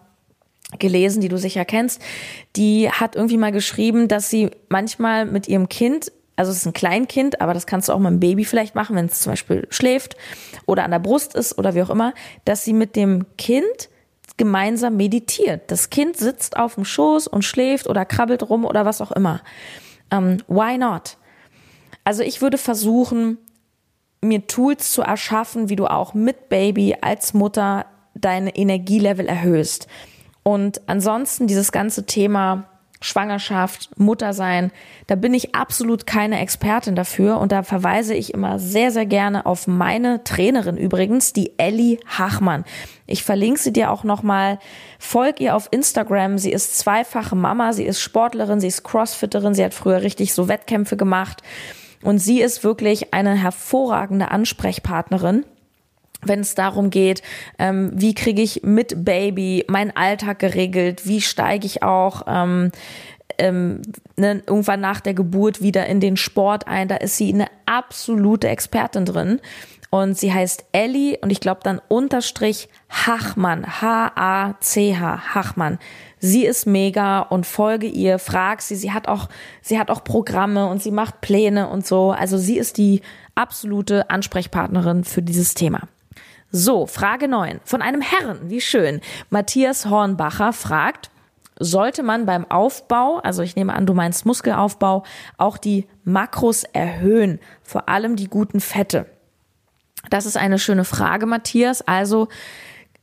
gelesen, 0.79 1.21
die 1.21 1.29
du 1.29 1.37
sicher 1.37 1.65
kennst. 1.65 2.01
Die 2.55 2.89
hat 2.89 3.15
irgendwie 3.15 3.37
mal 3.37 3.51
geschrieben, 3.51 4.07
dass 4.07 4.29
sie 4.29 4.51
manchmal 4.69 5.25
mit 5.25 5.47
ihrem 5.47 5.69
Kind 5.69 6.11
also 6.37 6.51
es 6.51 6.59
ist 6.59 6.65
ein 6.65 6.73
Kleinkind, 6.73 7.39
aber 7.39 7.53
das 7.53 7.67
kannst 7.67 7.87
du 7.87 7.93
auch 7.93 7.99
mit 7.99 8.07
einem 8.07 8.19
Baby 8.19 8.45
vielleicht 8.45 8.73
machen, 8.73 8.95
wenn 8.95 9.05
es 9.05 9.19
zum 9.19 9.33
Beispiel 9.33 9.67
schläft 9.69 10.15
oder 10.65 10.83
an 10.83 10.89
der 10.89 10.97
Brust 10.97 11.35
ist 11.35 11.59
oder 11.59 11.75
wie 11.75 11.83
auch 11.83 11.91
immer, 11.91 12.15
dass 12.45 12.65
sie 12.65 12.73
mit 12.73 12.95
dem 12.95 13.25
Kind 13.37 13.90
gemeinsam 14.41 14.97
meditiert. 14.97 15.69
Das 15.69 15.91
Kind 15.91 16.17
sitzt 16.17 16.57
auf 16.57 16.73
dem 16.73 16.83
Schoß 16.83 17.27
und 17.27 17.43
schläft 17.43 17.87
oder 17.87 18.05
krabbelt 18.05 18.49
rum 18.49 18.65
oder 18.65 18.85
was 18.85 18.99
auch 18.99 19.11
immer. 19.11 19.41
Ähm, 20.09 20.37
why 20.47 20.79
not? 20.79 21.17
Also 22.03 22.23
ich 22.23 22.41
würde 22.41 22.57
versuchen, 22.57 23.37
mir 24.19 24.47
Tools 24.47 24.93
zu 24.93 25.03
erschaffen, 25.03 25.69
wie 25.69 25.75
du 25.75 25.85
auch 25.85 26.15
mit 26.15 26.49
Baby 26.49 26.97
als 27.01 27.35
Mutter 27.35 27.85
deine 28.15 28.55
Energielevel 28.55 29.27
erhöhst. 29.27 29.87
Und 30.41 30.81
ansonsten 30.87 31.45
dieses 31.45 31.71
ganze 31.71 32.07
Thema 32.07 32.65
Schwangerschaft, 32.99 33.89
Muttersein, 33.99 34.71
da 35.05 35.15
bin 35.15 35.35
ich 35.35 35.55
absolut 35.55 36.05
keine 36.05 36.39
Expertin 36.39 36.95
dafür 36.95 37.39
und 37.39 37.51
da 37.51 37.61
verweise 37.61 38.13
ich 38.13 38.33
immer 38.33 38.59
sehr, 38.59 38.91
sehr 38.91 39.07
gerne 39.07 39.45
auf 39.45 39.67
meine 39.67 40.23
Trainerin 40.23 40.77
übrigens, 40.77 41.33
die 41.33 41.57
Ellie 41.57 41.97
Hachmann. 42.07 42.63
Ich 43.11 43.23
verlinke 43.23 43.59
sie 43.59 43.73
dir 43.73 43.91
auch 43.91 44.03
nochmal. 44.03 44.59
Folg 44.99 45.39
ihr 45.39 45.55
auf 45.55 45.67
Instagram. 45.71 46.37
Sie 46.37 46.51
ist 46.51 46.77
zweifache 46.77 47.35
Mama, 47.35 47.73
sie 47.73 47.85
ist 47.85 48.01
Sportlerin, 48.01 48.59
sie 48.59 48.67
ist 48.67 48.83
Crossfitterin, 48.83 49.53
sie 49.53 49.63
hat 49.63 49.73
früher 49.73 50.01
richtig 50.01 50.33
so 50.33 50.47
Wettkämpfe 50.47 50.97
gemacht 50.97 51.41
und 52.03 52.19
sie 52.19 52.41
ist 52.41 52.63
wirklich 52.63 53.13
eine 53.13 53.35
hervorragende 53.35 54.31
Ansprechpartnerin 54.31 55.45
wenn 56.23 56.41
es 56.41 56.53
darum 56.53 56.91
geht, 56.91 57.23
ähm, 57.57 57.91
wie 57.95 58.13
kriege 58.13 58.43
ich 58.43 58.61
mit 58.63 59.05
Baby 59.05 59.65
meinen 59.67 59.89
Alltag 59.95 60.37
geregelt, 60.37 61.07
wie 61.07 61.19
steige 61.19 61.65
ich 61.65 61.81
auch 61.81 62.23
ähm, 62.27 62.71
ähm, 63.37 63.81
ne, 64.17 64.43
irgendwann 64.45 64.81
nach 64.81 65.01
der 65.01 65.13
Geburt 65.13 65.61
wieder 65.61 65.87
in 65.87 65.99
den 65.99 66.17
Sport 66.17 66.67
ein. 66.67 66.87
Da 66.87 66.97
ist 66.97 67.17
sie 67.17 67.33
eine 67.33 67.47
absolute 67.65 68.49
Expertin 68.49 69.05
drin. 69.05 69.39
Und 69.93 70.17
sie 70.17 70.33
heißt 70.33 70.63
Ellie 70.71 71.17
und 71.21 71.31
ich 71.31 71.41
glaube 71.41 71.59
dann 71.63 71.81
Unterstrich 71.89 72.69
Hachmann. 72.89 73.81
H-A-C-H. 73.81 75.35
Hachmann. 75.35 75.79
Sie 76.17 76.45
ist 76.45 76.65
mega 76.65 77.19
und 77.19 77.45
folge 77.45 77.87
ihr, 77.87 78.17
frag 78.17 78.61
sie. 78.61 78.77
Sie 78.77 78.93
hat 78.93 79.09
auch, 79.09 79.27
sie 79.61 79.77
hat 79.77 79.91
auch 79.91 80.05
Programme 80.05 80.67
und 80.67 80.81
sie 80.81 80.91
macht 80.91 81.19
Pläne 81.19 81.67
und 81.67 81.85
so. 81.85 82.11
Also 82.11 82.37
sie 82.37 82.57
ist 82.57 82.77
die 82.77 83.01
absolute 83.35 84.09
Ansprechpartnerin 84.09 85.03
für 85.03 85.21
dieses 85.21 85.55
Thema. 85.55 85.81
So, 86.51 86.85
Frage 86.85 87.27
9. 87.27 87.59
Von 87.65 87.81
einem 87.81 88.01
Herren, 88.01 88.49
wie 88.49 88.61
schön. 88.61 89.01
Matthias 89.29 89.87
Hornbacher 89.87 90.53
fragt, 90.53 91.11
sollte 91.59 92.01
man 92.01 92.25
beim 92.25 92.49
Aufbau, 92.49 93.17
also 93.17 93.41
ich 93.41 93.57
nehme 93.57 93.73
an, 93.73 93.85
du 93.85 93.93
meinst 93.93 94.25
Muskelaufbau, 94.25 95.03
auch 95.37 95.57
die 95.57 95.85
Makros 96.05 96.63
erhöhen, 96.63 97.39
vor 97.61 97.89
allem 97.89 98.15
die 98.15 98.27
guten 98.29 98.61
Fette. 98.61 99.05
Das 100.09 100.25
ist 100.25 100.37
eine 100.37 100.59
schöne 100.59 100.83
Frage, 100.83 101.25
Matthias. 101.25 101.81
Also 101.81 102.27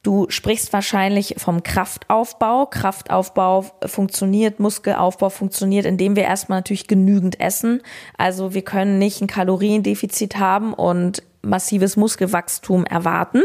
Du 0.04 0.26
sprichst 0.30 0.72
wahrscheinlich 0.72 1.34
vom 1.38 1.62
Kraftaufbau. 1.62 2.66
Kraftaufbau 2.66 3.66
funktioniert, 3.84 4.60
Muskelaufbau 4.60 5.28
funktioniert, 5.28 5.84
indem 5.84 6.14
wir 6.14 6.22
erstmal 6.22 6.60
natürlich 6.60 6.86
genügend 6.86 7.40
essen. 7.40 7.82
Also 8.16 8.54
wir 8.54 8.62
können 8.62 8.98
nicht 8.98 9.20
ein 9.20 9.26
Kaloriendefizit 9.26 10.38
haben 10.38 10.72
und 10.72 11.22
massives 11.42 11.96
Muskelwachstum 11.96 12.84
erwarten. 12.84 13.42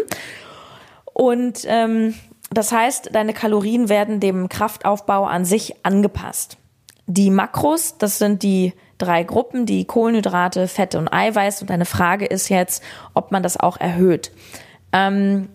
Und 1.05 1.65
ähm, 1.65 2.13
das 2.51 2.71
heißt, 2.71 3.09
deine 3.13 3.33
Kalorien 3.33 3.89
werden 3.89 4.19
dem 4.19 4.47
Kraftaufbau 4.47 5.25
an 5.25 5.45
sich 5.45 5.75
angepasst. 5.83 6.57
Die 7.07 7.31
Makros, 7.31 7.97
das 7.97 8.19
sind 8.19 8.43
die 8.43 8.73
drei 9.03 9.23
Gruppen, 9.23 9.65
die 9.65 9.85
Kohlenhydrate, 9.85 10.67
Fette 10.67 10.97
und 10.97 11.11
Eiweiß. 11.11 11.61
Und 11.61 11.69
deine 11.69 11.85
Frage 11.85 12.25
ist 12.25 12.49
jetzt, 12.49 12.83
ob 13.13 13.31
man 13.31 13.43
das 13.43 13.57
auch 13.57 13.79
erhöht. 13.79 14.31
Ähm, 14.91 15.49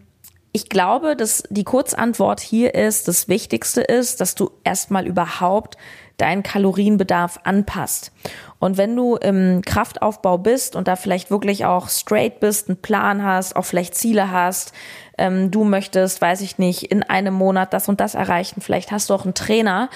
ich 0.52 0.68
glaube, 0.68 1.14
dass 1.14 1.44
die 1.50 1.64
Kurzantwort 1.64 2.40
hier 2.40 2.74
ist, 2.74 3.06
das 3.06 3.28
Wichtigste 3.28 3.82
ist, 3.82 4.20
dass 4.20 4.34
du 4.34 4.50
erstmal 4.64 5.06
überhaupt 5.06 5.76
deinen 6.16 6.42
Kalorienbedarf 6.42 7.38
anpasst. 7.44 8.12
Und 8.58 8.76
wenn 8.76 8.96
du 8.96 9.16
im 9.16 9.62
Kraftaufbau 9.62 10.38
bist 10.38 10.74
und 10.74 10.88
da 10.88 10.96
vielleicht 10.96 11.30
wirklich 11.30 11.64
auch 11.64 11.88
straight 11.88 12.40
bist, 12.40 12.68
einen 12.68 12.82
Plan 12.82 13.22
hast, 13.22 13.54
auch 13.56 13.64
vielleicht 13.64 13.94
Ziele 13.94 14.32
hast, 14.32 14.72
ähm, 15.18 15.50
du 15.50 15.64
möchtest, 15.64 16.20
weiß 16.20 16.40
ich 16.40 16.58
nicht, 16.58 16.84
in 16.84 17.02
einem 17.02 17.34
Monat 17.34 17.72
das 17.72 17.88
und 17.88 18.00
das 18.00 18.14
erreichen, 18.14 18.60
vielleicht 18.60 18.90
hast 18.90 19.10
du 19.10 19.14
auch 19.14 19.24
einen 19.24 19.34
Trainer, 19.34 19.90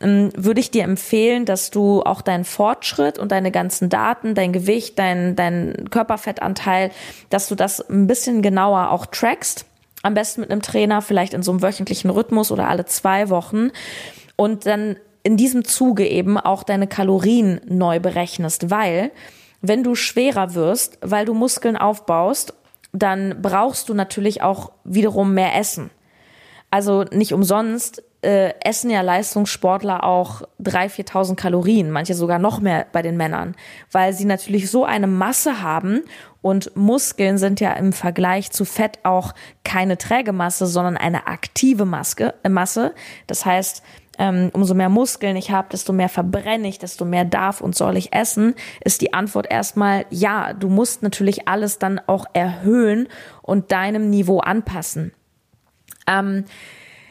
ähm, 0.00 0.30
würde 0.36 0.60
ich 0.60 0.70
dir 0.70 0.84
empfehlen, 0.84 1.44
dass 1.44 1.70
du 1.70 2.02
auch 2.02 2.22
deinen 2.22 2.44
Fortschritt 2.44 3.18
und 3.18 3.32
deine 3.32 3.50
ganzen 3.50 3.88
Daten, 3.88 4.34
dein 4.34 4.52
Gewicht, 4.52 4.98
dein, 4.98 5.36
dein 5.36 5.88
Körperfettanteil, 5.90 6.90
dass 7.30 7.48
du 7.48 7.54
das 7.54 7.80
ein 7.80 8.06
bisschen 8.06 8.40
genauer 8.40 8.90
auch 8.90 9.06
trackst. 9.06 9.66
Am 10.02 10.14
besten 10.14 10.42
mit 10.42 10.50
einem 10.50 10.62
Trainer, 10.62 11.02
vielleicht 11.02 11.34
in 11.34 11.42
so 11.42 11.50
einem 11.50 11.62
wöchentlichen 11.62 12.10
Rhythmus 12.10 12.52
oder 12.52 12.68
alle 12.68 12.86
zwei 12.86 13.30
Wochen. 13.30 13.70
Und 14.36 14.64
dann 14.66 14.96
in 15.24 15.36
diesem 15.36 15.64
Zuge 15.64 16.06
eben 16.06 16.38
auch 16.38 16.62
deine 16.62 16.86
Kalorien 16.86 17.60
neu 17.66 17.98
berechnest, 17.98 18.70
weil 18.70 19.10
wenn 19.60 19.82
du 19.82 19.96
schwerer 19.96 20.54
wirst, 20.54 20.98
weil 21.00 21.24
du 21.24 21.34
Muskeln 21.34 21.76
aufbaust, 21.76 22.54
dann 22.98 23.40
brauchst 23.42 23.88
du 23.88 23.94
natürlich 23.94 24.42
auch 24.42 24.72
wiederum 24.84 25.34
mehr 25.34 25.56
Essen. 25.56 25.90
Also 26.70 27.04
nicht 27.04 27.32
umsonst 27.32 28.02
äh, 28.20 28.52
essen 28.64 28.90
ja 28.90 29.00
Leistungssportler 29.00 30.04
auch 30.04 30.42
3.000, 30.60 31.08
4.000 31.08 31.34
Kalorien, 31.36 31.90
manche 31.90 32.14
sogar 32.14 32.38
noch 32.38 32.60
mehr 32.60 32.86
bei 32.90 33.00
den 33.00 33.16
Männern, 33.16 33.54
weil 33.92 34.12
sie 34.12 34.24
natürlich 34.24 34.70
so 34.70 34.84
eine 34.84 35.06
Masse 35.06 35.62
haben 35.62 36.02
und 36.42 36.74
Muskeln 36.76 37.38
sind 37.38 37.60
ja 37.60 37.72
im 37.74 37.92
Vergleich 37.92 38.50
zu 38.50 38.64
Fett 38.64 38.98
auch 39.04 39.34
keine 39.64 39.98
träge 39.98 40.32
Masse, 40.32 40.66
sondern 40.66 40.96
eine 40.96 41.26
aktive 41.26 41.84
Maske, 41.84 42.34
äh, 42.42 42.48
Masse. 42.48 42.92
Das 43.28 43.46
heißt, 43.46 43.82
ähm, 44.18 44.50
umso 44.52 44.74
mehr 44.74 44.88
Muskeln 44.88 45.36
ich 45.36 45.50
habe, 45.50 45.68
desto 45.70 45.92
mehr 45.92 46.08
verbrenne 46.08 46.68
ich, 46.68 46.78
desto 46.78 47.04
mehr 47.04 47.24
darf 47.24 47.60
und 47.60 47.74
soll 47.74 47.96
ich 47.96 48.12
essen, 48.12 48.54
ist 48.84 49.00
die 49.00 49.14
Antwort 49.14 49.50
erstmal 49.50 50.04
ja, 50.10 50.52
du 50.52 50.68
musst 50.68 51.02
natürlich 51.02 51.48
alles 51.48 51.78
dann 51.78 52.00
auch 52.06 52.26
erhöhen 52.32 53.08
und 53.42 53.72
deinem 53.72 54.10
Niveau 54.10 54.40
anpassen. 54.40 55.12
Ähm, 56.06 56.44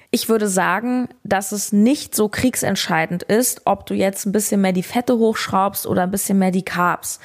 ich 0.10 0.30
würde 0.30 0.48
sagen, 0.48 1.10
dass 1.24 1.52
es 1.52 1.74
nicht 1.74 2.16
so 2.16 2.30
kriegsentscheidend 2.30 3.24
ist, 3.24 3.62
ob 3.66 3.86
du 3.86 3.94
jetzt 3.94 4.26
ein 4.26 4.32
bisschen 4.32 4.62
mehr 4.62 4.72
die 4.72 4.84
Fette 4.84 5.18
hochschraubst 5.18 5.86
oder 5.86 6.04
ein 6.04 6.12
bisschen 6.12 6.40
mehr 6.40 6.52
die 6.52 6.64
Carbs. 6.64 7.20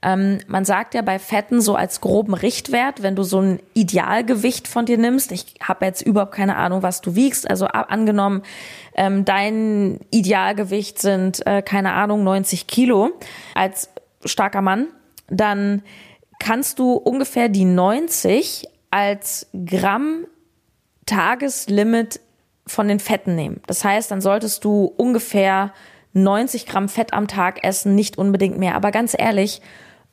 Ähm, 0.00 0.38
man 0.46 0.64
sagt 0.64 0.94
ja 0.94 1.02
bei 1.02 1.18
Fetten 1.18 1.60
so 1.60 1.74
als 1.74 2.00
groben 2.00 2.34
Richtwert, 2.34 3.02
wenn 3.02 3.16
du 3.16 3.24
so 3.24 3.40
ein 3.40 3.60
Idealgewicht 3.74 4.68
von 4.68 4.86
dir 4.86 4.96
nimmst, 4.96 5.32
ich 5.32 5.54
habe 5.60 5.86
jetzt 5.86 6.02
überhaupt 6.02 6.32
keine 6.32 6.56
Ahnung, 6.56 6.82
was 6.82 7.00
du 7.00 7.16
wiegst, 7.16 7.50
also 7.50 7.66
angenommen, 7.66 8.42
ähm, 8.94 9.24
dein 9.24 9.98
Idealgewicht 10.10 11.00
sind, 11.00 11.44
äh, 11.46 11.62
keine 11.62 11.94
Ahnung, 11.94 12.22
90 12.22 12.68
Kilo 12.68 13.10
als 13.54 13.90
starker 14.24 14.62
Mann, 14.62 14.86
dann 15.28 15.82
kannst 16.38 16.78
du 16.78 16.92
ungefähr 16.92 17.48
die 17.48 17.64
90 17.64 18.68
als 18.90 19.48
Gramm 19.66 20.26
Tageslimit 21.06 22.20
von 22.66 22.86
den 22.86 23.00
Fetten 23.00 23.34
nehmen. 23.34 23.60
Das 23.66 23.82
heißt, 23.84 24.10
dann 24.10 24.20
solltest 24.20 24.64
du 24.64 24.92
ungefähr 24.96 25.72
90 26.12 26.66
Gramm 26.66 26.88
Fett 26.88 27.12
am 27.12 27.26
Tag 27.26 27.64
essen, 27.64 27.94
nicht 27.94 28.18
unbedingt 28.18 28.58
mehr. 28.58 28.74
Aber 28.74 28.90
ganz 28.90 29.14
ehrlich, 29.18 29.60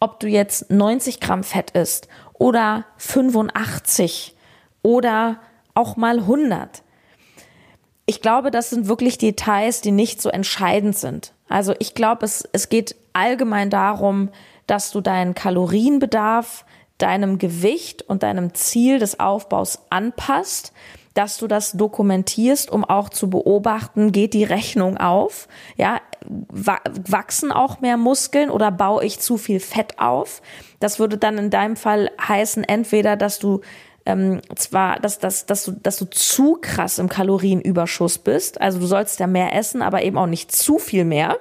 ob 0.05 0.19
du 0.19 0.27
jetzt 0.27 0.69
90 0.69 1.19
Gramm 1.19 1.43
Fett 1.43 1.71
isst 1.71 2.07
oder 2.33 2.85
85 2.97 4.35
oder 4.83 5.39
auch 5.73 5.97
mal 5.97 6.19
100. 6.19 6.83
Ich 8.05 8.21
glaube, 8.21 8.51
das 8.51 8.69
sind 8.69 8.87
wirklich 8.87 9.17
Details, 9.17 9.81
die 9.81 9.89
nicht 9.89 10.21
so 10.21 10.29
entscheidend 10.29 10.95
sind. 10.95 11.33
Also 11.49 11.73
ich 11.79 11.95
glaube, 11.95 12.23
es, 12.23 12.47
es 12.53 12.69
geht 12.69 12.95
allgemein 13.13 13.71
darum, 13.71 14.29
dass 14.67 14.91
du 14.91 15.01
deinen 15.01 15.33
Kalorienbedarf 15.33 16.65
deinem 16.99 17.39
Gewicht 17.39 18.03
und 18.03 18.21
deinem 18.23 18.53
Ziel 18.53 18.99
des 18.99 19.19
Aufbaus 19.19 19.79
anpasst 19.89 20.71
dass 21.15 21.37
du 21.37 21.47
das 21.47 21.71
dokumentierst, 21.71 22.69
um 22.69 22.83
auch 22.83 23.09
zu 23.09 23.29
beobachten, 23.29 24.11
geht 24.11 24.33
die 24.33 24.43
Rechnung 24.43 24.97
auf? 24.97 25.47
Ja, 25.77 26.01
wachsen 26.51 27.51
auch 27.51 27.79
mehr 27.81 27.97
Muskeln 27.97 28.49
oder 28.49 28.69
baue 28.69 29.03
ich 29.03 29.19
zu 29.19 29.37
viel 29.37 29.59
Fett 29.59 29.97
auf? 29.97 30.41
Das 30.79 30.99
würde 30.99 31.17
dann 31.17 31.37
in 31.37 31.49
deinem 31.49 31.77
Fall 31.77 32.11
heißen, 32.21 32.63
entweder, 32.65 33.15
dass 33.15 33.39
du 33.39 33.61
ähm, 34.05 34.41
zwar, 34.55 34.99
dass, 34.99 35.17
dass, 35.17 35.45
dass, 35.45 35.65
du, 35.65 35.71
dass 35.71 35.97
du 35.97 36.05
zu 36.05 36.57
krass 36.61 36.99
im 36.99 37.09
Kalorienüberschuss 37.09 38.19
bist, 38.19 38.61
also 38.61 38.79
du 38.79 38.85
sollst 38.85 39.19
ja 39.19 39.25
mehr 39.25 39.55
essen, 39.55 39.81
aber 39.81 40.03
eben 40.03 40.17
auch 40.17 40.27
nicht 40.27 40.51
zu 40.51 40.77
viel 40.77 41.05
mehr. 41.05 41.37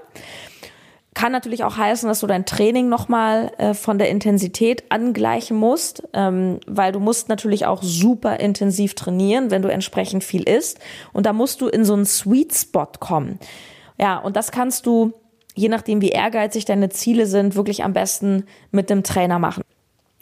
Kann 1.15 1.31
natürlich 1.31 1.63
auch 1.63 1.77
heißen, 1.77 2.09
dass 2.09 2.21
du 2.21 2.27
dein 2.27 2.45
Training 2.45 2.89
nochmal 2.89 3.53
äh, 3.59 3.75
von 3.75 3.99
der 3.99 4.11
Intensität 4.11 4.91
angleichen 4.91 5.57
musst, 5.57 6.03
ähm, 6.13 6.59
weil 6.67 6.91
du 6.91 6.99
musst 6.99 7.29
natürlich 7.29 7.67
auch 7.67 7.83
super 7.85 8.41
intensiv 8.41 8.95
trainieren, 8.95 9.53
wenn 9.53 9.63
du 9.63 9.71
entsprechend 9.71 10.25
viel 10.25 10.43
isst. 10.43 10.81
Und 11.13 11.27
da 11.27 11.33
musst 11.33 11.61
du 11.61 11.69
in 11.69 11.85
so 11.85 11.95
einen 11.95 12.05
Sweet 12.05 12.53
Spot 12.53 12.89
kommen. 12.99 13.39
Ja, 13.97 14.19
und 14.19 14.35
das 14.35 14.51
kannst 14.51 14.87
du, 14.87 15.13
je 15.55 15.69
nachdem 15.69 16.01
wie 16.01 16.09
ehrgeizig 16.09 16.65
deine 16.65 16.89
Ziele 16.89 17.27
sind, 17.27 17.55
wirklich 17.55 17.85
am 17.85 17.93
besten 17.93 18.45
mit 18.73 18.91
dem 18.91 19.05
Trainer 19.05 19.39
machen. 19.39 19.63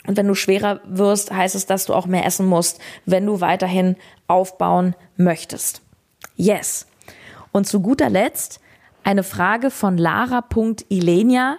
Und 0.06 0.18
wenn 0.18 0.28
du 0.28 0.34
schwerer 0.34 0.80
wirst, 0.84 1.32
heißt 1.32 1.54
es, 1.54 1.64
dass 1.64 1.86
du 1.86 1.94
auch 1.94 2.06
mehr 2.06 2.26
essen 2.26 2.46
musst, 2.46 2.80
wenn 3.06 3.24
du 3.24 3.40
weiterhin 3.40 3.96
aufbauen 4.26 4.94
möchtest. 5.16 5.80
Yes. 6.36 6.86
Und 7.52 7.66
zu 7.66 7.80
guter 7.80 8.10
Letzt 8.10 8.60
eine 9.04 9.22
Frage 9.22 9.70
von 9.70 9.98
Lara.ilenia, 9.98 11.58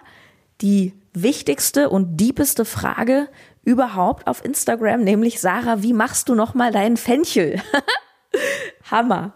die 0.62 0.94
wichtigste 1.14 1.89
und 1.89 2.18
diepeste 2.18 2.66
Frage 2.66 3.28
überhaupt 3.64 4.28
auf 4.28 4.44
Instagram, 4.44 5.04
nämlich 5.04 5.39
Sarah, 5.39 5.84
wie 5.84 5.94
machst 5.94 6.30
du 6.30 6.36
nochmal 6.36 6.72
deinen 6.72 6.98
Fenchel? 6.98 7.62
Hammer. 8.91 9.34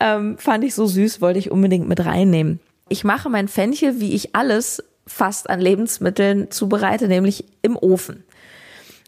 Ähm, 0.00 0.38
fand 0.38 0.64
ich 0.64 0.74
so 0.74 0.86
süß, 0.86 1.20
wollte 1.20 1.38
ich 1.38 1.50
unbedingt 1.50 1.88
mit 1.88 2.04
reinnehmen. 2.04 2.60
Ich 2.88 3.04
mache 3.04 3.30
mein 3.30 3.48
Fenchel, 3.48 4.00
wie 4.00 4.14
ich 4.14 4.34
alles 4.34 4.82
fast 5.06 5.48
an 5.48 5.60
Lebensmitteln 5.60 6.50
zubereite, 6.50 7.08
nämlich 7.08 7.44
im 7.62 7.76
Ofen. 7.76 8.24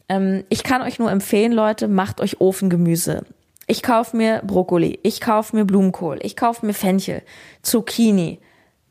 Ähm, 0.07 0.43
ich 0.49 0.63
kann 0.63 0.81
euch 0.81 0.99
nur 0.99 1.11
empfehlen, 1.11 1.51
Leute, 1.51 1.87
macht 1.87 2.21
euch 2.21 2.39
Ofengemüse. 2.39 3.25
Ich 3.67 3.81
kaufe 3.81 4.15
mir 4.15 4.41
Brokkoli, 4.45 4.99
ich 5.03 5.21
kaufe 5.21 5.55
mir 5.55 5.65
Blumenkohl, 5.65 6.19
ich 6.21 6.35
kaufe 6.35 6.65
mir 6.65 6.73
Fenchel, 6.73 7.23
Zucchini, 7.61 8.39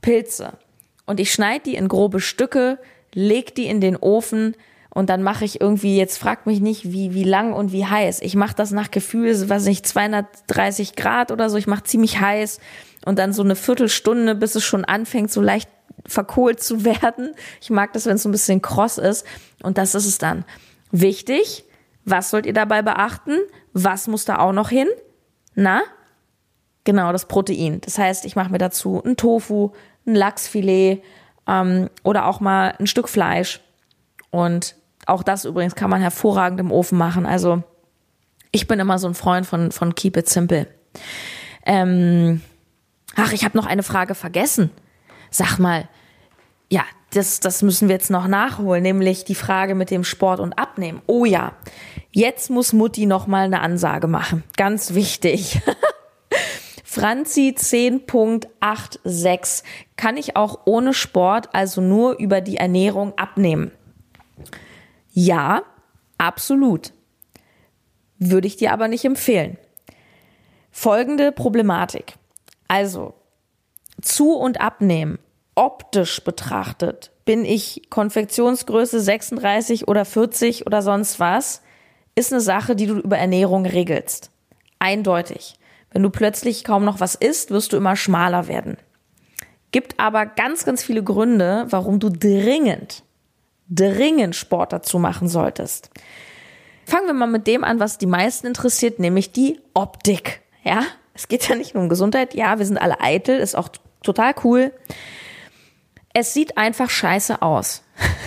Pilze 0.02 0.58
und 1.06 1.20
ich 1.20 1.32
schneide 1.32 1.64
die 1.64 1.76
in 1.76 1.88
grobe 1.88 2.20
Stücke, 2.20 2.78
leg 3.12 3.54
die 3.54 3.66
in 3.66 3.80
den 3.80 3.96
Ofen 3.96 4.54
Und 4.96 5.10
dann 5.10 5.24
mache 5.24 5.44
ich 5.44 5.60
irgendwie, 5.60 5.96
jetzt 5.96 6.18
fragt 6.18 6.46
mich 6.46 6.60
nicht, 6.60 6.92
wie, 6.92 7.14
wie 7.14 7.24
lang 7.24 7.52
und 7.52 7.72
wie 7.72 7.84
heiß. 7.84 8.20
Ich 8.22 8.36
mache 8.36 8.54
das 8.54 8.70
nach 8.70 8.92
Gefühl, 8.92 9.48
was 9.48 9.64
nicht, 9.64 9.86
230 9.86 10.94
Grad 10.94 11.32
oder 11.32 11.50
so. 11.50 11.56
Ich 11.56 11.66
mache 11.66 11.82
ziemlich 11.82 12.20
heiß 12.20 12.60
und 13.04 13.18
dann 13.18 13.32
so 13.32 13.42
eine 13.42 13.56
Viertelstunde, 13.56 14.36
bis 14.36 14.54
es 14.54 14.62
schon 14.62 14.84
anfängt, 14.84 15.32
so 15.32 15.40
leicht 15.40 15.68
verkohlt 16.06 16.62
zu 16.62 16.84
werden. 16.84 17.34
Ich 17.60 17.70
mag 17.70 17.92
das, 17.92 18.06
wenn 18.06 18.14
es 18.14 18.22
so 18.22 18.28
ein 18.28 18.32
bisschen 18.32 18.62
kross 18.62 18.98
ist. 18.98 19.26
Und 19.64 19.78
das 19.78 19.96
ist 19.96 20.06
es 20.06 20.18
dann. 20.18 20.44
Wichtig, 20.92 21.64
was 22.04 22.30
sollt 22.30 22.46
ihr 22.46 22.52
dabei 22.52 22.82
beachten? 22.82 23.38
Was 23.72 24.06
muss 24.08 24.24
da 24.24 24.38
auch 24.38 24.52
noch 24.52 24.68
hin? 24.68 24.88
Na? 25.54 25.82
Genau, 26.84 27.12
das 27.12 27.26
Protein. 27.26 27.80
Das 27.80 27.98
heißt, 27.98 28.24
ich 28.24 28.36
mache 28.36 28.50
mir 28.50 28.58
dazu 28.58 29.02
ein 29.04 29.16
Tofu, 29.16 29.72
ein 30.06 30.14
Lachsfilet 30.14 31.02
ähm, 31.46 31.88
oder 32.02 32.26
auch 32.26 32.40
mal 32.40 32.74
ein 32.78 32.86
Stück 32.86 33.08
Fleisch. 33.08 33.60
Und 34.30 34.76
auch 35.06 35.22
das 35.22 35.44
übrigens 35.44 35.74
kann 35.74 35.90
man 35.90 36.00
hervorragend 36.00 36.60
im 36.60 36.72
Ofen 36.72 36.98
machen. 36.98 37.24
Also 37.24 37.62
ich 38.52 38.66
bin 38.66 38.80
immer 38.80 38.98
so 38.98 39.08
ein 39.08 39.14
Freund 39.14 39.46
von, 39.46 39.72
von 39.72 39.94
Keep 39.94 40.18
It 40.18 40.28
Simple. 40.28 40.66
Ähm, 41.64 42.42
ach, 43.16 43.32
ich 43.32 43.44
habe 43.44 43.56
noch 43.56 43.66
eine 43.66 43.82
Frage 43.82 44.14
vergessen. 44.14 44.70
Sag 45.30 45.58
mal, 45.58 45.88
ja, 46.68 46.84
das, 47.14 47.40
das 47.40 47.62
müssen 47.62 47.88
wir 47.88 47.94
jetzt 47.94 48.10
noch 48.10 48.26
nachholen, 48.26 48.82
nämlich 48.82 49.24
die 49.24 49.34
Frage 49.34 49.74
mit 49.74 49.90
dem 49.90 50.04
Sport 50.04 50.40
und 50.40 50.58
Abnehmen. 50.58 51.00
Oh 51.06 51.24
ja, 51.24 51.52
jetzt 52.14 52.48
muss 52.48 52.72
Mutti 52.72 53.06
noch 53.06 53.26
mal 53.26 53.44
eine 53.44 53.60
Ansage 53.60 54.06
machen. 54.06 54.44
Ganz 54.56 54.94
wichtig. 54.94 55.60
Franzi 56.84 57.54
10.86 57.58 59.64
kann 59.96 60.16
ich 60.16 60.36
auch 60.36 60.60
ohne 60.64 60.94
Sport, 60.94 61.48
also 61.52 61.80
nur 61.80 62.18
über 62.18 62.40
die 62.40 62.56
Ernährung 62.56 63.18
abnehmen. 63.18 63.72
Ja, 65.12 65.64
absolut. 66.18 66.92
Würde 68.18 68.46
ich 68.46 68.56
dir 68.56 68.72
aber 68.72 68.86
nicht 68.86 69.04
empfehlen. 69.04 69.58
Folgende 70.70 71.32
Problematik. 71.32 72.14
Also, 72.68 73.14
zu 74.00 74.36
und 74.36 74.60
abnehmen, 74.60 75.18
optisch 75.56 76.22
betrachtet, 76.22 77.10
bin 77.24 77.44
ich 77.44 77.90
Konfektionsgröße 77.90 79.00
36 79.00 79.88
oder 79.88 80.04
40 80.04 80.66
oder 80.66 80.80
sonst 80.80 81.18
was, 81.18 81.63
ist 82.14 82.32
eine 82.32 82.40
Sache, 82.40 82.76
die 82.76 82.86
du 82.86 82.98
über 82.98 83.18
Ernährung 83.18 83.66
regelst. 83.66 84.30
Eindeutig. 84.78 85.58
Wenn 85.90 86.02
du 86.02 86.10
plötzlich 86.10 86.64
kaum 86.64 86.84
noch 86.84 87.00
was 87.00 87.14
isst, 87.14 87.50
wirst 87.50 87.72
du 87.72 87.76
immer 87.76 87.96
schmaler 87.96 88.48
werden. 88.48 88.76
Gibt 89.72 89.98
aber 89.98 90.26
ganz, 90.26 90.64
ganz 90.64 90.82
viele 90.82 91.02
Gründe, 91.02 91.66
warum 91.70 91.98
du 91.98 92.10
dringend 92.10 93.04
dringend 93.68 94.36
Sport 94.36 94.72
dazu 94.72 94.98
machen 94.98 95.28
solltest. 95.28 95.90
Fangen 96.86 97.06
wir 97.06 97.14
mal 97.14 97.26
mit 97.26 97.46
dem 97.46 97.64
an, 97.64 97.80
was 97.80 97.98
die 97.98 98.06
meisten 98.06 98.46
interessiert, 98.46 98.98
nämlich 98.98 99.32
die 99.32 99.60
Optik. 99.72 100.42
Ja, 100.64 100.82
es 101.14 101.28
geht 101.28 101.48
ja 101.48 101.56
nicht 101.56 101.74
nur 101.74 101.82
um 101.82 101.88
Gesundheit. 101.88 102.34
Ja, 102.34 102.58
wir 102.58 102.66
sind 102.66 102.78
alle 102.78 103.00
eitel, 103.00 103.38
ist 103.38 103.54
auch 103.54 103.68
total 104.02 104.34
cool. 104.44 104.72
Es 106.12 106.34
sieht 106.34 106.58
einfach 106.58 106.90
scheiße 106.90 107.42
aus. 107.42 107.82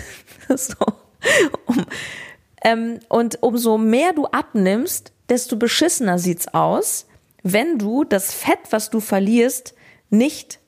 so. 0.49 0.75
Ähm, 2.63 2.99
und 3.09 3.41
umso 3.41 3.77
mehr 3.77 4.13
du 4.13 4.25
abnimmst, 4.25 5.11
desto 5.29 5.57
beschissener 5.57 6.19
sieht's 6.19 6.47
aus, 6.53 7.07
wenn 7.43 7.77
du 7.77 8.03
das 8.03 8.33
Fett, 8.33 8.59
was 8.71 8.89
du 8.89 8.99
verlierst, 8.99 9.73
nicht 10.09 10.59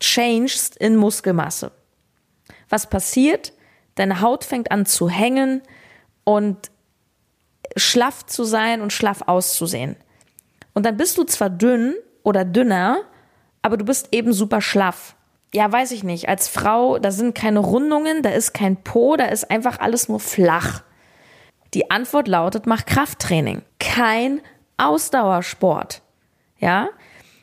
changest 0.00 0.76
in 0.76 0.96
Muskelmasse. 0.96 1.72
Was 2.68 2.88
passiert? 2.88 3.52
Deine 3.94 4.20
Haut 4.20 4.44
fängt 4.44 4.70
an 4.70 4.86
zu 4.86 5.08
hängen 5.08 5.62
und 6.24 6.70
schlaff 7.76 8.26
zu 8.26 8.44
sein 8.44 8.80
und 8.80 8.92
schlaff 8.92 9.22
auszusehen. 9.26 9.96
Und 10.74 10.84
dann 10.84 10.96
bist 10.96 11.16
du 11.18 11.24
zwar 11.24 11.50
dünn 11.50 11.94
oder 12.22 12.44
dünner, 12.44 13.02
aber 13.62 13.76
du 13.76 13.84
bist 13.84 14.08
eben 14.12 14.32
super 14.32 14.60
schlaff. 14.60 15.14
Ja, 15.54 15.70
weiß 15.70 15.92
ich 15.92 16.02
nicht. 16.02 16.28
Als 16.28 16.48
Frau, 16.48 16.98
da 16.98 17.12
sind 17.12 17.34
keine 17.34 17.60
Rundungen, 17.60 18.22
da 18.22 18.30
ist 18.30 18.52
kein 18.52 18.82
Po, 18.82 19.16
da 19.16 19.26
ist 19.26 19.50
einfach 19.50 19.78
alles 19.78 20.08
nur 20.08 20.18
flach. 20.18 20.82
Die 21.74 21.90
Antwort 21.90 22.28
lautet, 22.28 22.66
mach 22.66 22.86
Krafttraining. 22.86 23.62
Kein 23.78 24.40
Ausdauersport. 24.76 26.02
Ja? 26.58 26.88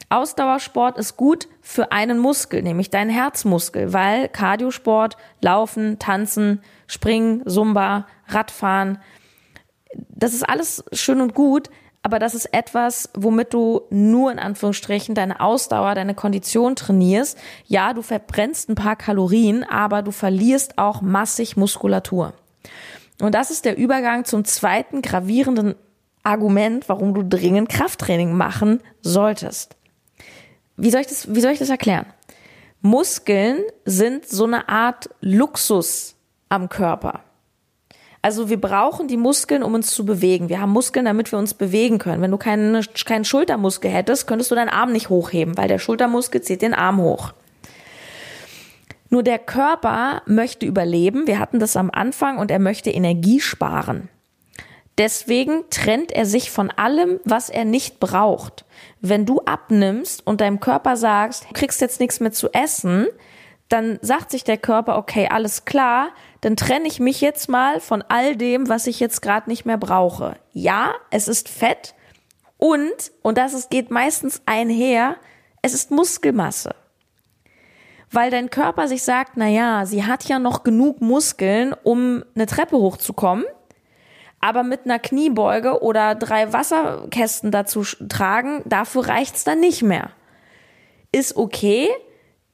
Ausdauersport 0.10 0.98
ist 0.98 1.16
gut 1.16 1.48
für 1.62 1.92
einen 1.92 2.18
Muskel, 2.18 2.64
nämlich 2.64 2.90
deinen 2.90 3.10
Herzmuskel, 3.10 3.94
weil 3.94 4.28
Cardiosport, 4.28 5.18
Laufen, 5.42 6.00
Tanzen, 6.00 6.62
Springen, 6.88 7.44
Zumba, 7.48 8.08
Radfahren, 8.28 9.00
das 10.10 10.34
ist 10.34 10.48
alles 10.48 10.84
schön 10.94 11.22
und 11.22 11.34
gut, 11.34 11.70
aber 12.04 12.18
das 12.18 12.34
ist 12.34 12.54
etwas, 12.54 13.10
womit 13.14 13.54
du 13.54 13.82
nur 13.90 14.32
in 14.32 14.40
Anführungsstrichen 14.40 15.14
deine 15.14 15.40
Ausdauer, 15.40 15.94
deine 15.96 16.16
Kondition 16.16 16.76
trainierst. 16.76 17.38
Ja, 17.68 17.94
du 17.94 18.02
verbrennst 18.02 18.70
ein 18.70 18.76
paar 18.76 18.96
Kalorien, 18.96 19.64
aber 19.64 20.02
du 20.02 20.12
verlierst 20.12 20.78
auch 20.78 21.02
massig 21.02 21.58
Muskulatur. 21.58 22.34
Und 23.22 23.36
das 23.36 23.52
ist 23.52 23.66
der 23.66 23.78
Übergang 23.78 24.26
zum 24.26 24.46
zweiten 24.46 25.02
gravierenden 25.02 25.76
Argument, 26.24 26.88
warum 26.90 27.14
du 27.14 27.24
dringend 27.24 27.70
Krafttraining 27.70 28.34
machen 28.34 28.82
solltest 29.02 29.76
wie 30.82 30.90
soll 30.90 31.02
ich 31.02 31.08
das, 31.08 31.34
wie 31.34 31.42
soll 31.42 31.52
ich 31.52 31.60
das 31.60 31.70
erklären? 31.70 32.06
Muskeln 32.82 33.60
sind 33.86 34.28
so 34.28 34.46
eine 34.46 34.68
Art 34.68 35.10
Luxus 35.22 36.16
am 36.50 36.70
Körper. 36.70 37.22
Also 38.24 38.50
wir 38.50 38.60
brauchen 38.60 39.08
die 39.08 39.18
Muskeln, 39.18 39.64
um 39.64 39.76
uns 39.76 39.92
zu 39.92 40.06
bewegen. 40.06 40.50
Wir 40.50 40.60
haben 40.60 40.72
Muskeln, 40.72 41.06
damit 41.06 41.32
wir 41.32 41.40
uns 41.40 41.54
bewegen 41.54 42.00
können. 42.00 42.22
Wenn 42.22 42.32
du 42.32 42.38
keinen, 42.38 42.84
keinen 43.06 43.26
Schultermuskel 43.26 43.92
hättest, 43.92 44.28
könntest 44.28 44.50
du 44.52 44.56
deinen 44.56 44.70
Arm 44.70 44.92
nicht 44.92 45.10
hochheben, 45.10 45.58
weil 45.58 45.68
der 45.68 45.80
Schultermuskel 45.80 46.42
zieht 46.42 46.62
den 46.62 46.74
Arm 46.74 47.00
hoch. 47.00 47.34
Nur 49.12 49.24
der 49.24 49.40
Körper 49.40 50.22
möchte 50.26 50.66
überleben. 50.66 51.28
Wir 51.28 51.38
hatten 51.38 51.60
das 51.60 51.76
am 51.76 51.92
Anfang 51.92 52.38
und 52.38 52.50
er 52.50 52.60
möchte 52.60 52.90
Energie 52.90 53.42
sparen. 53.42 54.08
Deswegen 54.98 55.66
trennt 55.70 56.14
er 56.14 56.26
sich 56.26 56.50
von 56.50 56.72
allem, 56.72 57.20
was 57.26 57.50
er 57.50 57.66
nicht 57.66 58.00
braucht. 58.00 58.64
Wenn 59.02 59.26
du 59.26 59.42
abnimmst 59.42 60.26
und 60.26 60.40
deinem 60.40 60.62
Körper 60.62 60.96
sagst, 60.96 61.44
du 61.50 61.54
kriegst 61.54 61.82
jetzt 61.82 62.00
nichts 62.00 62.22
mehr 62.22 62.32
zu 62.32 62.54
essen, 62.54 63.08
dann 63.68 64.00
sagt 64.02 64.32
sich 64.32 64.46
der 64.46 64.58
Körper, 64.58 64.98
okay, 64.98 65.28
alles 65.30 65.66
klar, 65.66 66.10
dann 66.40 66.56
trenne 66.56 66.88
ich 66.88 67.02
mich 67.02 67.20
jetzt 67.20 67.50
mal 67.50 67.82
von 67.82 68.02
all 68.08 68.38
dem, 68.38 68.70
was 68.70 68.88
ich 68.88 69.02
jetzt 69.02 69.22
gerade 69.22 69.50
nicht 69.50 69.66
mehr 69.66 69.78
brauche. 69.78 70.38
Ja, 70.54 70.94
es 71.10 71.28
ist 71.28 71.50
Fett 71.50 71.96
und, 72.58 73.12
und 73.22 73.38
das 73.38 73.70
geht 73.70 73.92
meistens 73.92 74.42
einher, 74.46 75.18
es 75.62 75.74
ist 75.74 75.92
Muskelmasse. 75.92 76.76
Weil 78.12 78.30
dein 78.30 78.50
Körper 78.50 78.88
sich 78.88 79.04
sagt, 79.04 79.34
na 79.36 79.48
ja, 79.48 79.86
sie 79.86 80.06
hat 80.06 80.26
ja 80.26 80.38
noch 80.38 80.64
genug 80.64 81.02
Muskeln, 81.02 81.74
um 81.84 82.24
eine 82.36 82.46
Treppe 82.46 82.78
hochzukommen 82.78 83.46
aber 84.42 84.64
mit 84.64 84.86
einer 84.86 85.00
Kniebeuge 85.00 85.82
oder 85.82 86.16
drei 86.16 86.52
Wasserkästen 86.52 87.52
dazu 87.52 87.84
tragen, 88.10 88.64
dafür 88.66 89.08
reicht's 89.08 89.44
dann 89.44 89.60
nicht 89.60 89.84
mehr. 89.84 90.10
Ist 91.12 91.38
okay, 91.38 91.90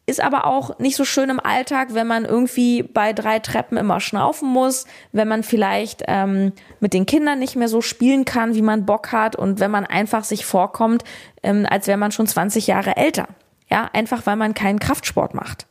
ist 0.06 0.22
aber 0.22 0.46
auch 0.46 0.80
nicht 0.80 0.96
so 0.96 1.06
schön 1.06 1.30
im 1.30 1.40
Alltag, 1.40 1.90
wenn 1.94 2.08
man 2.08 2.26
irgendwie 2.26 2.84
bei 2.84 3.14
drei 3.14 3.40
Treppen 3.40 3.78
immer 3.78 4.00
schnaufen 4.00 4.50
muss, 4.50 4.86
wenn 5.12 5.28
man 5.28 5.44
vielleicht 5.44 6.04
ähm, 6.08 6.54
mit 6.80 6.94
den 6.94 7.06
Kindern 7.06 7.40
nicht 7.40 7.56
mehr 7.56 7.68
so 7.68 7.82
spielen 7.82 8.26
kann, 8.26 8.56
wie 8.56 8.62
man 8.62 8.86
Bock 8.86 9.12
hat 9.12 9.36
und 9.36 9.60
wenn 9.60 9.72
man 9.72 9.86
einfach 9.86 10.24
sich 10.24 10.46
vorkommt, 10.46 11.04
ähm, 11.44 11.66
als 11.70 11.88
wäre 11.88 11.98
man 11.98 12.12
schon 12.12 12.28
20 12.28 12.68
Jahre 12.68 12.96
älter. 12.96 13.28
Ja, 13.70 13.90
einfach 13.94 14.26
weil 14.26 14.36
man 14.36 14.54
keinen 14.54 14.80
Kraftsport 14.80 15.34
macht. 15.34 15.68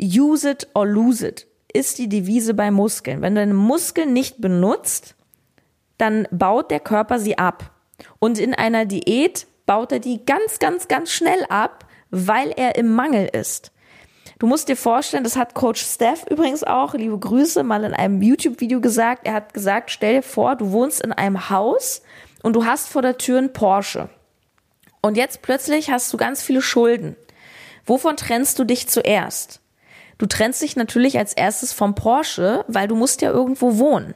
Use 0.00 0.50
it 0.50 0.68
or 0.74 0.86
lose 0.86 1.26
it 1.26 1.46
ist 1.72 1.98
die 1.98 2.08
Devise 2.08 2.54
bei 2.54 2.70
Muskeln. 2.70 3.20
Wenn 3.20 3.34
du 3.34 3.40
deine 3.40 3.54
Muskeln 3.54 4.12
nicht 4.12 4.40
benutzt, 4.40 5.16
dann 5.98 6.26
baut 6.30 6.70
der 6.70 6.80
Körper 6.80 7.18
sie 7.18 7.36
ab. 7.36 7.72
Und 8.18 8.38
in 8.38 8.54
einer 8.54 8.86
Diät 8.86 9.46
baut 9.66 9.92
er 9.92 9.98
die 9.98 10.24
ganz, 10.24 10.58
ganz, 10.58 10.88
ganz 10.88 11.10
schnell 11.10 11.44
ab, 11.48 11.86
weil 12.10 12.52
er 12.56 12.76
im 12.76 12.94
Mangel 12.94 13.28
ist. 13.32 13.72
Du 14.38 14.46
musst 14.46 14.68
dir 14.68 14.76
vorstellen, 14.76 15.24
das 15.24 15.36
hat 15.36 15.54
Coach 15.54 15.82
Steph 15.84 16.26
übrigens 16.28 16.64
auch, 16.64 16.94
liebe 16.94 17.18
Grüße, 17.18 17.62
mal 17.62 17.84
in 17.84 17.94
einem 17.94 18.20
YouTube-Video 18.20 18.80
gesagt. 18.80 19.26
Er 19.26 19.34
hat 19.34 19.54
gesagt, 19.54 19.90
stell 19.90 20.16
dir 20.16 20.22
vor, 20.22 20.56
du 20.56 20.70
wohnst 20.70 21.00
in 21.00 21.12
einem 21.12 21.50
Haus 21.50 22.02
und 22.42 22.54
du 22.54 22.64
hast 22.64 22.88
vor 22.88 23.02
der 23.02 23.18
Tür 23.18 23.38
einen 23.38 23.52
Porsche. 23.52 24.08
Und 25.04 25.18
jetzt 25.18 25.42
plötzlich 25.42 25.90
hast 25.90 26.10
du 26.14 26.16
ganz 26.16 26.42
viele 26.42 26.62
Schulden. 26.62 27.14
Wovon 27.84 28.16
trennst 28.16 28.58
du 28.58 28.64
dich 28.64 28.88
zuerst? 28.88 29.60
Du 30.16 30.24
trennst 30.24 30.62
dich 30.62 30.76
natürlich 30.76 31.18
als 31.18 31.34
erstes 31.34 31.74
vom 31.74 31.94
Porsche, 31.94 32.64
weil 32.68 32.88
du 32.88 32.96
musst 32.96 33.20
ja 33.20 33.30
irgendwo 33.30 33.76
wohnen. 33.76 34.14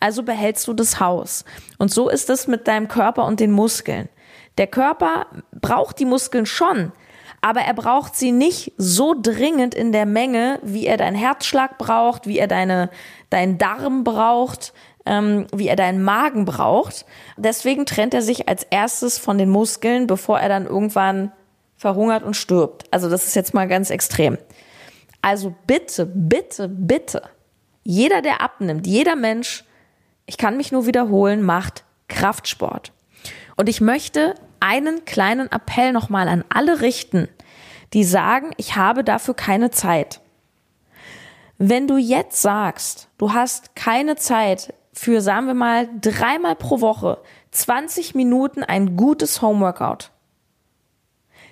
Also 0.00 0.22
behältst 0.22 0.66
du 0.68 0.72
das 0.72 1.00
Haus. 1.00 1.44
Und 1.76 1.92
so 1.92 2.08
ist 2.08 2.30
es 2.30 2.46
mit 2.46 2.66
deinem 2.66 2.88
Körper 2.88 3.26
und 3.26 3.40
den 3.40 3.52
Muskeln. 3.52 4.08
Der 4.56 4.68
Körper 4.68 5.26
braucht 5.52 5.98
die 5.98 6.06
Muskeln 6.06 6.46
schon, 6.46 6.92
Aber 7.44 7.60
er 7.62 7.74
braucht 7.74 8.14
sie 8.14 8.30
nicht 8.30 8.72
so 8.78 9.16
dringend 9.20 9.74
in 9.74 9.90
der 9.90 10.06
Menge, 10.06 10.60
wie 10.62 10.86
er 10.86 10.96
deinen 10.96 11.16
Herzschlag 11.16 11.76
braucht, 11.76 12.28
wie 12.28 12.38
er 12.38 12.46
deine, 12.46 12.88
deinen 13.30 13.58
Darm 13.58 14.04
braucht, 14.04 14.72
ähm, 15.06 15.46
wie 15.54 15.68
er 15.68 15.76
deinen 15.76 16.02
Magen 16.02 16.44
braucht. 16.44 17.04
Deswegen 17.36 17.86
trennt 17.86 18.14
er 18.14 18.22
sich 18.22 18.48
als 18.48 18.64
erstes 18.64 19.18
von 19.18 19.38
den 19.38 19.50
Muskeln, 19.50 20.06
bevor 20.06 20.38
er 20.38 20.48
dann 20.48 20.66
irgendwann 20.66 21.32
verhungert 21.76 22.22
und 22.22 22.36
stirbt. 22.36 22.84
Also 22.92 23.08
das 23.08 23.26
ist 23.26 23.34
jetzt 23.34 23.54
mal 23.54 23.68
ganz 23.68 23.90
extrem. 23.90 24.38
Also 25.20 25.54
bitte, 25.66 26.06
bitte, 26.06 26.68
bitte, 26.68 27.22
jeder, 27.84 28.22
der 28.22 28.40
abnimmt, 28.40 28.86
jeder 28.86 29.16
Mensch, 29.16 29.64
ich 30.26 30.36
kann 30.36 30.56
mich 30.56 30.72
nur 30.72 30.86
wiederholen, 30.86 31.42
macht 31.42 31.84
Kraftsport. 32.08 32.92
Und 33.56 33.68
ich 33.68 33.80
möchte 33.80 34.34
einen 34.60 35.04
kleinen 35.04 35.50
Appell 35.50 35.92
nochmal 35.92 36.28
an 36.28 36.44
alle 36.48 36.80
richten, 36.80 37.28
die 37.92 38.04
sagen, 38.04 38.52
ich 38.56 38.76
habe 38.76 39.04
dafür 39.04 39.34
keine 39.34 39.70
Zeit. 39.70 40.20
Wenn 41.58 41.86
du 41.86 41.96
jetzt 41.96 42.40
sagst, 42.40 43.08
du 43.18 43.32
hast 43.32 43.76
keine 43.76 44.16
Zeit 44.16 44.72
für, 44.92 45.20
sagen 45.20 45.46
wir 45.46 45.54
mal, 45.54 45.88
dreimal 46.00 46.56
pro 46.56 46.80
Woche 46.80 47.18
20 47.50 48.14
Minuten 48.14 48.62
ein 48.62 48.96
gutes 48.96 49.42
Homeworkout, 49.42 50.10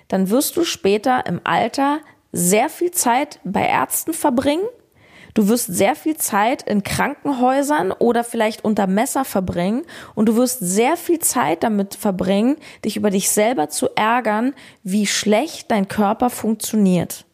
dann 0.07 0.29
wirst 0.29 0.57
du 0.57 0.63
später 0.63 1.25
im 1.25 1.41
Alter 1.43 1.99
sehr 2.31 2.69
viel 2.69 2.91
Zeit 2.91 3.39
bei 3.43 3.65
Ärzten 3.65 4.13
verbringen 4.13 4.65
Du 5.33 5.47
wirst 5.47 5.67
sehr 5.67 5.95
viel 5.95 6.17
Zeit 6.17 6.63
in 6.63 6.83
Krankenhäusern 6.83 7.91
oder 7.91 8.23
vielleicht 8.23 8.65
unter 8.65 8.87
Messer 8.87 9.23
verbringen 9.23 9.83
und 10.13 10.27
du 10.27 10.35
wirst 10.35 10.59
sehr 10.59 10.97
viel 10.97 11.19
Zeit 11.19 11.63
damit 11.63 11.95
verbringen, 11.95 12.57
dich 12.83 12.97
über 12.97 13.09
dich 13.09 13.29
selber 13.29 13.69
zu 13.69 13.89
ärgern, 13.95 14.53
wie 14.83 15.07
schlecht 15.07 15.71
dein 15.71 15.87
Körper 15.87 16.29
funktioniert. 16.29 17.25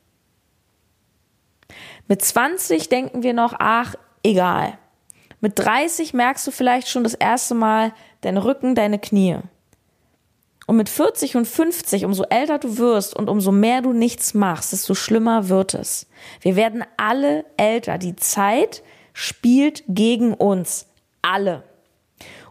Mit 2.08 2.22
20 2.22 2.88
denken 2.89 3.24
wir 3.24 3.34
noch, 3.34 3.55
ach, 3.58 3.95
egal. 4.24 4.78
Mit 5.40 5.60
30 5.60 6.14
merkst 6.14 6.48
du 6.48 6.52
vielleicht 6.52 6.88
schon 6.88 7.04
das 7.04 7.14
erste 7.14 7.54
Mal 7.54 7.94
deinen 8.22 8.38
Rücken, 8.38 8.76
deine 8.76 9.00
Knie. 9.00 9.38
Und 10.66 10.76
mit 10.76 10.90
40 10.90 11.38
und 11.38 11.46
50, 11.46 12.04
umso 12.04 12.24
älter 12.24 12.60
du 12.60 12.78
wirst 12.78 13.16
und 13.16 13.30
umso 13.30 13.52
mehr 13.52 13.82
du 13.82 13.94
nichts 13.94 14.34
machst, 14.34 14.74
desto 14.74 14.96
schlimmer 14.96 15.48
wird 15.48 15.74
es. 15.74 16.08
Wir 16.42 16.58
werden 16.58 16.84
alle 16.98 17.46
älter. 17.56 17.98
Die 17.98 18.18
Zeit 18.18 18.84
spielt 19.14 19.84
gegen 19.88 20.34
uns. 20.34 20.88
Alle. 21.22 21.64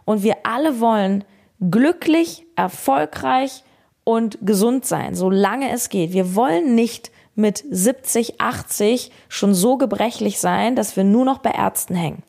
Und 0.03 0.23
wir 0.23 0.37
alle 0.43 0.79
wollen 0.79 1.25
glücklich, 1.59 2.45
erfolgreich 2.55 3.63
und 4.03 4.39
gesund 4.41 4.85
sein, 4.85 5.13
solange 5.13 5.71
es 5.71 5.89
geht. 5.89 6.13
Wir 6.13 6.33
wollen 6.33 6.73
nicht 6.73 7.11
mit 7.35 7.63
70, 7.69 8.41
80 8.41 9.11
schon 9.29 9.53
so 9.53 9.77
gebrechlich 9.77 10.39
sein, 10.39 10.75
dass 10.75 10.95
wir 10.95 11.03
nur 11.03 11.25
noch 11.25 11.37
bei 11.37 11.51
Ärzten 11.51 11.93
hängen. 11.93 12.23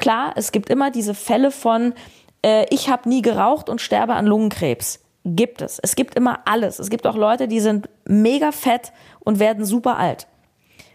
Klar, 0.00 0.32
es 0.34 0.50
gibt 0.50 0.70
immer 0.70 0.90
diese 0.90 1.14
Fälle 1.14 1.50
von, 1.50 1.94
äh, 2.42 2.66
ich 2.70 2.88
habe 2.88 3.08
nie 3.08 3.22
geraucht 3.22 3.68
und 3.68 3.80
sterbe 3.80 4.14
an 4.14 4.26
Lungenkrebs 4.26 5.00
gibt 5.24 5.60
es. 5.60 5.78
Es 5.78 5.94
gibt 5.94 6.14
immer 6.14 6.40
alles. 6.46 6.78
Es 6.78 6.88
gibt 6.88 7.06
auch 7.06 7.16
Leute, 7.16 7.46
die 7.46 7.60
sind 7.60 7.90
mega 8.06 8.50
fett 8.50 8.92
und 9.20 9.38
werden 9.38 9.66
super 9.66 9.98
alt. 9.98 10.26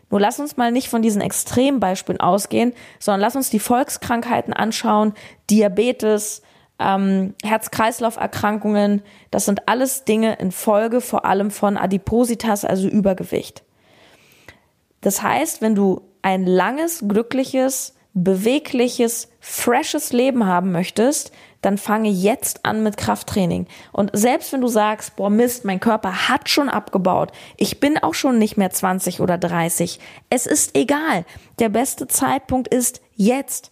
Nur 0.10 0.20
lass 0.20 0.40
uns 0.40 0.58
mal 0.58 0.72
nicht 0.72 0.90
von 0.90 1.04
diesen 1.04 1.22
Extrembeispielen 1.22 2.20
ausgehen, 2.20 2.74
sondern 3.00 3.22
lass 3.22 3.36
uns 3.36 3.52
die 3.52 3.60
Volkskrankheiten 3.60 4.54
anschauen, 4.54 5.14
Diabetes, 5.52 6.42
ähm, 6.80 7.36
Herz-Kreislauf-Erkrankungen. 7.44 9.04
Das 9.30 9.46
sind 9.46 9.68
alles 9.68 10.04
Dinge 10.04 10.34
in 10.40 10.52
Folge 10.52 11.02
vor 11.02 11.26
allem 11.26 11.52
von 11.52 11.78
Adipositas, 11.78 12.66
also 12.66 12.88
Übergewicht. 12.88 13.64
Das 15.02 15.22
heißt, 15.22 15.62
wenn 15.62 15.76
du 15.76 16.02
ein 16.24 16.48
langes, 16.48 17.04
glückliches, 17.08 17.96
bewegliches, 18.16 19.30
freshes 19.42 20.14
Leben 20.14 20.48
haben 20.48 20.72
möchtest, 20.72 21.32
dann 21.62 21.78
fange 21.78 22.10
jetzt 22.10 22.66
an 22.66 22.82
mit 22.82 22.96
Krafttraining. 22.96 23.68
Und 23.92 24.12
selbst 24.14 24.54
wenn 24.54 24.62
du 24.62 24.68
sagst, 24.68 25.16
boah 25.18 25.30
Mist, 25.30 25.66
mein 25.66 25.80
Körper 25.80 26.30
hat 26.30 26.48
schon 26.50 26.70
abgebaut, 26.70 27.32
ich 27.58 27.80
bin 27.80 27.98
auch 27.98 28.14
schon 28.14 28.38
nicht 28.38 28.56
mehr 28.56 28.72
20 28.72 29.20
oder 29.20 29.38
30, 29.38 30.00
es 30.30 30.46
ist 30.46 30.78
egal. 30.78 31.26
Der 31.60 31.70
beste 31.70 32.08
Zeitpunkt 32.08 32.68
ist 32.74 33.02
jetzt. 33.16 33.72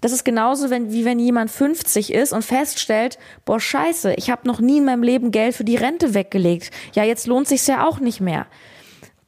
Das 0.00 0.12
ist 0.12 0.24
genauso, 0.24 0.68
wenn, 0.70 0.92
wie 0.92 1.04
wenn 1.04 1.18
jemand 1.18 1.50
50 1.50 2.12
ist 2.12 2.32
und 2.32 2.44
feststellt, 2.44 3.18
boah 3.44 3.58
scheiße, 3.58 4.14
ich 4.14 4.30
habe 4.30 4.46
noch 4.46 4.60
nie 4.60 4.78
in 4.78 4.84
meinem 4.84 5.02
Leben 5.02 5.30
Geld 5.30 5.54
für 5.54 5.64
die 5.64 5.76
Rente 5.76 6.14
weggelegt. 6.14 6.70
Ja, 6.92 7.04
jetzt 7.04 7.26
lohnt 7.26 7.48
sich's 7.48 7.66
ja 7.66 7.86
auch 7.86 8.00
nicht 8.00 8.20
mehr. 8.20 8.46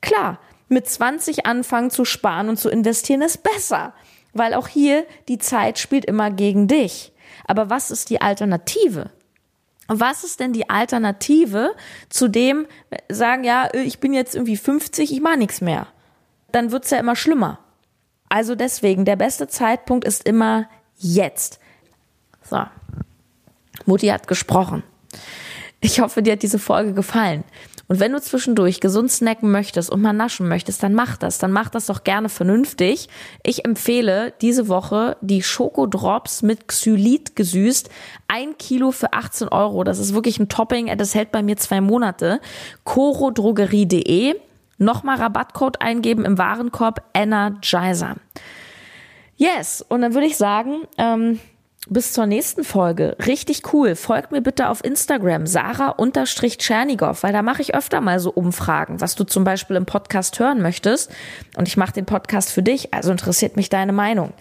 Klar, 0.00 0.38
mit 0.68 0.88
20 0.88 1.46
anfangen 1.46 1.90
zu 1.90 2.04
sparen 2.04 2.48
und 2.48 2.56
zu 2.56 2.68
investieren 2.68 3.22
ist 3.22 3.42
besser, 3.42 3.92
weil 4.32 4.54
auch 4.54 4.68
hier 4.68 5.06
die 5.28 5.38
Zeit 5.38 5.78
spielt 5.78 6.04
immer 6.04 6.30
gegen 6.30 6.68
dich. 6.68 7.12
Aber 7.46 7.70
was 7.70 7.90
ist 7.90 8.10
die 8.10 8.20
Alternative? 8.20 9.10
Was 9.88 10.22
ist 10.22 10.38
denn 10.38 10.52
die 10.52 10.70
Alternative 10.70 11.74
zu 12.08 12.28
dem, 12.28 12.66
sagen, 13.08 13.42
ja, 13.42 13.68
ich 13.74 13.98
bin 13.98 14.12
jetzt 14.12 14.36
irgendwie 14.36 14.56
50, 14.56 15.12
ich 15.12 15.20
mache 15.20 15.38
nichts 15.38 15.60
mehr? 15.60 15.88
Dann 16.52 16.70
wird's 16.70 16.90
ja 16.90 16.98
immer 16.98 17.16
schlimmer. 17.16 17.58
Also 18.28 18.54
deswegen, 18.54 19.04
der 19.04 19.16
beste 19.16 19.48
Zeitpunkt 19.48 20.04
ist 20.04 20.26
immer 20.28 20.68
jetzt. 20.96 21.58
So. 22.48 22.62
Mutti 23.86 24.06
hat 24.06 24.28
gesprochen. 24.28 24.84
Ich 25.80 26.00
hoffe, 26.00 26.22
dir 26.22 26.34
hat 26.34 26.42
diese 26.42 26.58
Folge 26.58 26.92
gefallen. 26.92 27.42
Und 27.90 27.98
wenn 27.98 28.12
du 28.12 28.20
zwischendurch 28.20 28.78
gesund 28.78 29.10
snacken 29.10 29.50
möchtest 29.50 29.90
und 29.90 30.00
mal 30.00 30.12
naschen 30.12 30.46
möchtest, 30.46 30.80
dann 30.84 30.94
mach 30.94 31.16
das. 31.16 31.38
Dann 31.38 31.50
mach 31.50 31.70
das 31.70 31.86
doch 31.86 32.04
gerne 32.04 32.28
vernünftig. 32.28 33.08
Ich 33.42 33.64
empfehle 33.64 34.32
diese 34.40 34.68
Woche 34.68 35.16
die 35.22 35.42
Schokodrops 35.42 36.42
mit 36.42 36.68
Xylit 36.68 37.34
gesüßt. 37.34 37.90
Ein 38.28 38.56
Kilo 38.58 38.92
für 38.92 39.12
18 39.12 39.48
Euro. 39.48 39.82
Das 39.82 39.98
ist 39.98 40.14
wirklich 40.14 40.38
ein 40.38 40.48
Topping. 40.48 40.96
Das 40.98 41.16
hält 41.16 41.32
bei 41.32 41.42
mir 41.42 41.56
zwei 41.56 41.80
Monate. 41.80 42.40
corodrogerie.de. 42.84 44.36
Nochmal 44.78 45.16
Rabattcode 45.16 45.82
eingeben 45.82 46.24
im 46.24 46.38
Warenkorb 46.38 47.02
Energizer. 47.12 48.14
Yes, 49.36 49.84
und 49.88 50.02
dann 50.02 50.14
würde 50.14 50.28
ich 50.28 50.36
sagen, 50.36 50.82
ähm, 50.96 51.40
bis 51.90 52.12
zur 52.12 52.26
nächsten 52.26 52.62
Folge. 52.62 53.16
Richtig 53.26 53.74
cool. 53.74 53.96
Folgt 53.96 54.30
mir 54.30 54.40
bitte 54.40 54.68
auf 54.68 54.84
Instagram, 54.84 55.44
Sarah-Tschernigow, 55.46 57.20
weil 57.22 57.32
da 57.32 57.42
mache 57.42 57.62
ich 57.62 57.74
öfter 57.74 58.00
mal 58.00 58.20
so 58.20 58.30
Umfragen, 58.30 59.00
was 59.00 59.16
du 59.16 59.24
zum 59.24 59.42
Beispiel 59.42 59.74
im 59.76 59.86
Podcast 59.86 60.38
hören 60.38 60.62
möchtest. 60.62 61.10
Und 61.56 61.66
ich 61.66 61.76
mache 61.76 61.92
den 61.92 62.06
Podcast 62.06 62.52
für 62.52 62.62
dich, 62.62 62.94
also 62.94 63.10
interessiert 63.10 63.56
mich 63.56 63.70
deine 63.70 63.92
Meinung. 63.92 64.32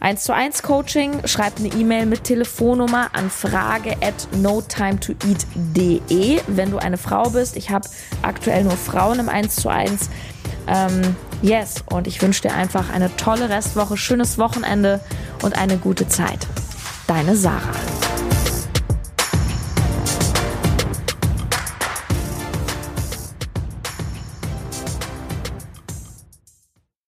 1 0.00 0.24
zu 0.24 0.34
1 0.34 0.62
Coaching, 0.62 1.26
schreib 1.26 1.58
eine 1.58 1.68
E-Mail 1.68 2.06
mit 2.06 2.24
Telefonnummer 2.24 3.10
an 3.12 3.28
frage 3.28 3.98
at 4.02 4.26
notimetoeat.de, 4.36 6.40
wenn 6.46 6.70
du 6.70 6.78
eine 6.78 6.96
Frau 6.96 7.28
bist. 7.30 7.58
Ich 7.58 7.68
habe 7.70 7.86
aktuell 8.22 8.64
nur 8.64 8.78
Frauen 8.78 9.18
im 9.18 9.28
1 9.28 9.56
zu 9.56 9.68
1. 9.68 10.08
Ähm, 10.66 11.14
yes, 11.42 11.84
und 11.90 12.06
ich 12.06 12.22
wünsche 12.22 12.40
dir 12.42 12.54
einfach 12.54 12.90
eine 12.90 13.14
tolle 13.16 13.50
Restwoche, 13.50 13.98
schönes 13.98 14.38
Wochenende 14.38 15.00
und 15.42 15.58
eine 15.58 15.76
gute 15.76 16.08
Zeit. 16.08 16.46
Deine 17.06 17.36
Sarah. 17.36 17.74